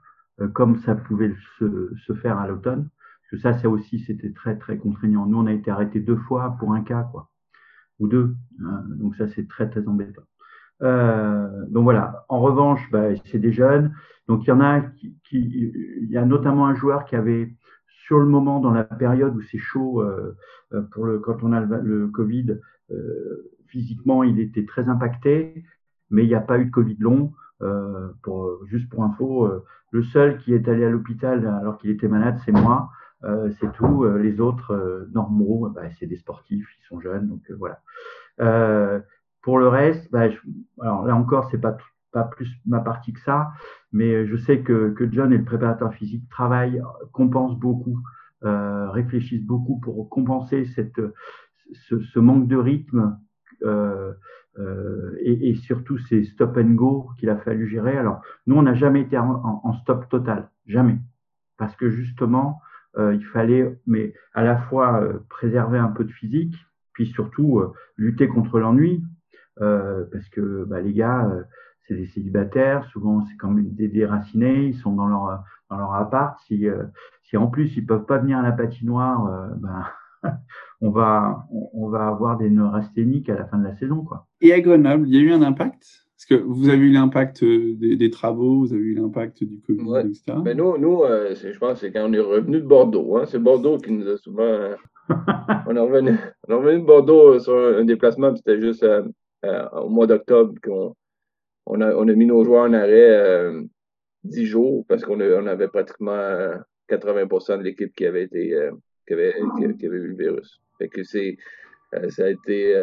comme 0.53 0.79
ça 0.81 0.95
pouvait 0.95 1.35
se, 1.59 1.93
se 2.07 2.13
faire 2.13 2.39
à 2.39 2.49
l'automne. 2.49 2.91
Parce 3.31 3.43
que 3.43 3.49
ça, 3.49 3.59
ça 3.59 3.69
aussi, 3.69 4.01
c'était 4.01 4.33
très 4.33 4.57
très 4.57 4.79
contraignant. 4.79 5.27
Nous, 5.27 5.39
on 5.39 5.47
a 5.47 5.53
été 5.53 5.71
arrêté 5.71 5.99
deux 5.99 6.17
fois 6.17 6.57
pour 6.59 6.75
un 6.75 6.83
cas, 6.83 7.09
quoi, 7.11 7.29
ou 7.99 8.09
deux. 8.09 8.35
Hein. 8.63 8.85
donc 8.89 9.17
ça, 9.17 9.29
c'est 9.29 9.49
très 9.49 9.69
très 9.69 9.87
embêtant. 9.87 10.23
Euh, 10.83 11.65
donc 11.69 11.85
voilà. 11.85 12.25
En 12.29 12.41
revanche, 12.41 12.81
bah, 12.91 13.15
c'est 13.27 13.39
des 13.39 13.53
jeunes. 13.53 13.95
Donc 14.29 14.45
il 14.45 14.49
y 14.49 14.53
en 14.53 14.61
a 14.61 14.81
qui, 14.81 15.17
il 15.31 16.11
y 16.11 16.17
a 16.17 16.25
notamment 16.25 16.67
un 16.67 16.75
joueur 16.75 17.05
qui 17.05 17.17
avait 17.17 17.55
sur 18.07 18.19
le 18.19 18.27
moment 18.27 18.61
dans 18.61 18.73
la 18.73 18.85
période 18.85 19.35
où 19.37 19.41
c'est 19.43 19.59
chaud 19.59 20.03
euh, 20.03 20.37
euh 20.73 20.83
pour 20.93 21.05
le 21.07 21.19
quand 21.19 21.43
on 21.43 21.53
a 21.53 21.61
le, 21.61 22.09
Covid, 22.09 22.59
physiquement 23.67 24.23
il 24.23 24.39
était 24.41 24.65
très 24.65 24.89
impacté, 24.89 25.65
mais 26.11 26.25
il 26.25 26.29
n'y 26.29 26.35
a 26.35 26.41
pas 26.41 26.59
eu 26.59 26.67
de 26.67 26.71
Covid 26.71 26.97
long. 26.99 27.33
Pour 28.23 28.67
juste 28.67 28.89
pour 28.91 29.03
info, 29.05 29.49
le 29.91 30.03
seul 30.03 30.39
qui 30.39 30.53
est 30.53 30.69
allé 30.69 30.85
à 30.85 30.91
l'hôpital 30.91 31.47
alors 31.47 31.79
qu'il 31.79 31.91
était 31.91 32.09
malade, 32.09 32.39
c'est 32.45 32.53
moi. 32.53 32.91
C'est 33.59 33.73
tout. 33.73 34.05
les 34.05 34.41
autres 34.41 35.09
normaux, 35.13 35.69
bah, 35.71 35.83
c'est 35.99 36.07
des 36.07 36.17
sportifs, 36.17 36.69
ils 36.81 36.87
sont 36.87 37.01
jeunes, 37.01 37.29
donc 37.29 37.43
voilà. 37.59 37.81
Pour 39.43 39.59
le 39.59 39.69
reste, 39.69 40.11
bah, 40.11 40.29
alors 40.81 41.07
là 41.07 41.15
encore, 41.15 41.49
c'est 41.51 41.61
pas 41.61 41.77
pas 42.13 42.25
plus 42.25 42.49
ma 42.65 42.81
partie 42.81 43.13
que 43.13 43.21
ça, 43.21 43.51
mais 43.93 44.27
je 44.27 44.37
sais 44.37 44.61
que, 44.61 44.91
que 44.91 45.11
John 45.13 45.35
et 45.35 45.39
le 45.39 45.45
préparateur 45.45 45.93
physique 45.93 46.27
travaillent, 46.31 46.81
compensent 47.13 47.57
beaucoup, 47.59 48.01
euh, 48.45 48.91
réfléchissent 48.91 49.45
beaucoup 49.45 49.79
pour 49.81 50.09
compenser 50.09 50.65
cette, 50.65 51.01
ce, 51.73 52.19
manque 52.19 52.49
de 52.49 52.57
rythme 52.57 53.19
euh, 53.63 54.13
euh, 54.59 55.17
et, 55.21 55.55
surtout 55.57 55.99
ces 55.99 56.25
stop 56.25 56.57
and 56.57 56.75
go 56.75 57.11
qu'il 57.19 57.29
a 57.29 57.37
fallu 57.37 57.69
gérer. 57.69 57.97
Alors 57.97 58.23
nous, 58.47 58.57
on 58.57 58.63
n'a 58.63 58.75
jamais 58.75 59.03
été 59.03 59.19
en, 59.19 59.73
stop 59.83 60.09
total, 60.09 60.51
jamais, 60.67 60.99
parce 61.59 61.77
que 61.77 61.91
justement, 61.91 62.61
euh, 62.61 62.76
il 62.99 63.25
fallait, 63.27 63.79
mais 63.87 64.15
à 64.33 64.43
la 64.43 64.57
fois 64.57 65.03
euh, 65.03 65.19
préserver 65.29 65.79
un 65.79 65.89
peu 65.89 66.05
de 66.05 66.13
physique, 66.13 66.55
puis 66.93 67.07
surtout 67.07 67.59
euh, 67.59 67.73
lutter 67.99 68.27
contre 68.27 68.59
l'ennui, 68.59 69.05
euh, 69.61 70.05
parce 70.11 70.29
que 70.31 70.65
bah, 70.65 70.81
les 70.81 70.93
gars, 70.93 71.27
euh, 71.27 71.43
c'est 71.87 71.95
des 71.95 72.07
célibataires, 72.07 72.85
souvent 72.87 73.25
c'est 73.27 73.37
comme 73.37 73.63
des 73.75 73.89
déracinés, 73.89 74.67
ils 74.67 74.77
sont 74.77 74.93
dans 74.93 75.07
leur 75.07 75.45
dans 75.71 75.79
leur 75.79 75.95
appart. 75.95 76.39
Si 76.47 76.67
euh, 76.67 76.85
si 77.23 77.37
en 77.37 77.47
plus 77.47 77.77
ils 77.77 77.87
peuvent 77.87 78.07
pas 78.07 78.19
venir 78.19 78.39
à 78.39 78.43
la 78.43 78.53
patinoire, 78.53 79.51
ben 79.59 79.85
on 80.81 80.91
va 80.91 81.47
on, 81.51 81.89
va 81.89 82.09
avoir 82.09 82.39
des 82.39 82.51
neurasthéniques 82.51 83.29
à 83.29 83.35
la 83.35 83.45
fin 83.47 83.59
de 83.59 83.65
la 83.65 83.77
saison 83.77 84.03
quoi. 84.03 84.27
Et 84.41 84.53
à 84.53 84.61
Grenoble, 84.61 85.07
il 85.07 85.15
y 85.15 85.19
a 85.19 85.21
eu 85.21 85.33
un 85.33 85.43
impact? 85.43 86.06
Parce 86.17 86.27
que 86.29 86.35
vous 86.35 86.69
avez 86.69 86.79
eu 86.79 86.93
l'impact 86.93 87.45
des, 87.45 87.97
des, 87.97 88.11
travaux, 88.11 88.61
vous 88.61 88.73
avez 88.73 88.83
eu 88.83 88.95
l'impact 88.95 89.45
du 89.45 89.61
Covid, 89.61 89.83
ouais. 89.83 90.01
etc. 90.01 90.39
Ben 90.43 90.57
nous, 90.57 90.79
nous 90.79 91.03
je 91.05 91.59
pense 91.59 91.75
que 91.75 91.87
c'est 91.87 91.93
quand 91.93 92.09
on 92.09 92.13
est 92.13 92.19
revenu 92.19 92.61
de 92.61 92.67
Bordeaux. 92.67 93.19
Hein, 93.19 93.25
c'est 93.27 93.39
Bordeaux 93.39 93.79
qui 93.79 93.93
nous 93.93 94.09
a 94.09 94.17
souvent. 94.17 94.71
on, 95.69 95.77
est 95.77 95.79
revenu, 95.79 96.17
on 96.49 96.53
est 96.53 96.57
revenu 96.57 96.81
de 96.81 96.87
Bordeaux 96.87 97.39
sur 97.39 97.55
un, 97.55 97.85
déplacement, 97.85 98.35
c'était 98.35 98.61
juste 98.61 98.83
euh, 98.83 99.69
au 99.73 99.89
mois 99.89 100.07
d'octobre 100.07 100.55
qu'on 100.65 100.95
on 101.67 101.81
a, 101.81 101.95
on 101.95 102.09
a 102.09 102.13
mis 102.13 102.27
nos 102.27 102.45
joueurs 102.45 102.65
en 102.65 102.73
arrêt 102.73 103.11
euh, 103.11 103.63
10 104.27 104.47
jours 104.47 104.85
parce 104.89 105.05
qu'on 105.05 105.21
on 105.21 105.47
avait 105.47 105.69
pratiquement 105.69 106.19
80% 106.91 107.53
euh, 107.53 107.57
de 107.59 107.63
l'équipe 107.63 107.95
qui 107.95 108.07
avait 108.07 108.25
été 108.25 108.55
euh, 108.55 108.73
qui, 109.07 109.15
avait, 109.15 109.35
qui, 109.79 109.87
avait 109.87 109.97
eu 109.97 110.09
le 110.09 110.17
virus. 110.17 110.61
Fait 110.79 110.89
que 110.89 111.03
c'est 111.05 111.37
euh, 111.95 112.09
ça 112.11 112.25
a 112.25 112.29
été 112.29 112.75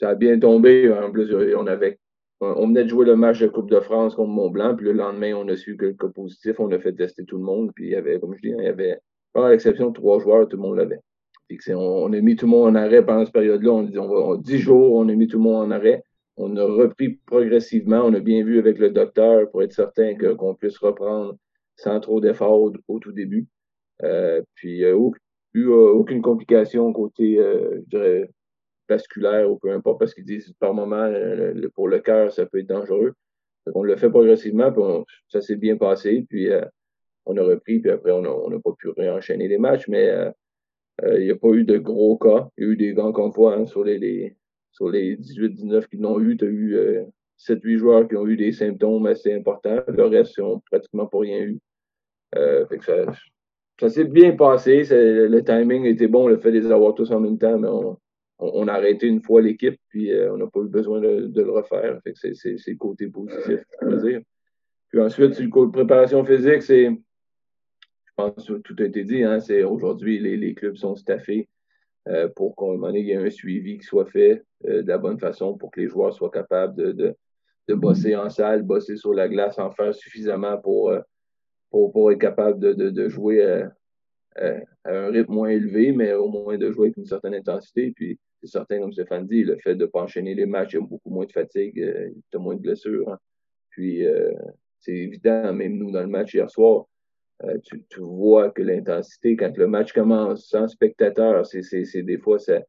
ça 0.00 0.10
a 0.10 0.14
bien 0.14 0.38
tombé. 0.38 0.92
En 0.92 1.10
plus, 1.10 1.32
on 1.56 1.66
avait 1.66 1.98
on 2.40 2.68
venait 2.68 2.84
de 2.84 2.88
jouer 2.88 3.04
le 3.04 3.16
match 3.16 3.40
de 3.40 3.48
Coupe 3.48 3.70
de 3.70 3.80
France 3.80 4.14
contre 4.14 4.30
Mont-Blanc, 4.30 4.76
puis 4.76 4.86
le 4.86 4.92
lendemain, 4.92 5.34
on 5.34 5.48
a 5.48 5.56
su 5.56 5.76
que 5.76 5.86
le 5.86 5.94
cas 5.94 6.08
positif, 6.08 6.60
on 6.60 6.70
a 6.72 6.78
fait 6.78 6.92
tester 6.92 7.24
tout 7.24 7.36
le 7.36 7.44
monde, 7.44 7.72
puis 7.74 7.86
il 7.86 7.90
y 7.90 7.96
avait, 7.96 8.20
comme 8.20 8.34
je 8.36 8.40
dis, 8.42 8.54
il 8.56 8.64
y 8.64 8.68
avait, 8.68 8.98
à 9.34 9.50
l'exception 9.50 9.88
de 9.88 9.94
trois 9.94 10.18
joueurs, 10.20 10.48
tout 10.48 10.56
le 10.56 10.62
monde 10.62 10.76
l'avait. 10.76 11.00
On, 11.70 11.74
on, 11.74 12.12
a 12.12 12.20
mis 12.20 12.36
tout 12.36 12.46
le 12.46 12.50
monde 12.50 12.68
en 12.70 12.74
arrêt 12.74 13.04
pendant 13.04 13.24
cette 13.24 13.32
période-là. 13.32 13.72
On, 13.72 13.82
dit, 13.82 13.98
on 13.98 14.08
va, 14.08 14.36
10 14.38 14.58
jours, 14.58 14.94
on 14.94 15.08
a 15.08 15.14
mis 15.14 15.28
tout 15.28 15.38
le 15.38 15.44
monde 15.44 15.66
en 15.66 15.70
arrêt. 15.70 16.02
On 16.36 16.56
a 16.56 16.64
repris 16.64 17.18
progressivement. 17.26 18.02
On 18.04 18.12
a 18.14 18.20
bien 18.20 18.44
vu 18.44 18.58
avec 18.58 18.78
le 18.78 18.90
docteur 18.90 19.50
pour 19.50 19.62
être 19.62 19.72
certain 19.72 20.14
qu'on 20.36 20.54
puisse 20.54 20.78
reprendre 20.78 21.36
sans 21.76 22.00
trop 22.00 22.20
d'efforts 22.20 22.70
au, 22.88 22.98
tout 22.98 23.12
début. 23.12 23.46
Euh, 24.02 24.42
puis, 24.54 24.84
euh, 24.84 24.94
eu 25.54 25.68
euh, 25.68 25.92
aucune 25.92 26.22
complication 26.22 26.92
côté, 26.92 27.38
euh, 27.38 28.26
vasculaire 28.88 29.50
ou 29.50 29.58
peu 29.58 29.70
importe, 29.72 30.00
parce 30.00 30.14
qu'ils 30.14 30.24
disent 30.24 30.52
par 30.58 30.74
moment, 30.74 31.06
le, 31.06 31.68
pour 31.74 31.88
le 31.88 32.00
cœur, 32.00 32.32
ça 32.32 32.46
peut 32.46 32.58
être 32.58 32.66
dangereux. 32.66 33.14
Donc, 33.66 33.76
on 33.76 33.82
l'a 33.82 33.96
fait 33.96 34.10
progressivement, 34.10 34.72
puis 34.72 34.82
ça 35.28 35.40
s'est 35.40 35.56
bien 35.56 35.76
passé. 35.76 36.24
Puis, 36.28 36.50
euh, 36.50 36.64
on 37.26 37.36
a 37.36 37.42
repris, 37.42 37.80
puis 37.80 37.90
après, 37.90 38.10
on 38.10 38.22
n'a 38.22 38.58
pas 38.60 38.72
pu 38.78 38.88
réenchaîner 38.88 39.48
les 39.48 39.58
matchs, 39.58 39.86
mais 39.88 40.08
euh, 41.04 41.18
il 41.18 41.24
n'y 41.24 41.30
a 41.30 41.36
pas 41.36 41.48
eu 41.48 41.64
de 41.64 41.78
gros 41.78 42.16
cas. 42.16 42.48
Il 42.56 42.64
y 42.64 42.66
a 42.66 42.70
eu 42.72 42.76
des 42.76 42.92
grands 42.92 43.12
convois 43.12 43.54
hein, 43.54 43.66
sur 43.66 43.84
les, 43.84 43.98
les 43.98 44.36
sur 44.72 44.90
les 44.90 45.16
18-19 45.16 45.88
qui 45.88 45.96
l'ont 45.96 46.20
eu. 46.20 46.36
Tu 46.36 46.44
as 46.44 46.48
eu 46.48 46.76
euh, 46.76 47.04
7-8 47.38 47.76
joueurs 47.76 48.08
qui 48.08 48.16
ont 48.16 48.26
eu 48.26 48.36
des 48.36 48.52
symptômes 48.52 49.06
assez 49.06 49.32
importants. 49.32 49.80
Le 49.86 50.04
reste, 50.04 50.36
ils 50.38 50.42
n'ont 50.42 50.60
pratiquement 50.70 51.06
pas 51.06 51.18
rien 51.18 51.38
eu. 51.40 51.58
Euh, 52.36 52.64
ça, 52.80 53.04
ça 53.80 53.88
s'est 53.88 54.04
bien 54.04 54.36
passé. 54.36 54.84
Le 54.90 55.40
timing 55.40 55.84
était 55.84 56.08
bon, 56.08 56.28
le 56.28 56.38
fait 56.38 56.52
de 56.52 56.58
les 56.58 56.72
avoir 56.72 56.94
tous 56.94 57.10
en 57.10 57.20
même 57.20 57.38
temps, 57.38 57.58
mais 57.58 57.68
on, 57.68 57.98
on, 58.38 58.68
a 58.68 58.72
arrêté 58.72 59.06
une 59.06 59.22
fois 59.22 59.42
l'équipe, 59.42 59.78
puis 59.88 60.12
euh, 60.12 60.32
on 60.32 60.36
n'a 60.36 60.46
pas 60.46 60.60
eu 60.60 60.68
besoin 60.68 61.00
de, 61.00 61.26
de 61.26 61.42
le 61.42 61.50
refaire. 61.50 62.00
Fait 62.04 62.12
que 62.12 62.34
c'est, 62.34 62.54
le 62.66 62.76
côté 62.76 63.08
positif, 63.08 63.64
je 63.82 63.96
dire. 63.96 64.20
Puis 64.90 65.00
ensuite, 65.00 65.34
sur 65.34 65.44
le 65.44 65.50
côté 65.50 65.72
préparation 65.72 66.24
physique, 66.24 66.62
c'est 66.62 66.90
pense 68.18 68.48
que 68.48 68.54
tout 68.54 68.76
a 68.80 68.84
été 68.84 69.04
dit. 69.04 69.22
Hein, 69.22 69.40
c'est 69.40 69.62
aujourd'hui, 69.62 70.18
les, 70.18 70.36
les, 70.36 70.54
clubs 70.54 70.76
sont 70.76 70.96
staffés 70.96 71.48
euh, 72.08 72.28
pour 72.34 72.56
qu'on 72.56 72.92
ait 72.92 73.14
un 73.14 73.30
suivi 73.30 73.78
qui 73.78 73.84
soit 73.84 74.06
fait 74.06 74.44
euh, 74.66 74.82
de 74.82 74.88
la 74.88 74.98
bonne 74.98 75.18
façon 75.18 75.56
pour 75.56 75.70
que 75.70 75.80
les 75.80 75.86
joueurs 75.86 76.12
soient 76.12 76.30
capables 76.30 76.74
de, 76.74 76.92
de, 76.92 77.16
de, 77.68 77.74
bosser 77.74 78.16
en 78.16 78.28
salle, 78.28 78.62
bosser 78.62 78.96
sur 78.96 79.14
la 79.14 79.28
glace, 79.28 79.58
en 79.58 79.70
faire 79.70 79.94
suffisamment 79.94 80.58
pour, 80.58 80.90
euh, 80.90 81.00
pour, 81.70 81.92
pour 81.92 82.10
être 82.10 82.18
capable 82.18 82.58
de, 82.58 82.72
de, 82.72 82.90
de 82.90 83.08
jouer 83.08 83.44
à, 83.44 83.72
à, 84.36 84.54
un 84.84 85.10
rythme 85.10 85.32
moins 85.32 85.50
élevé, 85.50 85.92
mais 85.92 86.12
au 86.14 86.28
moins 86.28 86.58
de 86.58 86.72
jouer 86.72 86.86
avec 86.86 86.96
une 86.96 87.06
certaine 87.06 87.34
intensité. 87.34 87.92
Puis 87.94 88.18
c'est 88.40 88.48
certain, 88.48 88.80
comme 88.80 88.92
Stéphane 88.92 89.26
dit, 89.26 89.44
le 89.44 89.56
fait 89.58 89.74
de 89.74 89.86
pas 89.86 90.02
enchaîner 90.02 90.34
les 90.34 90.46
matchs, 90.46 90.74
il 90.74 90.76
y 90.76 90.82
a 90.82 90.86
beaucoup 90.86 91.10
moins 91.10 91.26
de 91.26 91.32
fatigue, 91.32 91.74
il 91.76 92.22
y 92.32 92.36
a 92.36 92.38
moins 92.38 92.54
de 92.54 92.60
blessures. 92.60 93.08
Hein. 93.10 93.18
Puis 93.70 94.04
c'est 94.80 94.94
évident, 94.94 95.52
même 95.52 95.76
nous 95.76 95.90
dans 95.90 96.02
le 96.02 96.08
match 96.08 96.34
hier 96.34 96.50
soir, 96.50 96.86
euh, 97.44 97.56
tu, 97.62 97.84
tu, 97.88 98.00
vois 98.00 98.50
que 98.50 98.62
l'intensité, 98.62 99.36
quand 99.36 99.56
le 99.56 99.68
match 99.68 99.92
commence 99.92 100.46
sans 100.48 100.66
spectateur, 100.66 101.46
c'est 101.46 102.02
des 102.02 102.18
fois, 102.18 102.38
ça, 102.40 102.60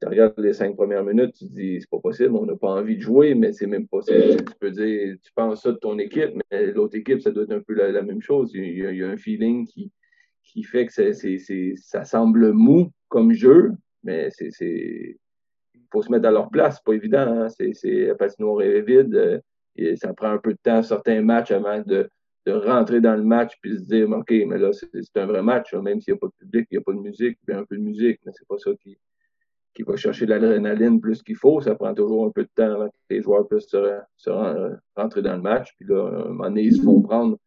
tu 0.00 0.08
regardes 0.08 0.38
les 0.38 0.54
cinq 0.54 0.76
premières 0.76 1.04
minutes, 1.04 1.34
tu 1.34 1.46
te 1.46 1.52
dis, 1.52 1.78
c'est 1.80 1.90
pas 1.90 2.00
possible, 2.00 2.34
on 2.34 2.46
n'a 2.46 2.56
pas 2.56 2.70
envie 2.70 2.96
de 2.96 3.02
jouer, 3.02 3.34
mais 3.34 3.52
c'est 3.52 3.66
même 3.66 3.86
pas 3.86 4.00
Tu 4.02 4.54
peux 4.58 4.70
dire, 4.70 5.16
tu 5.22 5.32
penses 5.34 5.62
ça 5.62 5.72
de 5.72 5.76
ton 5.76 5.98
équipe, 5.98 6.30
mais 6.50 6.72
l'autre 6.72 6.96
équipe, 6.96 7.20
ça 7.20 7.30
doit 7.30 7.44
être 7.44 7.52
un 7.52 7.60
peu 7.60 7.74
la, 7.74 8.02
même 8.02 8.22
chose. 8.22 8.52
Il 8.54 8.78
y, 8.78 8.86
a, 8.86 8.92
il 8.92 8.98
y, 8.98 9.04
a, 9.04 9.10
un 9.10 9.18
feeling 9.18 9.66
qui, 9.66 9.92
qui 10.42 10.62
fait 10.62 10.86
que 10.86 10.92
c'est 10.92 11.74
ça 11.76 12.04
semble 12.04 12.52
mou 12.52 12.90
comme 13.08 13.32
jeu, 13.32 13.72
mais 14.02 14.28
c'est 14.30 14.50
il 15.74 15.88
faut 15.90 16.02
se 16.02 16.10
mettre 16.10 16.26
à 16.26 16.30
leur 16.30 16.50
place, 16.50 16.76
c'est 16.76 16.84
pas 16.84 16.94
évident. 16.94 17.26
Hein? 17.26 17.48
C'est 17.48 18.06
la 18.06 18.14
patinoire 18.14 18.62
est 18.62 18.82
vide, 18.82 19.14
euh, 19.14 19.96
ça 19.96 20.12
prend 20.14 20.30
un 20.30 20.38
peu 20.38 20.52
de 20.52 20.58
temps, 20.62 20.82
certains 20.82 21.22
matchs 21.22 21.50
avant 21.50 21.80
de 21.80 22.08
de 22.46 22.52
rentrer 22.52 23.00
dans 23.00 23.14
le 23.14 23.22
match 23.22 23.56
puis 23.60 23.78
se 23.78 23.84
dire 23.84 24.10
OK, 24.10 24.30
mais 24.30 24.58
là, 24.58 24.70
c'est 24.72 25.16
un 25.16 25.26
vrai 25.26 25.42
match, 25.42 25.72
même 25.74 26.00
s'il 26.00 26.14
n'y 26.14 26.18
a 26.18 26.20
pas 26.20 26.26
de 26.26 26.32
public, 26.38 26.66
il 26.70 26.74
n'y 26.74 26.78
a 26.78 26.84
pas 26.84 26.92
de 26.92 26.98
musique, 26.98 27.38
a 27.48 27.58
un 27.58 27.64
peu 27.64 27.76
de 27.76 27.82
musique, 27.82 28.20
mais 28.26 28.32
c'est 28.34 28.46
pas 28.48 28.58
ça 28.58 28.70
qui, 28.82 28.98
qui 29.74 29.82
va 29.82 29.96
chercher 29.96 30.26
l'adrénaline 30.26 31.00
plus 31.00 31.22
qu'il 31.22 31.36
faut. 31.36 31.60
Ça 31.60 31.74
prend 31.74 31.94
toujours 31.94 32.26
un 32.26 32.30
peu 32.30 32.42
de 32.42 32.50
temps 32.54 32.72
avant 32.72 32.88
que 32.88 32.94
les 33.10 33.22
joueurs 33.22 33.46
puissent 33.46 33.68
se, 33.68 33.98
se 34.16 34.30
rentrer 34.96 35.22
dans 35.22 35.36
le 35.36 35.42
match. 35.42 35.72
Puis 35.78 35.88
là, 35.88 36.04
à 36.04 36.08
un 36.08 36.28
moment 36.28 36.44
donné, 36.44 36.62
ils 36.64 36.76
se 36.76 36.82
font 36.82 37.00
prendre. 37.00 37.38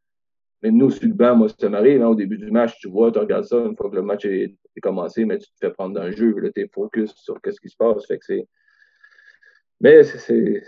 Même 0.66 0.78
nous, 0.78 0.90
sur 0.90 1.08
le 1.08 1.14
banc, 1.14 1.36
moi, 1.36 1.48
ça 1.48 1.70
m'arrive, 1.70 2.02
hein, 2.02 2.08
au 2.08 2.16
début 2.16 2.40
du 2.40 2.50
match, 2.50 2.80
tu 2.80 2.90
vois, 2.90 3.12
tu 3.12 3.20
regardes 3.20 3.46
ça, 3.46 3.58
une 3.58 3.76
fois 3.76 3.88
que 3.88 3.96
le 3.96 4.02
match 4.02 4.26
est, 4.26 4.56
commencé, 4.82 5.24
mais 5.24 5.38
tu 5.38 5.46
te 5.46 5.58
fais 5.62 5.70
prendre 5.70 5.94
dans 5.94 6.06
le 6.06 6.12
jeu, 6.12 6.34
tu 6.56 6.62
es 6.62 6.68
focus 6.68 7.14
sur 7.14 7.40
qu'est-ce 7.40 7.62
qui 7.62 7.70
se 7.70 7.78
passe. 7.78 8.04
Mais 9.80 10.04
c'est 10.04 10.64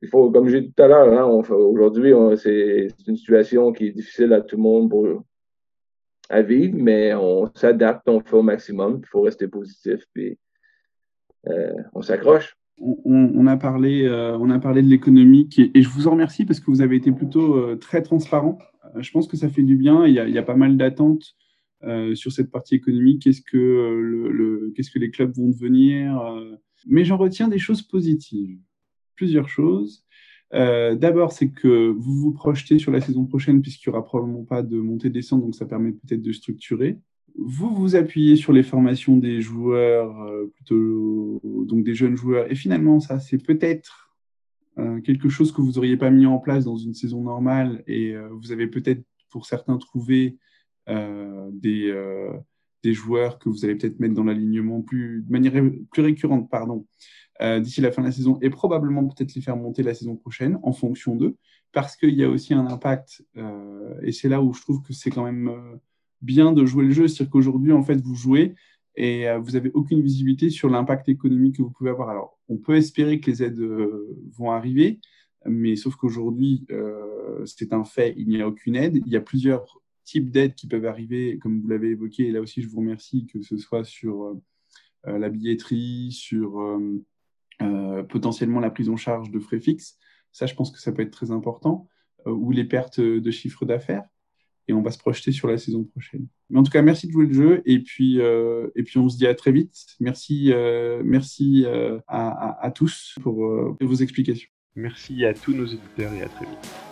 il 0.00 0.08
faut, 0.08 0.30
comme 0.30 0.48
j'ai 0.48 0.62
dit 0.62 0.72
tout 0.72 0.82
à 0.82 0.88
l'heure, 0.88 1.12
hein, 1.12 1.26
aujourd'hui, 1.26 2.14
c'est 2.38 2.88
une 3.06 3.16
situation 3.16 3.70
qui 3.70 3.88
est 3.88 3.92
difficile 3.92 4.32
à 4.32 4.40
tout 4.40 4.56
le 4.56 4.62
monde 4.62 5.22
à 6.30 6.40
vivre, 6.40 6.78
mais 6.78 7.12
on 7.12 7.52
s'adapte, 7.54 8.08
on 8.08 8.20
fait 8.20 8.36
au 8.36 8.42
maximum, 8.42 9.00
il 9.02 9.06
faut 9.06 9.20
rester 9.20 9.46
positif, 9.46 10.06
puis 10.14 10.38
euh, 11.48 11.74
on 11.92 12.00
s'accroche. 12.00 12.56
On, 12.78 13.46
a 13.46 13.56
parlé, 13.56 14.08
on 14.40 14.50
a 14.50 14.58
parlé 14.58 14.82
de 14.82 14.88
l'économique 14.88 15.58
et, 15.58 15.80
je 15.80 15.88
vous 15.88 16.08
en 16.08 16.12
remercie 16.12 16.44
parce 16.44 16.60
que 16.60 16.70
vous 16.70 16.80
avez 16.80 16.96
été 16.96 17.12
plutôt 17.12 17.76
très 17.76 18.02
transparent. 18.02 18.58
je 18.98 19.10
pense 19.12 19.28
que 19.28 19.36
ça 19.36 19.48
fait 19.48 19.62
du 19.62 19.76
bien. 19.76 20.06
Il 20.06 20.14
y 20.14 20.18
a, 20.18 20.28
il 20.28 20.36
a 20.36 20.42
pas 20.42 20.56
mal 20.56 20.76
d'attentes 20.76 21.36
sur 22.14 22.32
cette 22.32 22.50
partie 22.50 22.74
économique. 22.74 23.22
Qu'est-ce 23.22 23.42
que, 23.42 24.72
qu'est-ce 24.74 24.90
que 24.90 24.98
les 24.98 25.10
clubs 25.10 25.32
vont 25.36 25.48
devenir 25.48 26.20
Mais 26.86 27.04
j'en 27.04 27.16
retiens 27.16 27.48
des 27.48 27.58
choses 27.58 27.82
positives. 27.82 28.58
Plusieurs 29.14 29.48
choses. 29.48 30.04
Euh, 30.54 30.94
d'abord, 30.94 31.32
c'est 31.32 31.50
que 31.50 31.88
vous 31.88 32.14
vous 32.14 32.32
projetez 32.32 32.78
sur 32.78 32.92
la 32.92 33.00
saison 33.00 33.24
prochaine 33.24 33.60
puisqu'il 33.60 33.88
n'y 33.88 33.96
aura 33.96 34.04
probablement 34.04 34.44
pas 34.44 34.62
de 34.62 34.78
montée-descente, 34.78 35.42
donc 35.42 35.54
ça 35.54 35.66
permet 35.66 35.92
peut-être 35.92 36.22
de 36.22 36.32
structurer. 36.32 36.98
Vous 37.36 37.74
vous 37.74 37.96
appuyez 37.96 38.36
sur 38.36 38.52
les 38.52 38.62
formations 38.62 39.16
des 39.16 39.40
joueurs, 39.40 40.20
euh, 40.22 40.46
plutôt 40.54 41.40
donc 41.44 41.84
des 41.84 41.94
jeunes 41.94 42.16
joueurs, 42.16 42.50
et 42.50 42.54
finalement, 42.54 43.00
ça, 43.00 43.18
c'est 43.18 43.44
peut-être 43.44 44.14
euh, 44.78 45.00
quelque 45.00 45.28
chose 45.28 45.52
que 45.52 45.60
vous 45.60 45.72
n'auriez 45.72 45.96
pas 45.96 46.10
mis 46.10 46.26
en 46.26 46.38
place 46.38 46.64
dans 46.64 46.76
une 46.76 46.94
saison 46.94 47.22
normale, 47.22 47.82
et 47.86 48.14
vous 48.32 48.52
avez 48.52 48.66
peut-être, 48.66 49.02
pour 49.30 49.46
certains, 49.46 49.78
trouvé 49.78 50.38
des, 50.86 51.92
des 52.84 52.92
joueurs 52.92 53.38
que 53.38 53.48
vous 53.48 53.64
allez 53.64 53.74
peut-être 53.74 53.98
mettre 53.98 54.14
dans 54.14 54.24
l'alignement 54.24 54.82
plus, 54.82 55.22
de 55.22 55.32
manière 55.32 55.54
plus 55.90 56.02
récurrente, 56.02 56.50
pardon, 56.50 56.86
euh, 57.40 57.58
d'ici 57.58 57.80
la 57.80 57.90
fin 57.90 58.02
de 58.02 58.06
la 58.06 58.12
saison 58.12 58.38
et 58.42 58.50
probablement 58.50 59.08
peut-être 59.08 59.34
les 59.34 59.40
faire 59.40 59.56
monter 59.56 59.82
la 59.82 59.92
saison 59.92 60.14
prochaine 60.14 60.58
en 60.62 60.72
fonction 60.72 61.16
d'eux, 61.16 61.36
parce 61.72 61.96
qu'il 61.96 62.14
y 62.14 62.22
a 62.22 62.28
aussi 62.28 62.54
un 62.54 62.66
impact, 62.66 63.24
euh, 63.36 63.98
et 64.02 64.12
c'est 64.12 64.28
là 64.28 64.40
où 64.40 64.52
je 64.52 64.60
trouve 64.60 64.82
que 64.82 64.92
c'est 64.92 65.10
quand 65.10 65.24
même 65.24 65.48
euh, 65.48 65.76
bien 66.24 66.52
de 66.52 66.64
jouer 66.64 66.84
le 66.84 66.92
jeu, 66.92 67.08
c'est-à-dire 67.08 67.30
qu'aujourd'hui, 67.30 67.72
en 67.72 67.82
fait, 67.82 68.00
vous 68.00 68.14
jouez 68.14 68.54
et 68.96 69.26
vous 69.38 69.52
n'avez 69.52 69.70
aucune 69.74 70.00
visibilité 70.00 70.50
sur 70.50 70.68
l'impact 70.68 71.08
économique 71.08 71.56
que 71.56 71.62
vous 71.62 71.70
pouvez 71.70 71.90
avoir. 71.90 72.10
Alors, 72.10 72.38
on 72.48 72.58
peut 72.58 72.76
espérer 72.76 73.20
que 73.20 73.30
les 73.30 73.42
aides 73.42 73.60
vont 74.36 74.52
arriver, 74.52 75.00
mais 75.46 75.74
sauf 75.74 75.96
qu'aujourd'hui, 75.96 76.64
c'est 77.44 77.72
un 77.72 77.82
fait, 77.82 78.14
il 78.16 78.28
n'y 78.28 78.40
a 78.40 78.46
aucune 78.46 78.76
aide. 78.76 79.02
Il 79.04 79.12
y 79.12 79.16
a 79.16 79.20
plusieurs 79.20 79.80
types 80.04 80.30
d'aides 80.30 80.54
qui 80.54 80.68
peuvent 80.68 80.86
arriver, 80.86 81.38
comme 81.38 81.60
vous 81.60 81.68
l'avez 81.68 81.90
évoqué, 81.90 82.28
et 82.28 82.30
là 82.30 82.40
aussi, 82.40 82.62
je 82.62 82.68
vous 82.68 82.78
remercie, 82.78 83.26
que 83.26 83.42
ce 83.42 83.56
soit 83.56 83.82
sur 83.82 84.40
la 85.04 85.28
billetterie, 85.28 86.12
sur 86.12 86.60
euh, 87.62 88.02
potentiellement 88.02 88.58
la 88.58 88.70
prise 88.70 88.88
en 88.88 88.96
charge 88.96 89.30
de 89.30 89.38
frais 89.38 89.60
fixes. 89.60 89.96
Ça, 90.32 90.46
je 90.46 90.54
pense 90.54 90.72
que 90.72 90.80
ça 90.80 90.90
peut 90.90 91.02
être 91.02 91.12
très 91.12 91.30
important, 91.30 91.88
euh, 92.26 92.32
ou 92.32 92.50
les 92.50 92.64
pertes 92.64 93.00
de 93.00 93.30
chiffre 93.30 93.64
d'affaires. 93.64 94.04
Et 94.68 94.72
on 94.72 94.82
va 94.82 94.90
se 94.90 94.98
projeter 94.98 95.32
sur 95.32 95.48
la 95.48 95.58
saison 95.58 95.84
prochaine. 95.84 96.26
Mais 96.50 96.58
en 96.58 96.62
tout 96.62 96.70
cas, 96.70 96.82
merci 96.82 97.06
de 97.06 97.12
jouer 97.12 97.26
le 97.26 97.34
jeu. 97.34 97.62
Et 97.66 97.80
puis, 97.80 98.20
euh, 98.20 98.68
et 98.76 98.82
puis 98.82 98.98
on 98.98 99.08
se 99.08 99.16
dit 99.16 99.26
à 99.26 99.34
très 99.34 99.52
vite. 99.52 99.74
Merci, 100.00 100.52
merci 101.04 101.64
à, 102.08 102.64
à, 102.64 102.70
tous 102.70 103.14
pour 103.22 103.34
vos 103.80 103.94
explications. 103.96 104.48
Merci 104.76 105.24
à 105.24 105.34
tous 105.34 105.54
nos 105.54 105.66
auditeurs 105.66 106.12
et 106.14 106.22
à 106.22 106.28
très 106.28 106.46
vite. 106.46 106.83